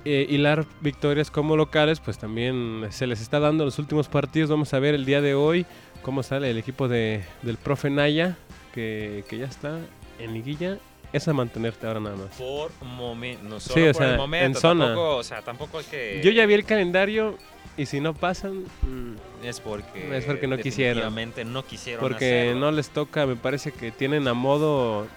Eh, 0.05 0.25
hilar 0.29 0.65
victorias 0.79 1.29
como 1.29 1.57
locales, 1.57 1.99
pues 1.99 2.17
también 2.17 2.87
se 2.89 3.05
les 3.05 3.19
está 3.21 3.39
dando 3.41 3.65
los 3.65 3.77
últimos 3.79 4.07
partidos. 4.07 4.49
Vamos 4.49 4.73
a 4.73 4.79
ver 4.79 4.95
el 4.95 5.03
día 5.05 5.19
de 5.21 5.35
hoy 5.35 5.65
cómo 6.01 6.23
sale 6.23 6.49
el 6.49 6.57
equipo 6.57 6.87
de, 6.87 7.23
del 7.41 7.57
profe 7.57 7.89
Naya, 7.89 8.37
que, 8.73 9.25
que 9.27 9.37
ya 9.37 9.45
está 9.45 9.77
en 10.17 10.33
liguilla. 10.33 10.77
Es 11.11 11.27
a 11.27 11.33
mantenerte 11.33 11.87
ahora 11.87 11.99
nada 11.99 12.15
más. 12.15 12.35
Por 12.37 12.71
momento, 12.83 13.43
no 13.43 13.59
solo 13.59 13.73
Sí, 13.73 13.81
o 13.89 13.93
por 13.93 14.03
el 14.03 14.09
sea, 14.09 14.17
momento, 14.17 14.45
en 14.45 14.55
zona. 14.55 14.85
Tampoco, 14.85 15.15
o 15.17 15.23
sea, 15.23 15.41
tampoco 15.41 15.79
hay 15.79 15.85
que... 15.85 16.21
Yo 16.23 16.31
ya 16.31 16.45
vi 16.45 16.53
el 16.53 16.65
calendario 16.65 17.35
y 17.77 17.87
si 17.87 17.99
no 17.99 18.13
pasan, 18.13 18.63
mm, 18.83 19.43
Es 19.43 19.59
porque... 19.59 20.15
Es 20.15 20.25
porque 20.25 20.47
no 20.47 20.57
quisieron. 20.57 21.13
no 21.51 21.65
quisieron 21.65 22.01
porque 22.01 22.41
hacerlo. 22.41 22.59
no 22.59 22.71
les 22.71 22.89
toca, 22.89 23.25
me 23.25 23.35
parece 23.35 23.71
que 23.71 23.91
tienen 23.91 24.27
a 24.27 24.33
modo, 24.35 25.07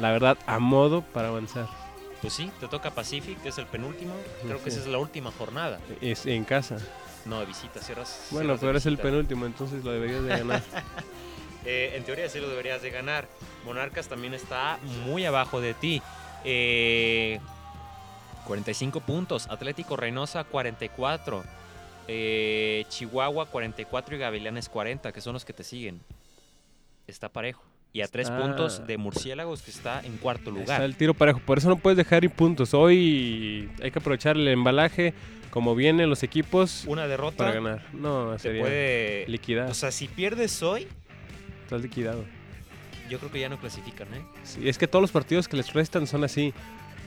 la 0.00 0.10
verdad, 0.10 0.38
a 0.46 0.58
modo 0.58 1.02
para 1.02 1.28
avanzar. 1.28 1.68
Pues 2.20 2.32
sí, 2.34 2.50
te 2.60 2.68
toca 2.68 2.90
Pacific, 2.90 3.40
que 3.42 3.48
es 3.48 3.58
el 3.58 3.66
penúltimo. 3.66 4.12
Creo 4.42 4.62
que 4.62 4.68
esa 4.68 4.80
es 4.80 4.86
la 4.86 4.98
última 4.98 5.30
jornada. 5.30 5.78
Es 6.00 6.26
en 6.26 6.44
casa. 6.44 6.76
No, 7.24 7.40
de 7.40 7.46
visita, 7.46 7.80
cierras... 7.80 8.28
Bueno, 8.30 8.56
pero 8.58 8.76
es 8.76 8.86
el 8.86 8.98
penúltimo, 8.98 9.46
entonces 9.46 9.84
lo 9.84 9.92
deberías 9.92 10.22
de 10.22 10.28
ganar. 10.28 10.62
Eh, 11.66 11.92
en 11.94 12.04
teoría 12.04 12.26
sí 12.30 12.40
lo 12.40 12.48
deberías 12.48 12.80
de 12.80 12.88
ganar. 12.88 13.28
Monarcas 13.66 14.08
también 14.08 14.32
está 14.32 14.78
muy 15.04 15.26
abajo 15.26 15.60
de 15.60 15.74
ti. 15.74 16.00
Eh, 16.42 17.38
45 18.46 19.00
puntos. 19.00 19.46
Atlético 19.50 19.94
Reynosa 19.94 20.44
44. 20.44 21.44
Eh, 22.08 22.86
Chihuahua 22.88 23.44
44 23.44 24.16
y 24.16 24.18
Gavilanes 24.18 24.70
40, 24.70 25.12
que 25.12 25.20
son 25.20 25.34
los 25.34 25.44
que 25.44 25.52
te 25.52 25.62
siguen. 25.62 26.00
Está 27.06 27.28
parejo. 27.28 27.62
Y 27.92 28.02
a 28.02 28.08
tres 28.08 28.28
Está- 28.28 28.40
puntos 28.40 28.86
de 28.86 28.96
Murciélagos, 28.98 29.62
que 29.62 29.70
está 29.72 30.00
en 30.04 30.16
cuarto 30.18 30.50
Está 30.50 30.60
lugar. 30.60 30.82
el 30.82 30.94
tiro 30.96 31.12
parejo, 31.14 31.40
por 31.44 31.58
eso 31.58 31.68
no 31.68 31.76
puedes 31.76 31.96
dejar 31.96 32.22
ir 32.24 32.30
puntos. 32.30 32.72
Hoy 32.72 33.68
hay 33.82 33.90
que 33.90 33.98
aprovechar 33.98 34.36
el 34.36 34.46
embalaje 34.48 35.12
como 35.50 35.74
vienen 35.74 36.08
los 36.08 36.22
equipos 36.22 36.84
Una 36.86 37.08
derrota 37.08 37.38
para 37.38 37.52
ganar. 37.52 37.84
No, 37.92 38.38
sería 38.38 38.60
puede... 38.62 39.24
liquidar. 39.26 39.68
O 39.68 39.74
sea, 39.74 39.90
si 39.90 40.06
pierdes 40.06 40.62
hoy, 40.62 40.86
Estás 41.64 41.82
liquidado. 41.82 42.24
yo 43.08 43.18
creo 43.18 43.32
que 43.32 43.40
ya 43.40 43.48
no 43.48 43.58
clasifican, 43.58 44.06
¿eh? 44.14 44.22
Sí, 44.44 44.68
es 44.68 44.78
que 44.78 44.86
todos 44.86 45.02
los 45.02 45.10
partidos 45.10 45.48
que 45.48 45.56
les 45.56 45.72
restan 45.72 46.06
son 46.06 46.22
así. 46.22 46.54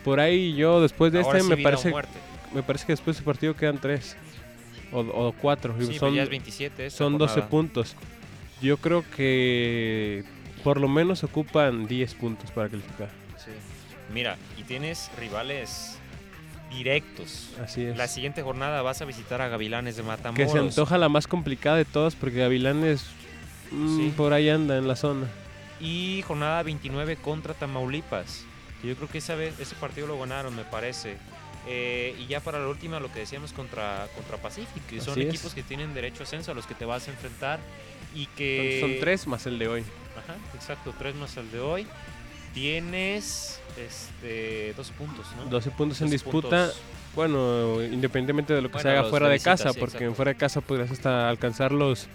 Por 0.04 0.20
ahí 0.20 0.54
yo 0.56 0.82
después 0.82 1.14
de 1.14 1.20
Ahora 1.22 1.38
este 1.40 1.50
sí 1.50 1.56
me 1.56 1.64
parece 1.64 1.94
me 2.54 2.62
parece 2.62 2.86
que 2.86 2.92
después 2.92 3.16
de 3.16 3.20
ese 3.22 3.26
partido 3.26 3.56
quedan 3.56 3.80
tres 3.80 4.18
o, 4.92 5.00
o 5.00 5.32
cuatro. 5.32 5.74
Sí, 5.80 5.94
son 5.98 6.14
ya 6.14 6.24
es 6.24 6.30
27 6.30 6.88
esta 6.88 6.98
son 6.98 7.18
12 7.18 7.32
jornada. 7.36 7.50
puntos. 7.50 7.96
Yo 8.62 8.76
creo 8.78 9.06
que 9.16 10.26
por 10.64 10.80
lo 10.80 10.88
menos 10.88 11.24
ocupan 11.24 11.88
10 11.88 12.14
puntos 12.16 12.52
para 12.52 12.70
calificar. 12.70 13.10
Sí. 13.38 13.52
Mira, 14.14 14.38
y 14.58 14.64
tienes 14.64 15.10
rivales 15.20 15.98
directos. 16.72 17.50
Así 17.62 17.84
es. 17.86 17.98
La 17.98 18.08
siguiente 18.08 18.42
jornada 18.42 18.82
vas 18.82 19.02
a 19.02 19.06
visitar 19.06 19.42
a 19.42 19.48
Gavilanes 19.48 19.96
de 19.96 20.04
Matamoros. 20.04 20.46
Que 20.48 20.52
se 20.52 20.60
antoja 20.60 20.98
la 20.98 21.10
más 21.10 21.28
complicada 21.28 21.78
de 21.78 21.86
todas 21.86 22.16
porque 22.16 22.40
Gavilanes 22.40 23.06
mm, 23.72 23.98
Sí. 23.98 24.14
por 24.16 24.34
ahí 24.34 24.50
anda 24.50 24.78
en 24.78 24.88
la 24.88 24.96
zona. 24.96 25.28
Y 25.80 26.24
jornada 26.28 26.64
29 26.64 27.18
contra 27.18 27.54
Tamaulipas. 27.54 28.46
que 28.82 28.88
Yo 28.90 28.96
creo 28.96 29.10
que 29.10 29.18
esa 29.20 29.36
vez, 29.36 29.60
ese 29.60 29.76
partido 29.76 30.08
lo 30.08 30.20
ganaron, 30.20 30.56
me 30.56 30.64
parece. 30.64 31.18
Eh, 31.68 32.16
y 32.20 32.28
ya 32.28 32.42
para 32.42 32.60
la 32.60 32.68
última, 32.68 33.00
lo 33.00 33.12
que 33.12 33.20
decíamos 33.20 33.54
contra, 33.54 34.08
contra 34.16 34.38
Pacific, 34.38 34.86
que 34.88 35.00
son 35.00 35.14
Así 35.14 35.22
es. 35.22 35.28
equipos 35.30 35.54
que 35.54 35.64
tienen 35.64 35.94
derecho 35.94 36.22
a 36.22 36.24
ascenso 36.24 36.52
a 36.52 36.54
los 36.56 36.66
que 36.66 36.76
te 36.76 36.86
vas 36.86 37.08
a 37.08 37.12
enfrentar. 37.12 37.60
Y 38.16 38.26
que. 38.28 38.80
Son 38.82 38.92
tres 39.00 39.28
más 39.28 39.46
el 39.46 39.58
de 39.60 39.68
hoy. 39.68 39.84
Ajá, 40.18 40.36
exacto, 40.56 40.94
tres 40.98 41.16
más 41.16 41.36
el 41.38 41.52
de 41.52 41.60
hoy. 41.60 41.88
Tienes 42.54 43.60
este, 43.78 44.74
12 44.76 44.94
puntos, 44.94 45.26
¿no? 45.38 45.46
12 45.46 45.72
puntos 45.72 46.02
en 46.02 46.08
12 46.08 46.12
disputa. 46.14 46.42
puntos. 46.68 46.82
Bueno, 47.16 47.82
independientemente 47.84 48.54
de 48.54 48.62
lo 48.62 48.70
que 48.72 48.78
se 48.80 48.84
Bueno, 48.84 48.90
haga 48.92 49.02
los 49.04 49.10
fuera 49.10 49.30
de 49.30 49.40
casa, 49.40 49.72
sí, 49.74 49.80
porque 49.80 49.98
en 49.98 50.04
exacto. 50.04 50.16
fuera 50.16 50.32
de 50.32 50.38
casa 50.38 50.62
podrías 50.62 50.92
hasta 50.92 51.30
alcanzar 51.30 51.72
los, 51.72 52.08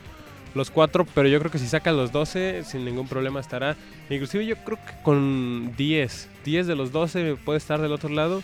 los 0.54 0.70
cuatro, 0.70 1.06
pero 1.14 1.28
yo 1.28 1.38
creo 1.40 1.50
que 1.50 1.58
si 1.58 1.66
sacas 1.68 1.94
los 1.94 2.12
12, 2.12 2.64
sin 2.64 2.84
ningún 2.84 3.06
problema 3.08 3.40
estará. 3.40 3.76
Inclusive 4.10 4.46
yo 4.46 4.56
creo 4.64 4.76
que 4.84 5.02
con 5.02 5.74
10, 5.76 6.28
10 6.44 6.66
de 6.66 6.76
los 6.76 6.92
12 6.92 7.36
puede 7.44 7.58
estar 7.58 7.80
del 7.80 7.92
otro 7.92 8.08
lado, 8.08 8.42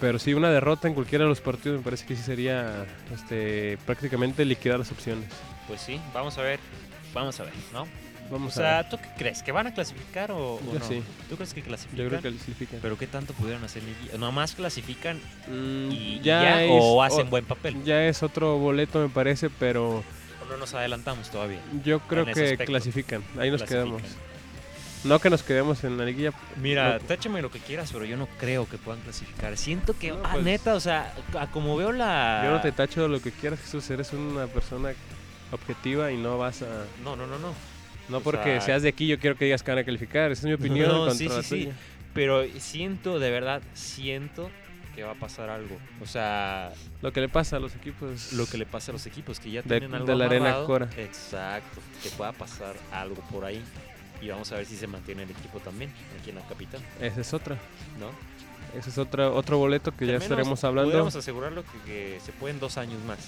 pero 0.00 0.18
si 0.18 0.34
una 0.34 0.50
derrota 0.50 0.88
en 0.88 0.94
cualquiera 0.94 1.24
de 1.24 1.30
los 1.30 1.40
partidos 1.40 1.78
me 1.78 1.84
parece 1.84 2.04
que 2.06 2.16
sí 2.16 2.22
sería 2.22 2.86
este, 3.14 3.78
prácticamente 3.86 4.44
liquidar 4.44 4.78
las 4.78 4.90
opciones. 4.92 5.28
Pues 5.68 5.80
sí, 5.80 6.00
vamos 6.12 6.36
a 6.38 6.42
ver. 6.42 6.60
Vamos 7.14 7.38
a 7.40 7.44
ver, 7.44 7.52
¿no? 7.72 7.86
O 8.30 8.32
Vamos 8.32 8.56
a 8.56 8.60
sea, 8.60 8.88
¿tú 8.88 8.96
qué 8.96 9.08
crees? 9.18 9.42
¿Que 9.42 9.52
van 9.52 9.66
a 9.66 9.74
clasificar 9.74 10.30
o, 10.32 10.54
o 10.54 10.60
Yo 10.72 10.78
no? 10.78 10.84
sí. 10.84 11.02
¿Tú 11.28 11.36
crees 11.36 11.52
que 11.52 11.62
clasifican? 11.62 11.98
Yo 12.04 12.08
creo 12.08 12.20
que 12.22 12.30
clasifican. 12.30 12.78
Pero 12.80 12.96
¿qué 12.98 13.06
tanto 13.06 13.34
pudieron 13.34 13.62
hacer? 13.64 13.82
¿Nomás 14.18 14.54
clasifican 14.54 15.20
Mm, 15.48 15.90
y 15.92 15.96
y 15.96 16.20
ya 16.20 16.42
ya, 16.42 16.64
es 16.64 16.70
o 16.72 17.02
hacen 17.02 17.26
o- 17.26 17.30
buen 17.30 17.44
papel? 17.44 17.82
Ya 17.84 18.02
es 18.06 18.22
otro 18.22 18.56
boleto 18.58 18.98
me 19.00 19.08
parece, 19.10 19.50
pero 19.50 19.98
¿O 19.98 20.46
no 20.48 20.56
nos 20.56 20.72
adelantamos 20.74 21.30
todavía? 21.30 21.60
yo 21.84 22.00
creo 22.00 22.24
que 22.24 22.56
clasifican. 22.58 23.22
Ahí 23.38 23.50
nos 23.50 23.62
Clasifican. 23.62 23.98
quedamos. 23.98 24.02
No 25.04 25.18
que 25.18 25.28
nos 25.28 25.42
quedemos 25.42 25.84
en 25.84 25.98
la 25.98 26.06
liguilla. 26.06 26.32
Mira, 26.56 26.94
No. 26.94 27.00
táchame 27.00 27.42
lo 27.42 27.50
que 27.50 27.58
quieras, 27.58 27.90
pero 27.92 28.06
yo 28.06 28.16
no 28.16 28.26
creo 28.40 28.66
que 28.66 28.78
puedan 28.78 29.02
clasificar. 29.02 29.54
Siento 29.58 29.92
que, 29.98 30.12
No, 30.12 30.20
ah, 30.24 30.30
pues, 30.32 30.44
neta, 30.44 30.74
o 30.74 30.80
sea, 30.80 31.12
como 31.52 31.76
veo 31.76 31.92
la... 31.92 32.40
Yo 32.42 32.50
no 32.52 32.60
te 32.62 32.72
tacho 32.72 33.06
lo 33.06 33.20
que 33.20 33.30
quieras, 33.30 33.60
Jesús. 33.60 33.90
Eres 33.90 34.14
una 34.14 34.46
persona 34.46 34.94
objetiva 35.52 36.10
y 36.10 36.16
no 36.16 36.38
vas 36.38 36.62
a. 36.62 36.86
No, 37.04 37.16
no, 37.16 37.26
no, 37.26 37.38
no. 37.38 37.52
No 38.08 38.18
O 38.18 38.20
porque 38.20 38.44
sea- 38.44 38.60
seas 38.60 38.82
de 38.82 38.88
aquí, 38.90 39.06
yo 39.06 39.18
quiero 39.18 39.36
que 39.36 39.44
digas 39.46 39.62
que 39.62 39.70
van 39.70 39.78
a 39.78 39.84
calificar. 39.84 40.30
Esa 40.30 40.40
es 40.42 40.46
mi 40.46 40.52
opinión. 40.52 40.88
No, 40.88 41.10
sí, 41.10 41.28
sí, 41.28 41.42
sí. 41.42 41.68
Pero 42.12 42.44
siento, 42.58 43.18
de 43.18 43.30
verdad, 43.30 43.62
siento 43.74 44.50
que 44.94 45.02
va 45.02 45.12
a 45.12 45.14
pasar 45.16 45.50
algo. 45.50 45.76
O 46.00 46.06
sea, 46.06 46.72
Lo 47.02 47.12
que 47.12 47.20
le 47.20 47.28
pasa 47.28 47.56
a 47.56 47.58
los 47.60 47.74
equipos. 47.74 48.32
lo 48.34 48.46
que 48.46 48.58
le 48.58 48.66
pasa 48.66 48.92
a 48.92 48.94
los 48.94 49.06
equipos 49.06 49.40
que 49.40 49.50
ya 49.50 49.62
De- 49.62 49.80
tienen 49.80 49.94
algo 49.94 50.06
de 50.06 50.14
la 50.16 50.26
arena 50.26 50.44
amarrado. 50.46 50.66
Cora. 50.66 50.88
Exacto, 50.96 51.80
que 52.02 52.10
pueda 52.10 52.32
pasar 52.32 52.76
algo 52.92 53.16
por 53.32 53.44
ahí. 53.44 53.60
Y 54.22 54.28
vamos 54.28 54.52
a 54.52 54.56
ver 54.56 54.66
si 54.66 54.76
se 54.76 54.86
mantiene 54.86 55.24
el 55.24 55.30
equipo 55.30 55.58
también 55.58 55.90
aquí 56.20 56.30
en 56.30 56.36
la 56.36 56.42
capital, 56.46 56.80
Esa 57.00 57.20
es 57.20 57.34
otra. 57.34 57.56
¿no? 57.98 58.10
Ese 58.78 58.90
es 58.90 58.98
otra, 58.98 59.30
otro 59.30 59.58
boleto 59.58 59.94
que 59.96 60.06
ya 60.06 60.16
estaremos 60.16 60.62
hablando. 60.64 60.90
Podríamos 60.90 61.16
asegurarlo 61.16 61.62
que, 61.64 61.78
que 62.14 62.20
se 62.24 62.32
pueden 62.32 62.60
dos 62.60 62.78
años 62.78 63.02
más. 63.04 63.18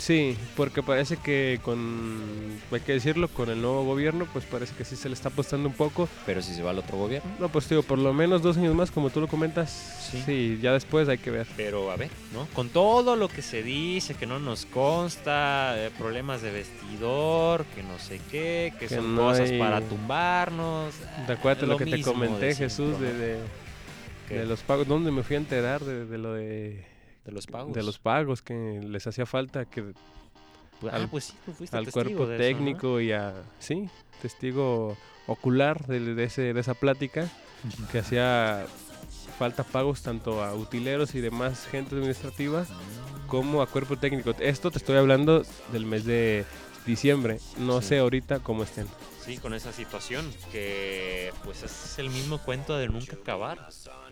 Sí, 0.00 0.34
porque 0.56 0.82
parece 0.82 1.18
que 1.18 1.60
con. 1.62 2.58
Hay 2.72 2.80
que 2.80 2.92
decirlo, 2.92 3.28
con 3.28 3.50
el 3.50 3.60
nuevo 3.60 3.84
gobierno, 3.84 4.26
pues 4.32 4.46
parece 4.46 4.74
que 4.74 4.84
sí 4.86 4.96
se 4.96 5.08
le 5.10 5.14
está 5.14 5.28
apostando 5.28 5.68
un 5.68 5.74
poco. 5.74 6.08
Pero 6.24 6.40
si 6.40 6.54
se 6.54 6.62
va 6.62 6.70
al 6.70 6.78
otro 6.78 6.96
gobierno. 6.96 7.30
No, 7.38 7.50
pues 7.50 7.68
digo, 7.68 7.82
por 7.82 7.98
lo 7.98 8.14
menos 8.14 8.40
dos 8.40 8.56
años 8.56 8.74
más, 8.74 8.90
como 8.90 9.10
tú 9.10 9.20
lo 9.20 9.28
comentas. 9.28 10.08
Sí. 10.10 10.22
Sí, 10.24 10.58
ya 10.62 10.72
después 10.72 11.06
hay 11.10 11.18
que 11.18 11.30
ver. 11.30 11.46
Pero 11.54 11.90
a 11.90 11.96
ver, 11.96 12.08
¿no? 12.32 12.46
Con 12.54 12.70
todo 12.70 13.14
lo 13.14 13.28
que 13.28 13.42
se 13.42 13.62
dice, 13.62 14.14
que 14.14 14.24
no 14.26 14.38
nos 14.38 14.64
consta, 14.66 15.74
eh, 15.76 15.90
problemas 15.98 16.40
de 16.40 16.50
vestidor, 16.50 17.66
que 17.74 17.82
no 17.82 17.98
sé 17.98 18.20
qué, 18.30 18.72
que, 18.80 18.86
Que 18.86 18.96
son 18.96 19.14
no 19.14 19.22
cosas 19.22 19.50
hay- 19.50 19.58
para 19.58 19.82
tumbarnos. 19.82 20.94
¿Te 21.26 21.32
acuerdas 21.34 21.60
de 21.60 21.66
Lo 21.66 21.72
lo 21.74 21.78
que 21.78 21.84
te 21.90 22.00
comenté, 22.02 22.46
de 22.46 22.54
Jesús, 22.54 22.98
de, 22.98 23.12
de, 23.12 23.38
de 24.30 24.46
los 24.46 24.60
pagos? 24.62 24.88
¿Dónde 24.88 25.10
me 25.10 25.22
fui 25.22 25.36
a 25.36 25.40
enterar 25.40 25.84
de, 25.84 26.06
de 26.06 26.18
lo 26.18 26.32
de, 26.34 26.82
de 27.24 27.32
los 27.32 27.46
pagos. 27.46 27.74
de 27.74 27.82
los 27.82 27.98
pagos 27.98 28.42
que 28.42 28.80
les 28.82 29.06
hacía 29.06 29.26
falta 29.26 29.64
que 29.66 29.92
Pues, 30.80 30.94
al- 30.94 31.04
ah, 31.04 31.08
pues 31.10 31.24
sí, 31.24 31.34
tú 31.44 31.52
fuiste 31.52 31.76
al 31.76 31.84
testigo 31.84 32.04
cuerpo 32.16 32.26
de 32.26 32.36
eso, 32.36 32.42
¿no? 32.42 32.48
técnico 32.58 33.00
y 33.00 33.12
a 33.12 33.34
sí 33.58 33.88
testigo 34.22 34.96
ocular 35.26 35.86
de, 35.86 36.14
de 36.14 36.24
ese, 36.24 36.52
de 36.54 36.60
esa 36.60 36.74
plática 36.74 37.28
que 37.92 37.98
hacía 38.00 38.66
falta 39.38 39.64
pagos 39.64 40.02
tanto 40.02 40.42
a 40.42 40.54
utileros 40.54 41.14
y 41.14 41.20
demás 41.20 41.66
gente 41.66 41.94
administrativa 41.94 42.66
como 43.26 43.62
a 43.62 43.66
cuerpo 43.66 43.96
técnico. 43.96 44.32
Esto 44.40 44.70
te 44.70 44.78
estoy 44.78 44.96
hablando 44.96 45.44
del 45.72 45.86
mes 45.86 46.04
de 46.04 46.44
diciembre. 46.84 47.38
No 47.58 47.80
Sí. 47.80 47.88
sé 47.88 47.98
ahorita 48.00 48.40
cómo 48.40 48.64
estén. 48.64 48.86
Sí, 49.24 49.36
con 49.38 49.54
esa 49.54 49.72
situación, 49.72 50.28
que 50.50 51.32
pues 51.44 51.62
es 51.62 51.98
el 51.98 52.10
mismo 52.10 52.38
cuento 52.38 52.76
de 52.76 52.88
nunca 52.88 53.16
acabar. 53.16 53.68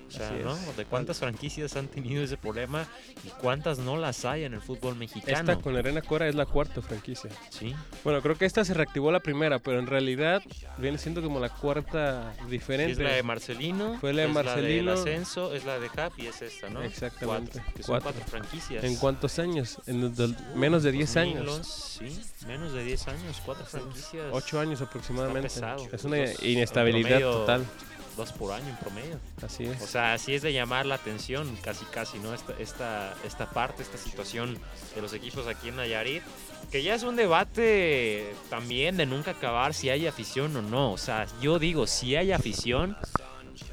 O 0.08 0.10
sea, 0.10 0.30
¿no? 0.32 0.56
De 0.76 0.84
cuántas 0.86 1.18
franquicias 1.18 1.76
han 1.76 1.86
tenido 1.88 2.22
ese 2.22 2.36
problema 2.38 2.86
y 3.24 3.28
cuántas 3.40 3.78
no 3.78 3.96
las 3.98 4.24
hay 4.24 4.44
en 4.44 4.54
el 4.54 4.60
fútbol 4.60 4.96
mexicano. 4.96 5.38
Esta 5.38 5.56
con 5.62 5.74
la 5.74 5.80
Arena 5.80 6.00
Cora 6.02 6.26
es 6.28 6.34
la 6.34 6.46
cuarta 6.46 6.80
franquicia. 6.80 7.30
Sí, 7.50 7.74
Bueno, 8.04 8.22
creo 8.22 8.36
que 8.38 8.46
esta 8.46 8.64
se 8.64 8.72
reactivó 8.74 9.12
la 9.12 9.20
primera, 9.20 9.58
pero 9.58 9.78
en 9.78 9.86
realidad 9.86 10.42
viene 10.78 10.96
siendo 10.98 11.22
como 11.22 11.40
la 11.40 11.50
cuarta 11.50 12.32
Sí, 12.38 12.50
diferente. 12.50 12.92
es 12.92 12.98
la 12.98 13.12
de 13.12 13.22
Marcelino, 13.22 13.98
Fue 14.00 14.12
la 14.14 14.22
de 14.22 14.28
es 14.28 14.34
Marcelino. 14.34 14.84
la 14.84 14.90
del 14.92 15.00
ascenso, 15.00 15.54
es 15.54 15.64
la 15.64 15.78
de 15.78 15.88
Cap 15.90 16.12
y 16.16 16.26
es 16.26 16.40
esta, 16.40 16.70
¿no? 16.70 16.82
Exactamente, 16.82 17.52
Cuatro, 17.58 17.72
que 17.76 17.82
son 17.82 17.92
cuatro. 18.00 18.12
cuatro 18.12 18.30
franquicias. 18.30 18.84
¿En 18.84 18.96
cuántos 18.96 19.38
años? 19.38 19.78
En 19.86 20.14
del- 20.14 20.36
menos 20.54 20.82
de 20.82 20.92
10 20.92 21.16
años. 21.16 21.44
2011, 21.44 22.08
Sí, 22.08 22.46
menos 22.46 22.72
de 22.72 22.84
10 22.84 23.08
años, 23.08 23.42
cuatro 23.44 23.66
franquicias. 23.66 24.24
8 24.32 24.60
años 24.60 24.80
aproximadamente. 24.80 25.48
Pesado. 25.48 25.86
Es 25.92 26.04
una 26.04 26.18
inestabilidad 26.42 27.20
total. 27.20 27.64
Dos 28.18 28.32
por 28.32 28.52
año 28.52 28.68
en 28.68 28.76
promedio. 28.76 29.20
Así 29.40 29.62
es. 29.62 29.80
O 29.80 29.86
sea, 29.86 30.18
sí 30.18 30.34
es 30.34 30.42
de 30.42 30.52
llamar 30.52 30.86
la 30.86 30.96
atención, 30.96 31.56
casi 31.62 31.84
casi, 31.84 32.18
¿no? 32.18 32.34
Esta, 32.34 32.52
esta, 32.58 33.14
esta 33.24 33.48
parte, 33.48 33.80
esta 33.80 33.96
situación 33.96 34.58
de 34.96 35.00
los 35.00 35.12
equipos 35.12 35.46
aquí 35.46 35.68
en 35.68 35.76
Nayarit, 35.76 36.24
que 36.72 36.82
ya 36.82 36.96
es 36.96 37.04
un 37.04 37.14
debate 37.14 38.34
también 38.50 38.96
de 38.96 39.06
nunca 39.06 39.30
acabar 39.30 39.72
si 39.72 39.88
hay 39.88 40.08
afición 40.08 40.56
o 40.56 40.62
no. 40.62 40.90
O 40.92 40.98
sea, 40.98 41.28
yo 41.40 41.60
digo, 41.60 41.86
si 41.86 42.16
hay 42.16 42.32
afición, 42.32 42.96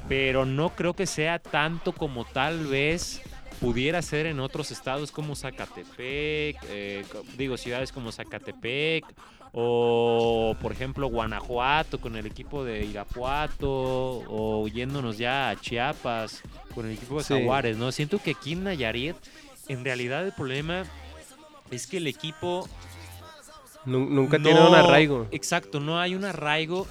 pero 0.08 0.46
no 0.46 0.76
creo 0.76 0.94
que 0.94 1.06
sea 1.06 1.40
tanto 1.40 1.90
como 1.90 2.24
tal 2.24 2.68
vez 2.68 3.22
pudiera 3.60 4.00
ser 4.02 4.26
en 4.26 4.38
otros 4.38 4.70
estados 4.70 5.10
como 5.10 5.34
Zacatepec, 5.34 6.56
eh, 6.68 7.04
digo, 7.36 7.56
ciudades 7.56 7.90
como 7.90 8.12
Zacatepec, 8.12 9.04
o 9.52 10.35
por 10.54 10.72
ejemplo 10.72 11.08
Guanajuato 11.08 12.00
con 12.00 12.16
el 12.16 12.26
equipo 12.26 12.64
de 12.64 12.84
Irapuato, 12.84 13.68
o 14.28 14.68
yéndonos 14.68 15.18
ya 15.18 15.50
a 15.50 15.56
Chiapas 15.60 16.42
con 16.74 16.86
el 16.86 16.92
equipo 16.92 17.18
de 17.18 17.24
Sí. 17.24 17.34
Jaguares, 17.34 17.76
¿no? 17.76 17.90
Siento 17.92 18.18
que 18.22 18.32
aquí 18.32 18.52
en 18.52 18.64
Nayarit, 18.64 19.16
en 19.68 19.84
realidad 19.84 20.24
el 20.24 20.32
problema 20.32 20.84
es 21.70 21.86
que 21.86 21.96
el 21.96 22.06
equipo 22.06 22.68
Nu- 23.84 24.08
nunca 24.10 24.38
no- 24.38 24.44
tiene 24.48 24.60
un 24.66 24.74
arraigo. 24.74 25.26
Exacto, 25.30 25.80
no 25.80 25.98
hay 26.00 26.14
un 26.14 26.24
arraigo 26.24 26.86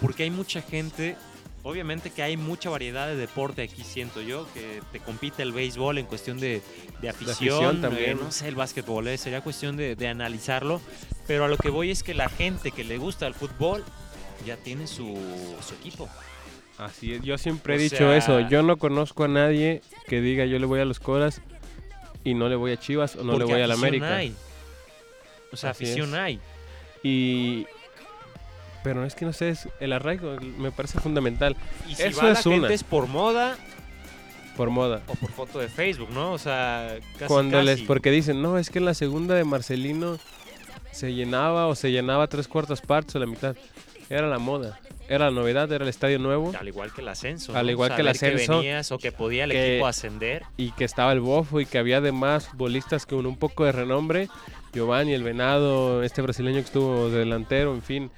porque 0.00 0.24
hay 0.24 0.30
mucha 0.30 0.62
gente. 0.62 1.16
Obviamente 1.62 2.10
que 2.10 2.22
hay 2.22 2.36
mucha 2.36 2.70
variedad 2.70 3.08
de 3.08 3.16
deporte 3.16 3.60
aquí, 3.62 3.82
siento 3.82 4.20
yo, 4.22 4.46
que 4.54 4.80
te 4.92 5.00
compite 5.00 5.42
el 5.42 5.50
béisbol 5.50 5.98
en 5.98 6.06
cuestión 6.06 6.38
de, 6.38 6.62
de 7.00 7.08
afición, 7.08 7.32
afición 7.34 7.76
eh, 7.78 7.80
también. 7.80 8.18
no 8.20 8.30
sé, 8.30 8.46
el 8.46 8.54
básquetbol, 8.54 9.08
eh, 9.08 9.18
sería 9.18 9.40
cuestión 9.40 9.76
de, 9.76 9.96
de 9.96 10.06
analizarlo, 10.06 10.80
pero 11.26 11.44
a 11.44 11.48
lo 11.48 11.56
que 11.56 11.70
voy 11.70 11.90
es 11.90 12.02
que 12.02 12.14
la 12.14 12.28
gente 12.28 12.70
que 12.70 12.84
le 12.84 12.98
gusta 12.98 13.26
el 13.26 13.34
fútbol 13.34 13.84
ya 14.44 14.56
tiene 14.56 14.86
su, 14.86 15.16
su 15.66 15.74
equipo. 15.74 16.08
Así 16.78 17.14
es. 17.14 17.22
Yo 17.22 17.38
siempre 17.38 17.74
he 17.74 17.76
O 17.78 17.80
dicho 17.80 17.96
sea- 17.96 18.16
eso. 18.16 18.40
Yo 18.48 18.62
no 18.62 18.76
conozco 18.76 19.24
a 19.24 19.28
nadie 19.28 19.80
que 20.08 20.20
diga 20.20 20.44
yo 20.44 20.58
le 20.58 20.66
voy 20.66 20.80
a 20.80 20.84
los 20.84 21.00
Coras 21.00 21.40
y 22.22 22.34
no 22.34 22.48
le 22.48 22.56
voy 22.56 22.72
a 22.72 22.76
Chivas 22.78 23.16
o 23.16 23.24
no 23.24 23.38
le 23.38 23.44
voy 23.44 23.60
a 23.62 23.66
la 23.66 23.74
América. 23.74 24.16
hay. 24.16 24.34
O 25.52 25.56
sea, 25.56 25.70
Así 25.70 25.84
afición 25.84 26.10
es. 26.10 26.14
hay. 26.14 26.40
Y 27.02 27.66
pero 28.84 29.04
es 29.04 29.14
que 29.14 29.24
no 29.24 29.32
sé, 29.32 29.48
es- 29.50 29.68
el 29.80 29.92
arraigo 29.92 30.36
me 30.58 30.70
parece 30.70 31.00
fundamental 31.00 31.56
Y 31.88 31.94
si 31.96 32.02
Eso 32.04 32.18
va 32.18 32.24
la 32.32 32.38
es 32.38 32.46
una. 32.46 32.56
gente 32.56 32.74
es 32.74 32.84
por 32.84 33.06
moda 33.08 33.56
por 34.56 34.70
moda. 34.70 35.02
o 35.08 35.14
por 35.14 35.30
foto 35.32 35.58
de 35.58 35.68
Facebook, 35.68 36.10
¿no? 36.12 36.32
O 36.32 36.38
sea, 36.38 36.96
casi 37.18 37.26
Cuando 37.26 37.60
les 37.62 37.82
porque 37.82 38.10
dicen, 38.10 38.40
"No, 38.42 38.58
es 38.58 38.70
que 38.70 38.78
en 38.78 38.84
la 38.86 38.94
segunda 38.94 39.34
de 39.34 39.44
Marcelino 39.44 40.18
se 40.96 41.12
llenaba 41.14 41.66
o 41.66 41.74
se 41.74 41.90
llenaba 41.92 42.26
tres 42.26 42.48
cuartas 42.48 42.80
partes 42.80 43.14
o 43.16 43.18
la 43.18 43.26
mitad." 43.26 43.56
Era 44.08 44.28
la 44.28 44.38
moda, 44.38 44.78
era 45.08 45.24
la 45.24 45.30
novedad, 45.32 45.70
era 45.72 45.82
el 45.82 45.88
estadio 45.90 46.20
nuevo 46.20 46.52
Al 46.56 46.68
igual 46.68 46.92
que 46.94 47.00
el 47.00 47.08
ascenso. 47.08 47.56
Al 47.56 47.66
¿no? 47.66 47.72
igual 47.72 47.94
que 47.96 48.02
el 48.02 48.14
Saber 48.14 48.34
ascenso, 48.34 48.58
venías 48.58 48.92
o 48.92 48.98
que 48.98 49.10
podía 49.10 49.42
el 49.44 49.50
que- 49.50 49.72
equipo 49.74 49.86
ascender. 49.88 50.44
y 50.56 50.70
que 50.72 50.84
estaba 50.84 51.12
el 51.12 51.18
bofo 51.20 51.60
y 51.60 51.66
que 51.66 51.78
había 51.78 51.96
además 51.98 52.50
bolistas 52.54 53.04
con 53.04 53.26
un 53.26 53.36
poco 53.36 53.64
de 53.64 53.72
renombre, 53.72 54.28
Giovanni 54.72 55.12
el 55.12 55.24
Venado, 55.24 56.04
este 56.04 56.22
brasileño 56.22 56.58
que 56.58 56.66
estuvo 56.66 57.10
de 57.10 57.18
delantero, 57.18 57.74
en 57.74 57.82
fin. 57.82 58.10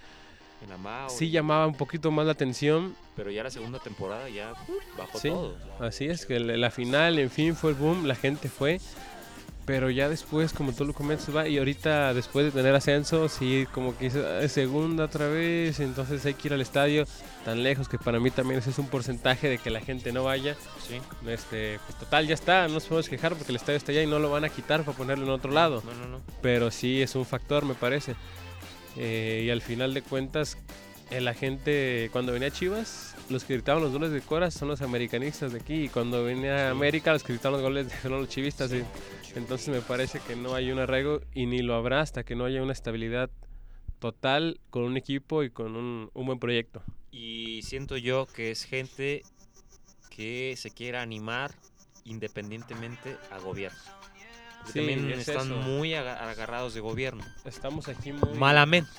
en 0.63 0.73
Amao. 0.73 1.09
sí 1.09 1.31
llamaba 1.31 1.67
un 1.69 1.75
poquito 1.77 2.11
más 2.11 2.27
la 2.27 2.33
atención. 2.33 2.95
Pero 3.17 3.31
ya 3.31 3.43
la 3.45 3.51
segunda 3.51 3.79
temporada 3.79 4.29
ya 4.29 4.53
bajó 4.99 5.19
Sí. 5.21 5.29
todo. 5.31 5.57
Así 5.81 6.07
es, 6.07 6.27
que 6.27 6.39
la 6.39 6.71
final, 6.71 7.19
en 7.19 7.31
fin, 7.31 7.55
fue 7.57 7.71
el 7.71 7.77
boom, 7.77 8.07
la 8.07 8.15
gente 8.17 8.49
fue. 8.49 8.79
Pero 9.69 9.91
ya 9.91 10.09
después, 10.09 10.55
como 10.55 10.73
tú 10.73 10.87
lo 10.87 10.95
comentas, 10.95 11.29
va. 11.37 11.47
Y 11.47 11.59
ahorita, 11.59 12.15
después 12.15 12.47
de 12.47 12.53
tener 12.53 12.75
ascenso, 12.75 13.29
sí, 13.29 13.67
como 13.75 13.95
que 13.99 14.07
hice, 14.07 14.25
"Ay, 14.27 14.49
segunda 14.49 15.05
otra 15.05 15.29
vez. 15.29 15.79
Entonces 15.79 16.25
hay 16.25 16.33
que 16.33 16.49
ir 16.49 16.55
al 16.55 16.63
estadio 16.63 17.05
tan 17.45 17.63
lejos 17.63 17.87
que 17.87 17.99
para 17.99 18.19
mí 18.19 18.31
también 18.31 18.61
ese 18.61 18.71
es 18.71 18.79
un 18.79 18.87
porcentaje 18.89 19.47
de 19.47 19.59
que 19.59 19.69
la 19.69 19.83
gente 19.83 20.11
no 20.11 20.25
vaya. 20.25 20.57
Sí. 20.89 20.99
Este, 21.29 21.79
pues 21.87 21.99
total, 21.99 22.27
ya 22.27 22.33
está, 22.33 22.67
no 22.67 22.75
nos 22.75 22.85
podemos 22.87 23.11
quejar 23.11 23.35
porque 23.35 23.53
el 23.53 23.57
estadio 23.57 23.77
está 23.77 23.93
allá 23.93 24.03
y 24.03 24.07
no 24.07 24.19
lo 24.19 24.31
van 24.31 24.47
a 24.47 24.49
quitar 24.49 24.85
para 24.85 24.97
ponerlo 24.97 25.27
en 25.27 25.33
otro 25.33 25.53
lado. 25.53 25.83
No, 25.85 25.93
no, 25.93 26.09
no. 26.09 26.21
Pero 26.41 26.71
sí 26.71 27.03
es 27.03 27.15
un 27.15 27.27
factor, 27.27 27.67
me 27.67 27.75
parece. 27.75 28.15
Eh, 28.97 29.43
y 29.45 29.51
al 29.51 29.61
final 29.61 29.93
de 29.93 30.01
cuentas, 30.01 30.57
la 31.11 31.35
gente, 31.35 32.09
cuando 32.11 32.33
venía 32.33 32.49
a 32.49 32.53
Chivas, 32.53 33.15
los 33.31 33.45
que 33.45 33.55
gritaban 33.55 33.83
los 33.83 33.93
goles 33.93 34.11
de 34.11 34.21
Cora 34.21 34.51
son 34.51 34.69
los 34.69 34.81
americanistas 34.83 35.53
de 35.53 35.61
aquí. 35.61 35.85
Y 35.85 35.89
cuando 35.89 36.25
venía 36.25 36.69
a 36.69 36.71
América, 36.71 37.13
los 37.13 37.23
que 37.23 37.33
gritaban 37.35 37.61
los 37.61 37.63
goles 37.63 37.93
son 38.03 38.13
los 38.13 38.29
chivistas. 38.29 38.73
y- 38.73 38.85
entonces 39.37 39.69
me 39.69 39.81
parece 39.83 40.21
que 40.21 40.35
no 40.37 40.55
hay 40.55 40.71
un 40.73 40.79
arraigo 40.79 41.21
y 41.35 41.47
ni 41.47 41.61
lo 41.61 41.75
habrá 41.75 42.01
hasta 42.01 42.25
que 42.25 42.35
no 42.35 42.45
haya 42.47 42.63
una 42.63 42.73
estabilidad 42.73 43.31
total 43.99 44.59
con 44.71 44.85
un 44.85 44.97
equipo 44.97 45.43
y 45.43 45.51
con 45.51 45.77
un, 45.77 46.11
un 46.15 46.27
buen 46.27 46.39
proyecto. 46.39 46.83
Y 47.11 47.63
siento 47.63 47.97
yo 47.97 48.27
que 48.27 48.51
es 48.51 48.65
gente 48.65 49.23
que 50.11 50.55
se 50.57 50.71
quiere 50.71 50.99
animar 50.99 51.53
independientemente 52.05 53.17
a 53.31 53.39
gobierno. 53.39 53.79
Sí, 54.67 54.73
también 54.81 55.11
es 55.11 55.29
están 55.29 55.47
eso. 55.47 55.57
muy 55.57 55.95
aga- 55.95 56.29
agarrados 56.31 56.75
de 56.75 56.81
gobierno. 56.81 57.25
Estamos 57.45 57.89
aquí 57.89 58.13
muy... 58.13 58.35
Malamente. 58.39 58.91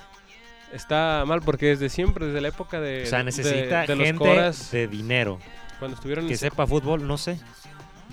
Está 0.74 1.24
mal 1.26 1.42
porque 1.42 1.68
desde 1.68 1.90
siempre, 1.90 2.28
desde 2.28 2.42
la 2.42 2.50
época 2.50 2.80
de, 2.80 3.04
O 3.04 3.06
sea, 3.06 3.24
necesita 3.24 3.82
de 3.82 3.96
gente 3.96 4.14
Coras, 4.14 4.72
de 4.72 4.88
dinero. 4.88 5.40
cuando 5.80 5.96
estuvieron 5.96 6.26
en 6.26 6.30
Que 6.30 6.38
sepa 6.38 6.68
fútbol, 6.68 7.08
no 7.08 7.18
sé. 7.18 7.40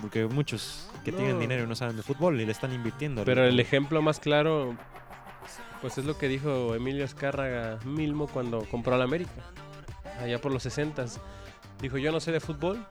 Porque 0.00 0.26
muchos 0.26 0.88
que 1.04 1.12
tienen 1.12 1.38
dinero 1.38 1.64
y 1.64 1.66
no 1.66 1.74
saben 1.74 1.96
de 1.96 2.02
fútbol 2.02 2.40
y 2.40 2.46
le 2.46 2.52
están 2.52 2.72
invirtiendo. 2.72 3.24
Pero 3.24 3.44
el 3.44 3.60
ejemplo 3.60 4.02
más 4.02 4.18
claro, 4.18 4.76
pues 5.80 5.98
es 5.98 6.04
lo 6.04 6.18
que 6.18 6.28
dijo 6.28 6.74
Emilio 6.74 7.04
Escárraga 7.04 7.78
Milmo 7.84 8.26
cuando 8.26 8.64
compró 8.70 8.94
al 8.94 9.02
América, 9.02 9.30
allá 10.20 10.40
por 10.40 10.52
los 10.52 10.62
60 10.62 11.04
Dijo, 11.80 11.98
yo 11.98 12.10
no 12.10 12.20
sé 12.20 12.32
de 12.32 12.40
fútbol, 12.40 12.84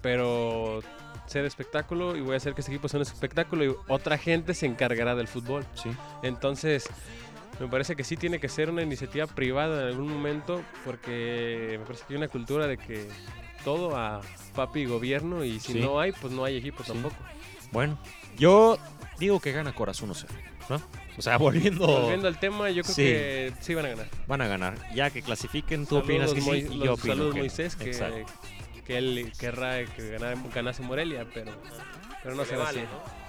pero 0.00 0.80
sé 1.26 1.42
de 1.42 1.48
espectáculo 1.48 2.16
y 2.16 2.20
voy 2.20 2.34
a 2.34 2.36
hacer 2.38 2.54
que 2.54 2.62
este 2.62 2.72
equipo 2.72 2.88
sea 2.88 2.98
un 2.98 3.02
espectáculo 3.02 3.64
y 3.64 3.74
otra 3.88 4.18
gente 4.18 4.54
se 4.54 4.66
encargará 4.66 5.14
del 5.14 5.28
fútbol. 5.28 5.64
Sí. 5.74 5.90
Entonces, 6.22 6.88
me 7.60 7.68
parece 7.68 7.94
que 7.96 8.04
sí 8.04 8.16
tiene 8.16 8.40
que 8.40 8.48
ser 8.48 8.70
una 8.70 8.82
iniciativa 8.82 9.26
privada 9.26 9.82
en 9.82 9.88
algún 9.88 10.12
momento, 10.12 10.62
porque 10.84 11.76
me 11.78 11.84
parece 11.84 12.04
que 12.06 12.14
hay 12.14 12.18
una 12.18 12.28
cultura 12.28 12.66
de 12.66 12.78
que 12.78 13.08
todo 13.64 13.96
a 13.96 14.20
papi 14.54 14.80
y 14.80 14.86
gobierno 14.86 15.44
y 15.44 15.60
si 15.60 15.74
Sí. 15.74 15.80
no 15.80 16.00
hay, 16.00 16.12
pues 16.12 16.32
no 16.32 16.44
hay 16.44 16.56
equipo 16.56 16.82
Sí. 16.82 16.92
tampoco. 16.92 17.16
Bueno, 17.70 17.98
yo 18.36 18.78
digo 19.18 19.40
que 19.40 19.52
gana 19.52 19.72
Corazón 19.74 20.10
1-0, 20.10 20.26
¿no? 20.68 20.82
O 21.16 21.22
sea, 21.22 21.36
volviendo, 21.78 21.86
Volviendo 21.86 22.26
al 22.28 22.38
tema, 22.40 22.70
yo 22.70 22.82
creo 22.82 22.94
Sí. 22.94 23.02
que 23.04 23.52
sí 23.60 23.74
van 23.74 23.86
a 23.86 23.88
ganar. 23.90 24.08
van 24.26 24.40
a 24.40 24.46
ganar. 24.48 24.74
Ya 24.94 25.10
que 25.10 25.22
clasifiquen, 25.22 25.86
tú 25.86 26.00
Saludos, 26.00 26.04
opinas 26.04 26.34
que 26.34 26.40
sí 26.40 26.50
y 26.72 26.78
yo 26.84 26.94
opino 26.94 27.14
saludos 27.14 27.34
que 27.34 27.40
Moisés, 27.40 27.76
que, 27.76 27.90
Exacto. 27.90 28.32
que 28.84 28.98
él 28.98 29.32
querrá 29.38 29.84
que 29.84 30.10
ganara- 30.10 30.36
ganase 30.54 30.82
Morelia, 30.82 31.26
pero, 31.32 31.52
pero 32.22 32.34
no 32.34 32.44
será 32.44 32.64
vale, 32.64 32.80
así. 32.80 32.88
¿no? 32.92 33.22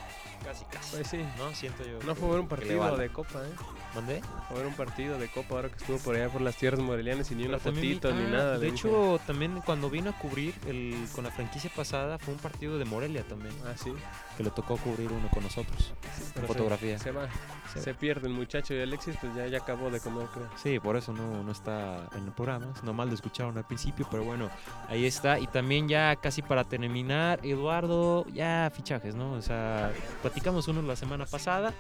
Casi, 0.48 0.66
casi. 0.66 0.96
Pues 0.96 1.08
sí, 1.08 1.20
No, 1.38 1.54
siento 1.54 1.86
yo. 1.86 2.00
no 2.06 2.16
fue 2.16 2.30
ver 2.32 2.40
un 2.40 2.48
partido 2.50 2.80
vale. 2.80 3.04
de 3.04 3.10
Copa, 3.10 3.40
¿eh? 3.46 3.52
¿Mandé? 3.96 4.22
Fue 4.48 4.58
ver 4.58 4.66
un 4.68 4.74
partido 4.74 5.20
de 5.20 5.28
Copa 5.30 5.56
ahora 5.56 5.70
que 5.70 5.76
estuvo 5.76 5.98
por 6.00 6.16
allá 6.16 6.28
por 6.30 6.42
las 6.42 6.56
tierras 6.56 6.80
morelianas 6.82 7.30
y 7.32 7.36
ni 7.36 7.46
una 7.46 7.58
vi- 7.58 7.64
fotito 7.64 8.12
ni 8.12 8.24
ah, 8.26 8.30
nada. 8.30 8.58
De 8.58 8.72
dije. 8.72 8.88
hecho, 8.88 9.20
también 9.28 9.62
cuando 9.64 9.90
vino 9.90 10.10
a 10.10 10.14
cubrir 10.14 10.56
el, 10.68 10.96
con 11.14 11.24
la 11.26 11.32
franquicia 11.32 11.70
pasada, 11.76 12.18
fue 12.18 12.34
un 12.34 12.40
partido 12.40 12.80
de 12.80 12.86
Morelia 12.86 13.24
también, 13.24 13.54
Ah, 13.66 13.74
sí. 13.76 13.94
que 14.36 14.44
le 14.44 14.50
tocó 14.50 14.78
cubrir 14.78 15.12
uno 15.12 15.30
con 15.30 15.44
nosotros. 15.44 15.94
pero 16.34 16.48
fotografía. 16.48 16.98
Se, 16.98 17.04
se 17.06 17.12
va, 17.12 17.28
Se 17.72 17.82
se, 17.82 17.94
pierde 17.94 18.28
el 18.28 18.34
muchacho 18.34 18.74
y 18.74 18.82
Alexis, 18.82 19.16
pues 19.22 19.36
ya, 19.36 19.46
ya 19.48 19.60
acabó 19.60 19.92
de 19.92 20.00
comer, 20.00 20.26
creo. 20.34 20.50
Sí, 20.62 20.80
por 20.80 20.96
eso 20.98 21.14
no, 21.14 21.44
no 21.44 21.52
está 21.52 22.10
en 22.16 22.26
el 22.26 22.32
programa. 22.32 22.72
Es 22.76 22.84
normal 22.84 23.10
lo 23.10 23.14
escucharon 23.14 23.56
al 23.60 23.66
principio, 23.68 24.08
pero 24.10 24.24
bueno, 24.24 24.50
ahí 24.90 25.06
está. 25.06 25.38
Y 25.38 25.46
también 25.48 25.88
ya 25.88 26.16
casi 26.16 26.42
para 26.42 26.64
terminar, 26.64 27.40
Eduardo, 27.44 28.26
ya 28.34 28.72
fichajes, 28.76 29.14
¿no? 29.14 29.34
O 29.34 29.42
sea, 29.44 29.92
platicamos 30.24 30.68
uno 30.68 30.82
la 30.82 30.96
semana 30.96 31.26
pasada, 31.28 31.74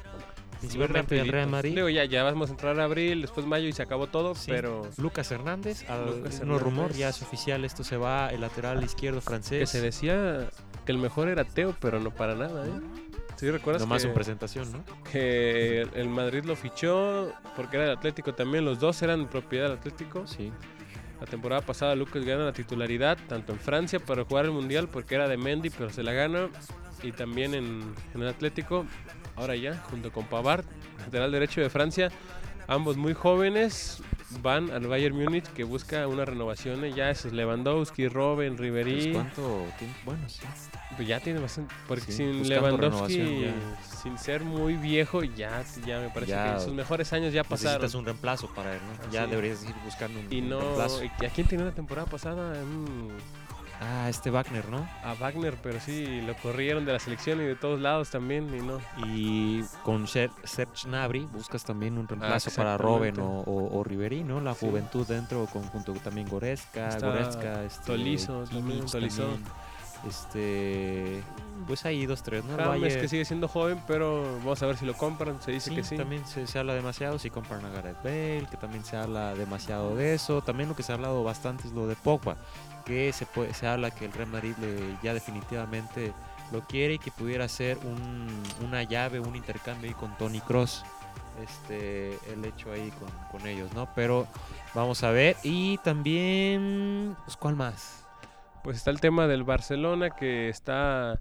principalmente 0.67 1.15
del 1.15 1.27
Real 1.27 1.49
Madrid. 1.49 1.75
Digo, 1.75 1.89
ya, 1.89 2.05
ya 2.05 2.23
vamos 2.23 2.49
a 2.49 2.53
entrar 2.53 2.79
a 2.79 2.83
abril, 2.85 3.21
después 3.21 3.45
mayo 3.45 3.67
y 3.67 3.73
se 3.73 3.81
acabó 3.83 4.07
todo, 4.07 4.35
Sí. 4.35 4.51
pero 4.51 4.83
Lucas 4.97 5.31
Hernández, 5.31 5.89
al 5.89 6.05
Lucas 6.17 6.41
no 6.45 6.57
rumor, 6.59 6.85
Hernández. 6.85 6.97
ya 6.97 7.09
es 7.09 7.21
oficial, 7.21 7.65
esto 7.65 7.83
se 7.83 7.97
va, 7.97 8.29
el 8.29 8.41
lateral 8.41 8.83
izquierdo 8.83 9.21
francés. 9.21 9.59
que 9.59 9.67
se 9.67 9.81
decía 9.81 10.49
que 10.85 10.91
el 10.91 10.97
mejor 10.97 11.27
era 11.29 11.43
Teo, 11.45 11.75
pero 11.79 11.99
no 11.99 12.11
para 12.11 12.35
nada, 12.35 12.65
¿eh? 12.65 12.71
¿Sí 13.35 13.49
recuerdas 13.49 13.81
Nomás 13.81 14.03
que, 14.03 14.07
en 14.09 14.13
presentación, 14.13 14.71
¿no? 14.71 14.83
que 15.11 15.81
el 15.81 16.07
Madrid 16.07 16.43
lo 16.45 16.55
fichó 16.55 17.33
porque 17.55 17.77
era 17.77 17.85
el 17.87 17.91
Atlético 17.97 18.33
también? 18.33 18.63
Los 18.63 18.79
dos 18.79 19.01
eran 19.01 19.27
propiedad 19.27 19.65
del 19.69 19.77
Atlético. 19.79 20.25
Sí. 20.27 20.51
La 21.19 21.25
temporada 21.25 21.61
pasada 21.61 21.95
Lucas 21.95 22.23
gana 22.25 22.45
la 22.45 22.53
titularidad 22.53 23.17
tanto 23.27 23.51
en 23.53 23.59
Francia 23.59 23.99
para 23.99 24.23
jugar 24.23 24.45
el 24.45 24.51
Mundial 24.51 24.87
porque 24.87 25.15
era 25.15 25.27
de 25.27 25.37
Mendy, 25.37 25.69
pero 25.71 25.89
se 25.89 26.03
la 26.03 26.13
gana. 26.13 26.49
Y 27.01 27.11
también 27.11 27.53
en, 27.53 27.93
en 28.13 28.21
el 28.21 28.27
Atlético, 28.27 28.85
ahora 29.35 29.55
ya, 29.55 29.77
junto 29.89 30.11
con 30.11 30.25
Pavard, 30.25 30.65
lateral 30.99 31.31
derecho 31.31 31.61
de 31.61 31.69
Francia. 31.69 32.09
Ambos 32.67 32.95
muy 32.95 33.13
jóvenes 33.13 34.01
van 34.41 34.71
al 34.71 34.87
Bayern 34.87 35.15
Múnich 35.15 35.43
que 35.47 35.65
busca 35.65 36.07
una 36.07 36.23
renovación. 36.23 36.85
y 36.85 36.93
Ya 36.93 37.09
esos 37.09 37.33
Lewandowski, 37.33 38.07
Robben, 38.07 38.55
Pues, 38.55 38.59
Ribery. 38.61 39.11
¿Cuánto 39.11 39.65
tiempo? 39.77 39.97
Bueno, 40.05 40.29
sí. 40.29 40.39
Pues 40.95 41.07
ya 41.07 41.19
tiene 41.19 41.39
bastante. 41.39 41.73
Porque 41.87 42.05
Sí, 42.05 42.13
sin 42.13 42.47
Lewandowski, 42.47 43.47
sin 44.01 44.17
ser 44.17 44.43
muy 44.43 44.75
viejo, 44.75 45.23
ya, 45.23 45.63
ya 45.85 45.99
me 45.99 46.09
parece 46.09 46.31
Ya 46.31 46.53
que 46.55 46.61
sus 46.61 46.73
mejores 46.73 47.11
años 47.11 47.33
ya 47.33 47.43
pasaron. 47.43 47.81
Necesitas 47.81 47.95
un 47.95 48.05
reemplazo 48.05 48.47
para 48.53 48.73
él, 48.73 48.79
¿no? 49.05 49.11
Ya 49.11 49.27
deberías 49.27 49.63
ir 49.65 49.75
buscando 49.83 50.17
un, 50.19 50.27
Y 50.31 50.39
un 50.39 50.49
no. 50.49 50.59
reemplazo. 50.61 51.01
¿Y 51.03 51.25
a 51.25 51.29
quién 51.29 51.47
tenía 51.47 51.65
la 51.65 51.71
temporada 51.73 52.07
pasada? 52.07 52.53
Mm, 52.63 53.09
Ah, 53.81 54.07
este 54.09 54.29
Wagner, 54.29 54.69
¿no? 54.69 54.87
a 55.03 55.13
Wagner, 55.15 55.57
pero 55.61 55.79
sí, 55.79 56.21
lo 56.21 56.35
corrieron 56.37 56.85
de 56.85 56.93
la 56.93 56.99
selección 56.99 57.41
y 57.41 57.43
de 57.43 57.55
todos 57.55 57.81
lados 57.81 58.09
también. 58.11 58.53
Y 58.55 58.61
no. 58.61 58.79
Y 59.05 59.63
con 59.83 60.07
Ser- 60.07 60.31
Serge 60.45 60.87
Gnabry 60.87 61.25
buscas 61.25 61.65
también 61.65 61.97
un 61.97 62.07
reemplazo 62.07 62.49
para 62.51 62.75
exactamente. 62.75 63.19
Robben 63.19 63.19
o, 63.19 63.41
o, 63.41 63.79
o 63.79 63.83
Ribery, 63.83 64.23
¿no? 64.23 64.39
La 64.39 64.53
Sí. 64.53 64.67
juventud 64.67 65.05
dentro, 65.05 65.45
con, 65.47 65.63
junto 65.63 65.91
también 65.95 66.29
Goretzka, 66.29 66.87
Está 66.89 67.07
Goretzka, 67.09 67.63
este, 67.63 67.85
Tolisso 67.85 68.43
también, 68.49 68.85
también. 68.85 69.43
Este, 70.07 71.21
pues 71.67 71.85
ahí 71.85 72.05
dos, 72.05 72.23
tres, 72.23 72.43
¿no? 72.43 72.57
Bayern- 72.57 72.99
que 73.01 73.07
sigue 73.07 73.25
siendo 73.25 73.47
joven, 73.47 73.81
pero 73.87 74.23
vamos 74.39 74.61
a 74.61 74.65
ver 74.65 74.77
si 74.77 74.85
lo 74.85 74.93
compran. 74.95 75.41
Se 75.41 75.51
dice 75.51 75.69
Sí, 75.69 75.75
que 75.77 75.83
sí. 75.83 75.97
también 75.97 76.25
se, 76.25 76.45
se 76.45 76.59
habla 76.59 76.73
demasiado, 76.73 77.17
si 77.19 77.29
compran 77.29 77.63
a 77.65 77.69
Gareth 77.69 78.03
Bale, 78.03 78.47
que 78.51 78.57
también 78.57 78.83
se 78.83 78.97
habla 78.97 79.33
demasiado 79.33 79.95
de 79.95 80.13
eso. 80.13 80.41
También 80.41 80.69
lo 80.69 80.75
que 80.75 80.83
se 80.83 80.91
ha 80.91 80.95
hablado 80.95 81.23
bastante 81.23 81.67
es 81.67 81.73
lo 81.73 81.87
de 81.87 81.95
Pogba, 81.95 82.35
que 82.85 83.11
se, 83.13 83.25
puede, 83.25 83.53
se 83.53 83.67
habla 83.67 83.91
que 83.91 84.05
el 84.05 84.13
Real 84.13 84.29
Madrid 84.29 84.53
le- 84.59 84.97
ya 85.03 85.13
definitivamente 85.13 86.11
lo 86.51 86.61
quiere 86.61 86.95
y 86.95 86.99
que 86.99 87.11
pudiera 87.11 87.47
ser 87.47 87.77
un, 87.79 88.27
una 88.65 88.83
llave, 88.83 89.19
un 89.19 89.35
intercambio 89.35 89.89
ahí 89.89 89.95
con 89.95 90.15
Tony 90.17 90.39
Cross. 90.41 90.83
Este, 91.43 92.09
el 92.31 92.45
hecho 92.45 92.71
ahí 92.71 92.91
con, 92.99 93.09
con 93.39 93.47
ellos, 93.47 93.73
¿no? 93.73 93.89
Pero 93.95 94.27
vamos 94.75 95.03
a 95.03 95.09
ver. 95.09 95.35
Y 95.41 95.77
también, 95.79 97.15
pues, 97.25 97.35
¿cuál 97.37 97.55
más? 97.55 98.05
Pues 98.63 98.77
está 98.77 98.91
el 98.91 98.99
tema 98.99 99.25
del 99.27 99.43
Barcelona, 99.43 100.11
que 100.11 100.47
está 100.49 101.19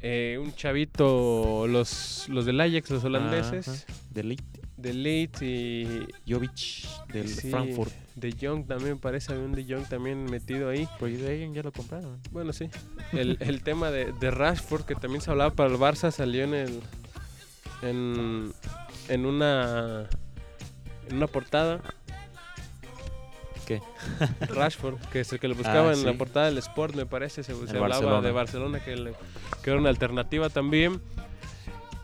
eh, 0.00 0.36
un 0.42 0.52
chavito, 0.54 1.66
los, 1.68 2.28
los 2.28 2.44
del 2.44 2.60
Ajax, 2.60 2.90
los 2.90 3.04
holandeses, 3.04 3.68
Ajá. 3.68 3.78
De 4.10 4.24
Ligt, 4.24 4.56
de 4.76 4.94
Leeds 4.94 5.42
y 5.42 6.06
Jovic, 6.28 7.06
del 7.12 7.28
sí, 7.28 7.50
Frankfurt. 7.50 7.92
De 8.20 8.34
Jong 8.40 8.66
también 8.66 8.98
parece, 8.98 9.32
había 9.32 9.44
un 9.44 9.52
De 9.52 9.64
Jong 9.64 9.86
también 9.88 10.24
metido 10.26 10.68
ahí. 10.68 10.88
Pero 11.00 11.16
de 11.18 11.28
ahí 11.30 11.52
ya 11.52 11.62
lo 11.62 11.72
compraron. 11.72 12.18
Bueno, 12.30 12.52
sí. 12.52 12.68
El, 13.12 13.36
el 13.40 13.62
tema 13.62 13.90
de, 13.90 14.12
de 14.12 14.30
Rashford, 14.30 14.84
que 14.84 14.94
también 14.94 15.20
se 15.22 15.30
hablaba 15.30 15.50
para 15.54 15.70
el 15.70 15.76
Barça, 15.78 16.10
salió 16.10 16.44
en 16.44 16.54
el. 16.54 16.80
En, 17.82 18.52
en 19.08 19.26
una. 19.26 20.06
En 21.08 21.16
una 21.16 21.26
portada. 21.26 21.80
¿Qué? 23.66 23.80
Rashford, 24.48 24.96
que 25.12 25.20
es 25.20 25.32
el 25.32 25.38
que 25.40 25.48
lo 25.48 25.54
buscaba 25.54 25.90
Ah, 25.90 25.94
en 25.94 26.04
la 26.04 26.12
portada 26.14 26.46
del 26.46 26.58
Sport, 26.58 26.94
me 26.94 27.06
parece. 27.06 27.42
Se, 27.42 27.54
se 27.54 27.60
hablaba 27.70 27.88
Barcelona. 27.88 28.20
de 28.20 28.32
Barcelona, 28.32 28.80
que, 28.84 28.96
le- 28.96 29.14
que 29.62 29.70
era 29.70 29.78
una 29.78 29.88
alternativa 29.90 30.48
también. 30.48 31.00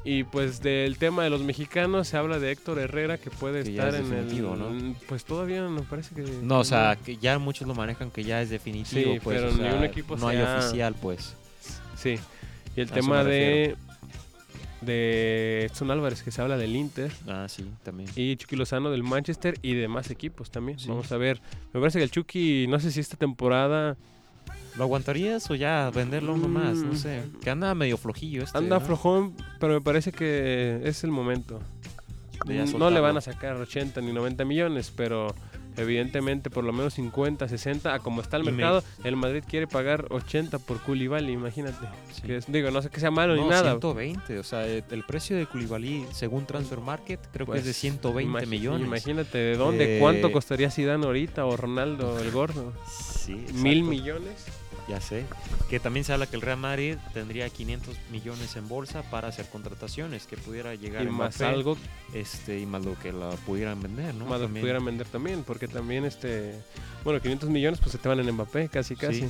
Y 0.07 0.23
pues 0.25 0.63
del 0.63 0.99
tema 0.99 1.25
de 1.25 1.31
los 1.31 1.43
mexicanos 1.43 2.07
se 2.09 2.17
habla 2.17 2.39
de 2.39 2.53
Héctor 2.53 2.79
Herrera 2.79 3.19
que 3.19 3.29
puede 3.31 3.65
Que 3.65 3.71
estar 3.71 3.95
es 3.95 4.01
en 4.09 4.13
el 4.13 4.43
¿no? 4.43 4.95
pues 5.09 5.25
todavía 5.25 5.69
me 5.69 5.83
parece 5.83 6.15
que 6.15 6.23
No, 6.43 6.61
o 6.61 6.65
sea, 6.65 6.97
que 7.05 7.17
ya 7.17 7.39
muchos 7.41 7.67
lo 7.67 7.75
manejan 7.75 8.11
que 8.13 8.23
ya 8.23 8.41
es 8.41 8.49
definitivo, 8.49 9.15
Sí, 9.15 9.21
pues. 9.23 9.37
pero 9.39 9.49
o 9.49 9.53
ni 9.53 9.59
sea, 9.63 9.75
un 9.75 9.83
equipo 9.85 10.17
no 10.17 10.29
hay 10.29 10.37
se 10.37 10.43
ha- 10.45 10.59
oficial, 10.59 10.95
pues. 11.03 11.35
Sí. 11.97 12.17
Y 12.77 12.81
el 12.83 12.89
A 12.91 12.95
tema 12.95 13.25
de 13.25 13.75
de 14.83 15.65
Edson 15.71 15.91
Álvarez, 15.91 16.23
que 16.23 16.31
se 16.31 16.41
habla 16.43 16.57
del 16.57 16.77
Inter. 16.77 17.11
Ah, 17.27 17.47
sí, 17.49 17.65
también. 17.83 18.09
Y 18.15 18.37
Chucky 18.37 18.57
Lozano 18.57 18.91
del 18.91 19.03
Manchester 19.03 19.59
y 19.63 19.75
de 19.75 19.89
más 19.89 20.11
equipos 20.11 20.51
también. 20.51 20.79
Sí. 20.79 20.89
Vamos 20.89 21.11
a 21.13 21.17
ver. 21.17 21.41
Me 21.73 21.81
parece 21.81 21.99
que 21.99 22.05
el 22.05 22.11
Chucky, 22.11 22.67
no 22.69 22.79
sé 22.79 22.93
si 22.93 23.01
esta 23.01 23.17
temporada 23.17 23.97
¿Lo 24.77 24.85
aguantarías 24.85 25.51
o 25.51 25.55
ya 25.55 25.91
venderlo 25.95 26.37
nomás? 26.37 26.77
No 26.77 26.93
Mm. 26.93 26.97
sé. 26.97 27.23
Que 27.43 27.51
anda 27.51 27.75
medio 27.75 27.97
flojillo 27.97 28.43
este. 28.45 28.59
anda 28.59 28.79
¿no? 28.79 28.85
flojón, 28.85 29.35
pero 29.59 29.75
me 29.75 29.81
parece 29.81 30.13
que 30.13 30.81
es 30.85 31.03
el 31.05 31.11
momento. 31.11 31.61
No 32.79 32.91
le 32.91 33.01
van 33.01 33.17
a 33.17 33.21
sacar 33.21 33.57
80 33.57 34.01
ni 34.03 34.13
90 34.13 34.45
millones, 34.45 34.93
pero 34.95 35.35
evidentemente 35.79 36.49
por 36.49 36.65
lo 36.65 36.73
menos 36.73 36.95
50, 36.95 37.49
60, 37.49 37.93
a 37.93 37.99
como 37.99 38.21
está 38.21 38.37
el 38.37 38.45
Y 38.45 38.47
me- 38.47 38.53
mercado, 38.53 38.83
el 39.05 39.17
Madrid 39.17 39.43
quiere 39.49 39.67
pagar 39.67 40.07
80 40.11 40.59
por 40.59 40.81
Koulibaly, 40.81 41.33
imagínate. 41.33 41.87
Sí. 42.13 42.23
Que 42.23 42.37
es- 42.37 42.51
digo, 42.51 42.71
no 42.71 42.81
sé 42.83 42.89
que 42.91 43.01
sea 43.01 43.11
malo 43.11 43.35
No, 43.35 43.43
ni 43.43 43.49
nada. 43.49 43.71
120. 43.73 44.39
O 44.39 44.45
sea, 44.45 44.67
eh, 44.69 44.85
el 44.91 45.03
precio 45.05 45.37
de 45.37 45.47
Koulibaly, 45.47 46.07
según 46.13 46.47
Transfer 46.47 46.81
Market, 46.81 47.21
creo 47.33 47.47
que 47.47 47.59
es 47.59 47.65
de 47.65 47.71
Pues, 47.71 47.77
120 47.79 48.31
imagi- 48.31 48.47
millones. 48.49 48.87
Imagínate, 48.87 49.39
¿de 49.39 49.57
dónde? 49.57 49.97
Eh, 49.97 50.01
¿Cuánto 50.01 50.31
costaría 50.31 50.71
Zidane 50.71 51.05
ahorita 51.05 51.45
o 51.47 51.57
Ronaldo 51.57 52.19
el 52.21 52.31
gordo? 52.31 52.73
Sí, 52.89 53.45
¿Mil 53.55 53.83
millones? 53.83 54.45
Ya 54.89 55.01
sé. 55.01 55.27
Que 55.69 55.81
también 55.81 56.05
se 56.05 56.13
habla 56.13 56.27
que 56.27 56.37
el 56.37 56.43
Real 56.43 56.59
Madrid 56.59 56.97
tendría 57.13 57.51
500 57.51 57.97
millones 58.13 58.55
en 58.55 58.69
bolsa 58.69 59.03
para 59.11 59.29
hacer 59.29 59.47
contrataciones, 59.47 60.27
que 60.27 60.37
pudiera 60.37 60.75
llegar 60.77 61.03
Y 61.03 61.07
más 61.09 61.41
algo 61.41 61.77
este 62.15 62.61
y 62.61 62.67
más 62.67 62.85
lo 62.85 62.97
que 62.99 63.13
la 63.13 63.31
pudieran 63.31 63.81
vender, 63.83 64.15
¿no? 64.15 64.27
más 64.27 64.41
lo 64.41 64.47
que 64.53 64.61
pudieran 64.61 64.85
vender 64.85 65.09
también, 65.09 65.43
porque 65.43 65.67
también 65.67 66.05
este, 66.05 66.55
bueno, 67.03 67.21
500 67.21 67.51
millones 67.51 67.81
pues 67.81 67.93
se 67.93 67.99
te 67.99 68.09
van 68.09 68.21
en 68.21 68.31
Mbappé, 68.33 68.69
casi 68.69 68.95
casi. 68.95 69.23
Sí. 69.23 69.29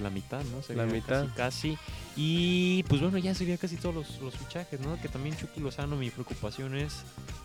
La 0.00 0.10
mitad, 0.10 0.42
¿no? 0.44 0.62
Sería 0.62 0.84
La 0.84 0.92
mitad. 0.92 1.26
Casi, 1.36 1.76
casi. 1.76 1.78
Y 2.16 2.82
pues 2.84 3.00
bueno, 3.00 3.18
ya 3.18 3.34
sería 3.34 3.58
casi 3.58 3.76
todos 3.76 3.94
los, 3.94 4.20
los 4.20 4.34
fichajes, 4.34 4.80
¿no? 4.80 5.00
Que 5.00 5.08
también 5.08 5.36
Chucky 5.36 5.60
Lozano, 5.60 5.96
mi 5.96 6.10
preocupación 6.10 6.74
es 6.76 7.04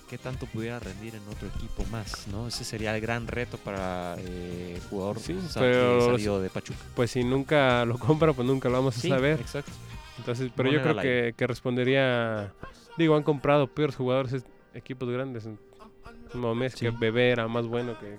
qué 0.09 0.18
tanto 0.18 0.45
pudiera 0.45 0.78
rendir 0.80 1.16
en 1.16 1.22
otro 1.30 1.47
equipo 1.55 1.86
más, 1.91 2.28
¿no? 2.28 2.47
Ese 2.47 2.64
sería 2.66 2.93
el 2.95 3.01
gran 3.01 3.28
reto 3.28 3.57
para 3.57 4.16
eh, 4.20 4.80
jugador 4.89 5.20
Sí, 5.20 5.38
pero- 5.55 6.12
salió 6.12 6.39
de 6.39 6.49
Pachuca. 6.49 6.80
Pues 6.95 7.12
si 7.12 7.24
nunca 7.24 7.51
lo 7.86 7.97
compra, 7.99 8.34
pues 8.34 8.47
nunca 8.47 8.70
lo 8.70 8.76
vamos 8.78 8.97
a 8.97 8.99
Sí, 9.02 9.10
saber. 9.10 9.39
exacto. 9.39 9.72
Entonces, 10.18 10.52
pero 10.56 10.70
yo 10.72 10.82
creo 10.82 10.97
que, 10.97 11.34
que 11.36 11.47
respondería, 11.47 12.54
digo, 12.97 13.16
han 13.16 13.24
comprado 13.24 13.68
peores 13.68 13.95
jugadores, 13.95 14.34
es- 14.34 14.45
equipos 14.74 15.10
grandes. 15.10 15.47
No 16.34 16.56
mes 16.56 16.74
Sí. 16.74 16.86
que 16.86 16.91
Bebé 16.91 17.32
era 17.32 17.47
más 17.47 17.66
bueno 17.68 17.97
que, 17.99 18.18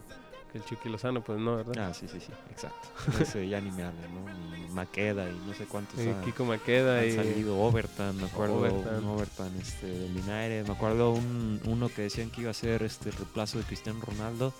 que 0.53 0.59
el 0.59 0.65
Chucky 0.65 0.89
Lozano, 0.91 1.23
pues 1.23 1.39
no, 1.41 1.57
¿verdad? 1.57 1.89
Ah, 1.91 1.95
sí, 1.95 2.07
sí, 2.07 2.19
sí, 2.21 2.31
exacto. 2.51 2.89
Ese 3.21 3.49
ya 3.49 3.61
ni 3.61 3.71
me 3.71 3.83
habla, 3.85 4.01
¿no? 4.09 4.57
Ni 4.57 4.69
Maqueda 4.69 5.29
y 5.31 5.35
no 5.47 5.55
sé 5.55 5.65
cuántos 5.65 5.99
han- 5.99 6.23
Kiko 6.23 6.45
Maqueda 6.45 7.01
han 7.01 7.09
y 7.09 7.13
salido. 7.13 7.59
Overton, 7.59 8.17
me 8.19 8.25
acuerdo. 8.27 8.57
Overton. 8.59 9.05
Overton 9.07 9.53
este, 9.61 9.87
del 9.87 10.13
United. 10.13 10.67
Me 10.67 10.75
acuerdo 10.75 11.13
un, 11.13 11.61
uno 11.65 11.89
que 11.89 12.03
decían 12.03 12.31
que 12.31 12.43
iba 12.43 12.51
a 12.51 12.55
ser 12.55 12.83
este 12.83 13.09
el 13.09 13.17
reemplazo 13.17 13.59
de 13.59 13.65
Cristiano 13.65 13.99
Ronaldo. 14.01 14.53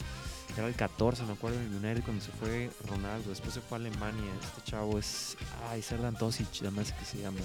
Era 0.57 0.67
el 0.69 0.75
14, 0.75 1.23
me 1.25 1.33
acuerdo, 1.33 1.59
en 1.59 1.67
el 1.67 1.77
United 1.85 2.05
cuando 2.05 2.23
se 2.23 2.31
fue 2.33 2.71
Ronaldo. 2.89 3.31
Después 3.31 3.55
se 3.55 3.61
fue 3.61 3.77
a 3.79 3.81
Alemania. 3.81 4.31
Este 4.43 4.71
chavo 4.71 4.99
es. 4.99 5.37
Ay, 5.71 5.81
Serdan 5.83 6.15
Tosic, 6.17 6.49
además 6.61 6.93
que 6.93 7.05
se 7.05 7.19
llama. 7.19 7.39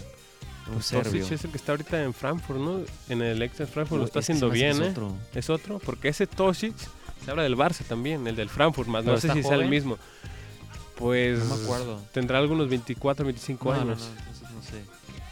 Un 0.67 0.73
Pues 0.73 0.85
serbio. 0.87 1.21
Tosic 1.21 1.31
es 1.33 1.45
el 1.45 1.51
que 1.51 1.57
está 1.57 1.71
ahorita 1.71 2.03
en 2.03 2.13
Frankfurt, 2.13 2.59
¿no? 2.59 2.79
En 3.07 3.21
el 3.21 3.41
ex 3.41 3.55
Frankfurt 3.69 3.99
lo 4.01 4.05
está 4.05 4.19
haciendo 4.19 4.49
bien, 4.49 4.71
es 4.71 4.79
¿eh? 4.81 4.89
otro. 4.89 5.13
Es 5.33 5.49
otro, 5.49 5.79
porque 5.79 6.09
ese 6.09 6.27
Tosic 6.27 6.75
se 7.24 7.32
habla 7.32 7.43
del 7.43 7.55
Barça 7.57 7.84
también, 7.84 8.26
el 8.28 8.36
del 8.36 8.49
Frankfurt, 8.49 8.88
más 8.88 9.03
no 9.05 9.11
¿Pero 9.11 9.22
sé 9.22 9.28
si 9.34 9.41
sea 9.43 9.51
el 9.53 9.57
joven? 9.57 9.70
mismo. 9.70 9.97
Pues 10.95 11.39
No 11.47 11.55
me 11.55 11.63
acuerdo. 11.63 12.01
tendrá 12.11 12.39
algunos 12.39 12.70
24, 12.70 13.26
25 13.26 13.65
No, 13.65 13.76
no, 13.76 13.82
años. 13.82 13.99
no, 14.01 14.20
entonces 14.20 14.51
no 14.51 14.61
sé. 14.63 14.84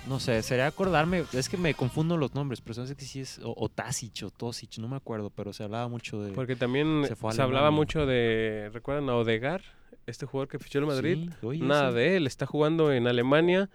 No 0.08 0.20
sé, 0.20 0.44
sería 0.44 0.68
acordarme. 0.68 1.24
Es 1.34 1.50
que 1.50 1.58
me 1.58 1.74
confundo 1.74 2.16
los 2.18 2.36
nombres, 2.36 2.62
pero 2.62 2.80
no 2.80 2.86
sé 2.88 2.96
que 2.96 3.06
sí 3.06 3.22
es. 3.22 3.40
O, 3.40 3.56
o 3.58 3.70
Tasic 3.70 4.24
o 4.24 4.30
Tosic, 4.30 4.78
no 4.78 4.88
me 4.88 4.96
acuerdo, 4.98 5.32
pero 5.32 5.52
se 5.52 5.64
hablaba 5.64 5.88
mucho 5.88 6.22
de. 6.22 6.32
Porque 6.34 6.56
también 6.56 7.08
Se 7.32 7.42
hablaba 7.42 7.72
mucho 7.72 8.06
de, 8.06 8.70
¿recuerdan 8.72 9.10
a 9.10 9.16
Odegar? 9.16 9.64
Este 10.06 10.28
jugador 10.28 10.48
que 10.48 10.60
fichó 10.60 10.78
el 10.78 10.86
Madrid. 10.86 11.30
Sí, 11.32 11.46
oye, 11.48 11.60
Nada 11.64 11.90
sí. 11.90 11.96
de 11.96 12.18
él, 12.18 12.28
está 12.28 12.46
jugando 12.46 12.92
en 12.94 13.08
Alemania. 13.08 13.68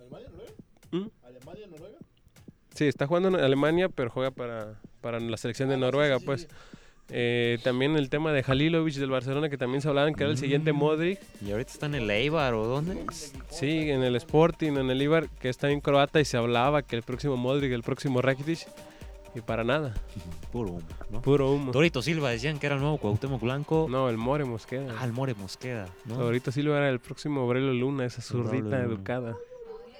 ¿Alemania, 0.00 0.28
Noruega? 0.30 0.52
¿Mm? 0.90 1.10
¿Alemania, 1.24 1.66
Noruega? 1.68 1.98
Sí, 2.74 2.84
está 2.88 3.06
jugando 3.06 3.28
en 3.28 3.36
Alemania, 3.36 3.88
pero 3.88 4.10
juega 4.10 4.32
para, 4.32 4.80
para 5.00 5.20
la 5.20 5.36
selección 5.36 5.68
de 5.68 5.76
Noruega, 5.76 6.18
pues. 6.18 6.48
Eh, 7.10 7.58
también 7.64 7.96
el 7.96 8.10
tema 8.10 8.32
de 8.32 8.44
Halilovic 8.46 8.94
del 8.96 9.10
Barcelona, 9.10 9.48
que 9.48 9.56
también 9.56 9.80
se 9.80 9.88
hablaban 9.88 10.14
que 10.14 10.24
era 10.24 10.30
el 10.32 10.38
siguiente 10.38 10.72
Mm. 10.72 10.76
Modric. 10.76 11.18
Y 11.44 11.50
ahorita 11.52 11.70
está 11.72 11.86
en 11.86 11.94
el 11.94 12.10
Eibar 12.10 12.54
o 12.54 12.64
dónde? 12.66 13.04
Sí, 13.50 13.90
en 13.90 14.02
el 14.02 14.14
Sporting, 14.16 14.72
en 14.72 14.90
el 14.90 15.00
Ibar, 15.00 15.28
que 15.40 15.48
está 15.48 15.70
en 15.70 15.80
croata 15.80 16.20
y 16.20 16.24
se 16.24 16.36
hablaba 16.36 16.82
que 16.82 16.96
el 16.96 17.02
próximo 17.02 17.36
Modric, 17.36 17.72
el 17.72 17.82
próximo 17.82 18.20
Rakitic. 18.20 18.60
Y 19.34 19.40
para 19.42 19.62
nada, 19.62 19.94
Puro 20.52 20.70
humo, 20.70 20.82
¿no? 21.10 21.20
puro 21.20 21.50
humo. 21.52 21.70
Torito 21.72 22.00
Silva 22.02 22.30
decían 22.30 22.58
que 22.58 22.66
era 22.66 22.76
el 22.76 22.80
nuevo 22.80 22.96
Cuauhtémoc 22.96 23.40
Blanco. 23.42 23.86
No, 23.88 24.08
el 24.08 24.16
More 24.16 24.44
Mosqueda. 24.46 24.94
Ah, 24.98 25.04
el 25.04 25.12
More 25.12 25.34
Mosqueda, 25.34 25.86
¿no? 26.06 26.16
Sí 26.50 26.62
lo 26.62 26.76
era 26.76 26.88
el 26.88 26.98
próximo 26.98 27.42
Aurelio 27.42 27.72
Luna, 27.74 28.06
esa 28.06 28.22
zurrita 28.22 28.64
Luna. 28.64 28.80
educada. 28.80 29.36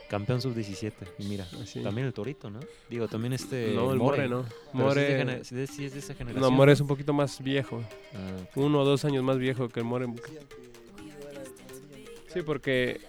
Campeón 0.08 0.40
sub-17. 0.40 0.92
Y 1.18 1.24
mira, 1.26 1.46
Así. 1.62 1.82
también 1.82 2.06
el 2.06 2.12
Torito, 2.14 2.48
¿no? 2.50 2.60
Digo, 2.88 3.08
también 3.08 3.34
este. 3.34 3.72
no, 3.74 3.92
el 3.92 3.98
More, 3.98 4.28
no. 4.28 4.44
Pero 4.72 4.92
sí 4.94 5.00
es 5.00 5.08
de 5.18 5.24
More, 5.24 5.44
sí 5.44 5.60
es- 5.60 5.70
sí 5.70 5.88
de 5.88 5.98
esa 5.98 6.14
generación. 6.14 6.40
no, 6.50 6.50
More 6.50 6.72
es 6.72 6.80
un 6.80 6.86
poquito 6.86 7.12
más 7.12 7.42
viejo. 7.42 7.82
Ah, 8.14 8.36
Uno 8.54 8.80
o 8.80 8.84
dos 8.84 9.04
años 9.04 9.22
más 9.22 9.38
viejo 9.38 9.68
que 9.68 9.80
el 9.80 9.86
More. 9.86 10.06
Sí, 12.32 12.42
porque 12.42 13.00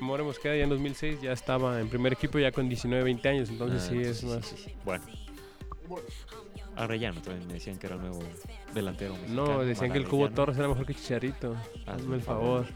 More 0.00 0.22
Mosqueda 0.22 0.56
ya 0.56 0.64
en 0.64 0.70
2006 0.70 1.20
ya 1.22 1.32
estaba 1.32 1.80
en 1.80 1.88
primer 1.88 2.12
equipo 2.12 2.38
ya 2.38 2.52
con 2.52 2.68
19, 2.68 3.04
20 3.04 3.28
años, 3.28 3.48
entonces 3.48 3.82
ah, 3.84 3.90
sí 3.90 3.98
es 4.00 4.24
más... 4.24 4.44
sí, 4.46 4.56
sí. 4.64 4.72
Bueno. 4.84 5.04
Arellano 6.76 7.20
también 7.22 7.46
me 7.46 7.54
decían 7.54 7.78
que 7.78 7.86
era 7.86 7.94
el 7.96 8.02
nuevo 8.02 8.22
delantero. 8.74 9.14
No, 9.28 9.42
mexicano, 9.42 9.64
decían 9.64 9.92
que 9.92 9.98
el 9.98 10.08
Cubo. 10.08 10.28
Torres 10.30 10.58
era 10.58 10.66
mejor 10.68 10.84
que 10.86 10.94
Chicharito. 10.94 11.54
Hazme 11.86 12.16
el 12.16 12.22
favor. 12.22 12.66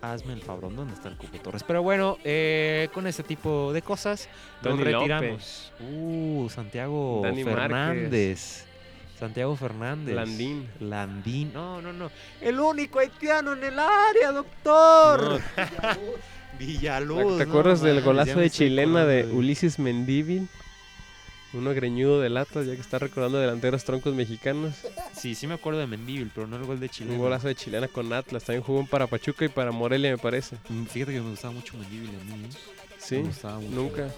Hazme 0.00 0.32
el 0.32 0.42
favor, 0.42 0.74
¿dónde 0.74 0.94
está 0.94 1.08
el 1.08 1.16
Cubo 1.16 1.38
Torres? 1.42 1.64
Pero 1.66 1.82
bueno, 1.82 2.18
eh, 2.24 2.88
con 2.92 3.06
este 3.06 3.22
tipo 3.22 3.72
de 3.72 3.82
cosas 3.82 4.28
nos 4.62 4.78
retiramos. 4.78 5.72
Uh, 5.80 6.48
Santiago 6.48 7.20
Dani 7.22 7.44
Fernández. 7.44 8.64
Santiago 9.18 9.56
Fernández. 9.56 10.14
Landín. 10.14 10.68
Landín. 10.78 11.52
No, 11.52 11.82
no, 11.82 11.92
no. 11.92 12.10
El 12.40 12.60
único 12.60 13.00
haitiano 13.00 13.54
en 13.54 13.64
el 13.64 13.78
área, 13.78 14.30
doctor. 14.32 15.40
Villaluz. 16.58 17.38
¿Te 17.38 17.46
no 17.46 17.50
acuerdas 17.50 17.80
del 17.80 18.00
golazo 18.02 18.38
de 18.38 18.50
chilena 18.50 19.04
de 19.04 19.26
Ulises 19.26 19.78
Mendívil? 19.78 20.48
Uno 21.54 21.72
greñudo 21.72 22.20
del 22.20 22.36
Atlas, 22.36 22.66
ya 22.66 22.74
que 22.74 22.80
está 22.80 22.98
recordando 22.98 23.38
delanteros 23.38 23.82
troncos 23.84 24.14
mexicanos. 24.14 24.74
Sí, 25.16 25.34
sí 25.34 25.46
me 25.46 25.54
acuerdo 25.54 25.80
de 25.80 25.86
Mendíbil, 25.86 26.30
pero 26.34 26.46
no 26.46 26.56
el 26.56 26.64
gol 26.64 26.78
de 26.78 26.90
chilena. 26.90 27.14
Un 27.14 27.20
golazo 27.22 27.48
de 27.48 27.54
chilena 27.54 27.88
con 27.88 28.12
Atlas. 28.12 28.44
También 28.44 28.62
jugó 28.62 28.80
un 28.80 28.86
para 28.86 29.06
Pachuca 29.06 29.46
y 29.46 29.48
para 29.48 29.72
Morelia, 29.72 30.10
me 30.10 30.18
parece. 30.18 30.56
Mm, 30.68 30.84
Fíjate 30.84 31.12
que 31.14 31.20
me 31.22 31.30
gustaba 31.30 31.54
mucho 31.54 31.76
Mendíbil 31.78 32.10
a 32.10 32.24
mí. 32.36 32.44
¿eh? 32.44 32.48
Sí, 32.98 33.16
Me 33.16 33.22
gustaba 33.28 33.58
mucho. 33.60 33.74
nunca. 33.74 34.08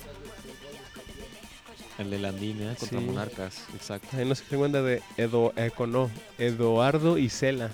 El 1.99 2.11
de 2.11 2.19
Landín, 2.19 2.63
¿eh? 2.63 2.75
Contra 2.79 2.99
Sí. 2.99 3.05
Monarcas, 3.05 3.65
exacto. 3.75 4.09
Ahí 4.17 4.25
no 4.25 4.35
se 4.35 4.43
cuenta 4.45 4.83
de 4.83 5.03
Edo, 5.19 5.53
Econo, 5.57 6.11
Eduardo 6.39 7.19
Isela. 7.19 7.71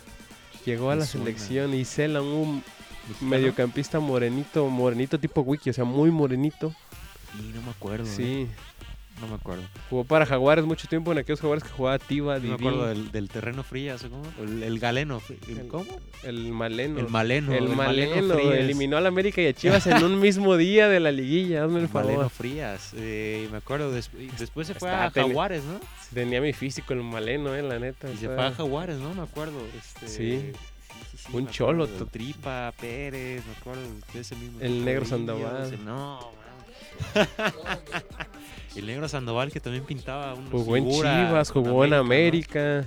Llegó 0.64 0.90
a 0.90 0.94
Me 0.96 1.00
la 1.00 1.06
suena. 1.06 1.26
selección 1.26 1.72
Isela, 1.74 2.20
un 2.22 2.56
¿Mexicano? 3.08 3.30
mediocampista 3.30 4.00
morenito, 4.00 4.68
morenito 4.68 5.18
tipo 5.20 5.42
wiki, 5.42 5.70
o 5.70 5.72
sea, 5.72 5.84
muy 5.84 6.10
morenito. 6.10 6.74
Y 7.38 7.52
no 7.54 7.62
me 7.62 7.70
acuerdo. 7.70 8.04
¿eh? 8.18 8.48
No 9.20 9.28
me 9.28 9.34
acuerdo. 9.36 9.62
jugó 9.88 10.04
para 10.04 10.26
Jaguares 10.26 10.64
mucho 10.66 10.86
tiempo 10.88 11.10
en 11.12 11.18
aquellos 11.18 11.40
Jaguares 11.40 11.64
que 11.64 11.70
jugaba 11.70 11.98
Tiva, 11.98 12.38
No 12.38 12.48
me 12.48 12.54
acuerdo 12.54 12.86
del, 12.86 13.10
del 13.12 13.28
terreno 13.30 13.62
frías, 13.62 14.04
¿o 14.04 14.10
¿cómo? 14.10 14.24
El, 14.42 14.62
el 14.62 14.78
galeno. 14.78 15.22
el- 15.48 15.68
¿Cómo? 15.68 15.86
el 16.22 16.52
Maleno. 16.52 16.98
El 17.00 17.08
maleno. 17.08 17.52
el 17.54 17.68
Maleno 17.68 18.40
eliminó 18.52 18.96
al 18.98 19.06
América 19.06 19.40
y 19.40 19.46
a 19.46 19.52
Chivas 19.54 19.86
en 19.86 20.04
un 20.04 20.20
mismo 20.20 20.56
día 20.56 20.88
de 20.88 21.00
la 21.00 21.12
liguilla, 21.12 21.64
hazme 21.64 21.78
el 21.78 21.84
El 21.86 21.90
Maleno. 21.92 22.28
Frías. 22.28 22.92
eh, 22.96 23.48
me 23.50 23.56
acuerdo. 23.58 23.90
des- 23.90 24.10
después 24.38 24.66
se 24.66 24.74
fue 24.74 24.88
Está 24.90 25.06
a 25.06 25.10
Jaguares, 25.10 25.62
¿no? 25.64 25.80
Tenía 26.12 26.40
mi 26.42 26.52
físico 26.52 26.92
el 26.92 27.02
Maleno, 27.02 27.54
eh, 27.54 27.62
la 27.62 27.78
neta. 27.78 28.10
Y 28.10 28.16
se 28.18 28.26
fue 28.26 28.44
a 28.44 28.52
Jaguares, 28.52 28.98
¿no? 28.98 29.14
Me 29.14 29.22
acuerdo. 29.22 29.58
Este, 29.78 30.08
Sí. 30.08 30.52
sí, 31.10 31.16
sí, 31.16 31.28
Un 31.36 31.48
cholo, 31.48 31.86
Tripa, 31.88 32.72
Pérez, 32.78 33.42
me 33.46 33.52
acuerdo 33.60 33.80
de 34.12 34.20
ese 34.20 34.36
mismo. 34.36 34.60
El 34.60 34.84
negro 34.84 35.04
Sandoval. 35.06 35.78
No, 35.84 36.18
man. 36.20 36.45
El 38.76 38.86
negro 38.86 39.08
Sandoval 39.08 39.50
que 39.50 39.60
también 39.60 39.84
pintaba 39.84 40.34
una 40.34 40.50
Jugó 40.50 40.76
en 40.76 40.90
Chivas, 40.90 41.50
jugó 41.50 41.84
en 41.84 41.90
¿no? 41.90 41.96
América. 41.96 42.84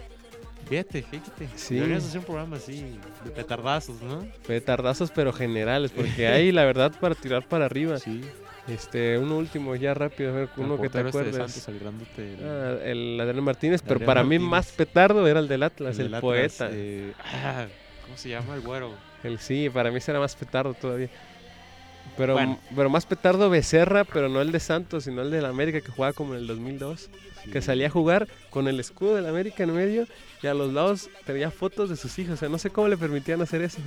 Fíjate, 0.67 1.01
fíjate. 1.01 1.49
Sí. 1.55 1.75
Deberíamos 1.75 2.05
hacer 2.05 2.19
un 2.19 2.25
programa 2.25 2.57
así, 2.57 2.99
de 3.25 3.31
petardazos, 3.31 3.99
¿no? 4.03 4.23
Fue 4.43 4.61
tardazos 4.61 5.09
pero 5.09 5.33
generales, 5.33 5.91
porque 5.91 6.27
hay 6.27 6.51
la 6.51 6.63
verdad 6.63 6.91
para 6.99 7.15
tirar 7.15 7.47
para 7.47 7.65
arriba. 7.65 7.97
Sí. 7.97 8.21
Este, 8.67 9.17
uno 9.17 9.37
último 9.37 9.75
ya 9.75 9.95
rápido, 9.95 10.29
a 10.29 10.33
ver, 10.33 10.49
El 10.55 10.63
uno 10.63 10.75
que 10.79 10.89
te 10.89 10.99
este 10.99 11.03
de 11.03 11.09
acuerdes. 11.09 11.35
Santos, 11.35 11.67
el 11.67 12.37
Ah, 12.43 12.77
el 12.83 13.19
Adrián 13.19 13.43
Martínez, 13.43 13.81
pero 13.81 13.95
Adrián 13.95 14.05
para 14.05 14.23
mí 14.23 14.37
Martínez. 14.37 14.49
más 14.51 14.71
petardo 14.73 15.27
era 15.27 15.39
el 15.39 15.47
del 15.47 15.63
Atlas, 15.63 15.97
el, 15.97 16.03
del 16.05 16.13
Atlas, 16.13 16.21
poeta. 16.21 16.69
eh, 16.71 17.13
ah, 17.19 17.65
¿Cómo 18.05 18.15
se 18.15 18.29
llama 18.29 18.53
el 18.53 18.61
güero? 18.61 18.93
El 19.23 19.39
sí, 19.39 19.71
para 19.71 19.89
mí 19.89 19.99
será 19.99 20.19
más 20.19 20.35
petardo 20.35 20.75
todavía. 20.75 21.09
Pero, 22.17 22.33
Bueno. 22.33 22.59
pero 22.75 22.89
más 22.89 23.05
petardo 23.05 23.49
Becerra, 23.49 24.03
pero 24.03 24.27
no 24.27 24.41
el 24.41 24.51
de 24.51 24.59
Santos, 24.59 25.05
sino 25.05 25.21
el 25.21 25.31
de 25.31 25.41
la 25.41 25.49
América 25.49 25.79
que 25.79 25.91
jugaba 25.91 26.11
como 26.13 26.33
en 26.33 26.41
el 26.41 26.47
2002. 26.47 27.09
Que 27.53 27.61
salía 27.61 27.87
a 27.87 27.89
jugar 27.89 28.27
con 28.49 28.67
el 28.67 28.79
escudo 28.79 29.15
de 29.15 29.21
la 29.21 29.29
América 29.29 29.63
en 29.63 29.73
medio 29.73 30.05
y 30.43 30.47
a 30.47 30.53
los 30.53 30.73
lados 30.73 31.09
tenía 31.25 31.49
fotos 31.51 31.89
de 31.89 31.95
sus 31.95 32.19
hijos. 32.19 32.33
O 32.33 32.37
sea, 32.37 32.49
no 32.49 32.57
sé 32.57 32.69
cómo 32.69 32.89
le 32.89 32.97
permitían 32.97 33.41
hacer 33.41 33.61
eso. 33.61 33.79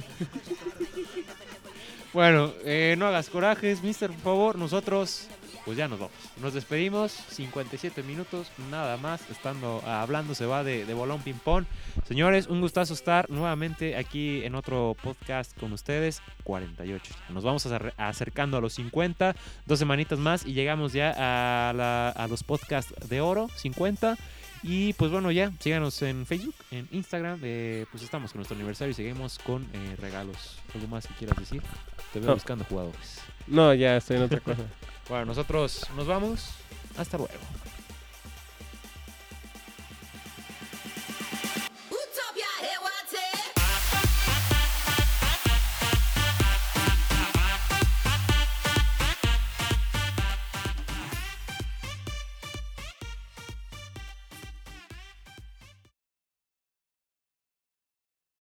Bueno, 2.12 2.52
eh, 2.64 2.94
no 2.98 3.06
hagas 3.06 3.30
corajes, 3.30 3.82
mister, 3.82 4.10
por 4.10 4.20
favor. 4.20 4.58
Nosotros, 4.58 5.28
pues 5.64 5.76
ya 5.78 5.88
nos 5.88 5.98
vamos. 6.00 6.14
Nos 6.40 6.54
despedimos. 6.54 7.12
57 7.12 8.02
minutos, 8.02 8.48
nada 8.70 8.96
más. 8.96 9.28
Estando 9.30 9.82
hablando, 9.86 10.34
se 10.34 10.46
va 10.46 10.64
de, 10.64 10.84
de 10.84 10.94
bolón 10.94 11.22
ping-pong. 11.22 11.64
Señores, 12.06 12.46
un 12.46 12.60
gustazo 12.60 12.94
estar 12.94 13.28
nuevamente 13.30 13.96
aquí 13.96 14.44
en 14.44 14.54
otro 14.54 14.96
podcast 15.02 15.58
con 15.58 15.72
ustedes. 15.72 16.22
48. 16.44 17.14
Nos 17.30 17.44
vamos 17.44 17.64
acer- 17.66 17.94
acercando 17.96 18.56
a 18.56 18.60
los 18.60 18.72
50. 18.74 19.34
Dos 19.66 19.78
semanitas 19.78 20.18
más 20.18 20.44
y 20.46 20.52
llegamos 20.52 20.92
ya 20.92 21.12
a, 21.16 21.72
la- 21.72 22.10
a 22.10 22.28
los 22.28 22.42
podcasts 22.42 22.94
de 23.08 23.20
oro. 23.20 23.48
50. 23.56 24.16
Y 24.64 24.92
pues 24.92 25.10
bueno, 25.10 25.32
ya, 25.32 25.50
síganos 25.58 26.00
en 26.02 26.24
Facebook, 26.24 26.54
en 26.70 26.86
Instagram. 26.92 27.40
eh, 27.42 27.84
pues 27.90 28.04
estamos 28.04 28.30
con 28.30 28.38
nuestro 28.38 28.54
aniversario 28.56 28.92
y 28.92 28.94
seguimos 28.94 29.38
con 29.40 29.64
eh, 29.72 29.96
regalos. 29.98 30.58
¿Algo 30.72 30.86
más 30.86 31.04
que 31.08 31.14
quieras 31.14 31.36
decir? 31.36 31.60
Te 32.12 32.20
veo 32.20 32.28
No. 32.28 32.34
buscando 32.34 32.64
jugadores. 32.64 33.20
No, 33.48 33.74
ya 33.74 33.96
estoy 33.96 34.18
en 34.18 34.22
otra 34.22 34.38
cosa. 34.38 34.62
Bueno, 35.12 35.26
nosotros 35.26 35.90
nos 35.94 36.06
vamos. 36.06 36.48
Hasta 36.96 37.18
luego. 37.18 37.34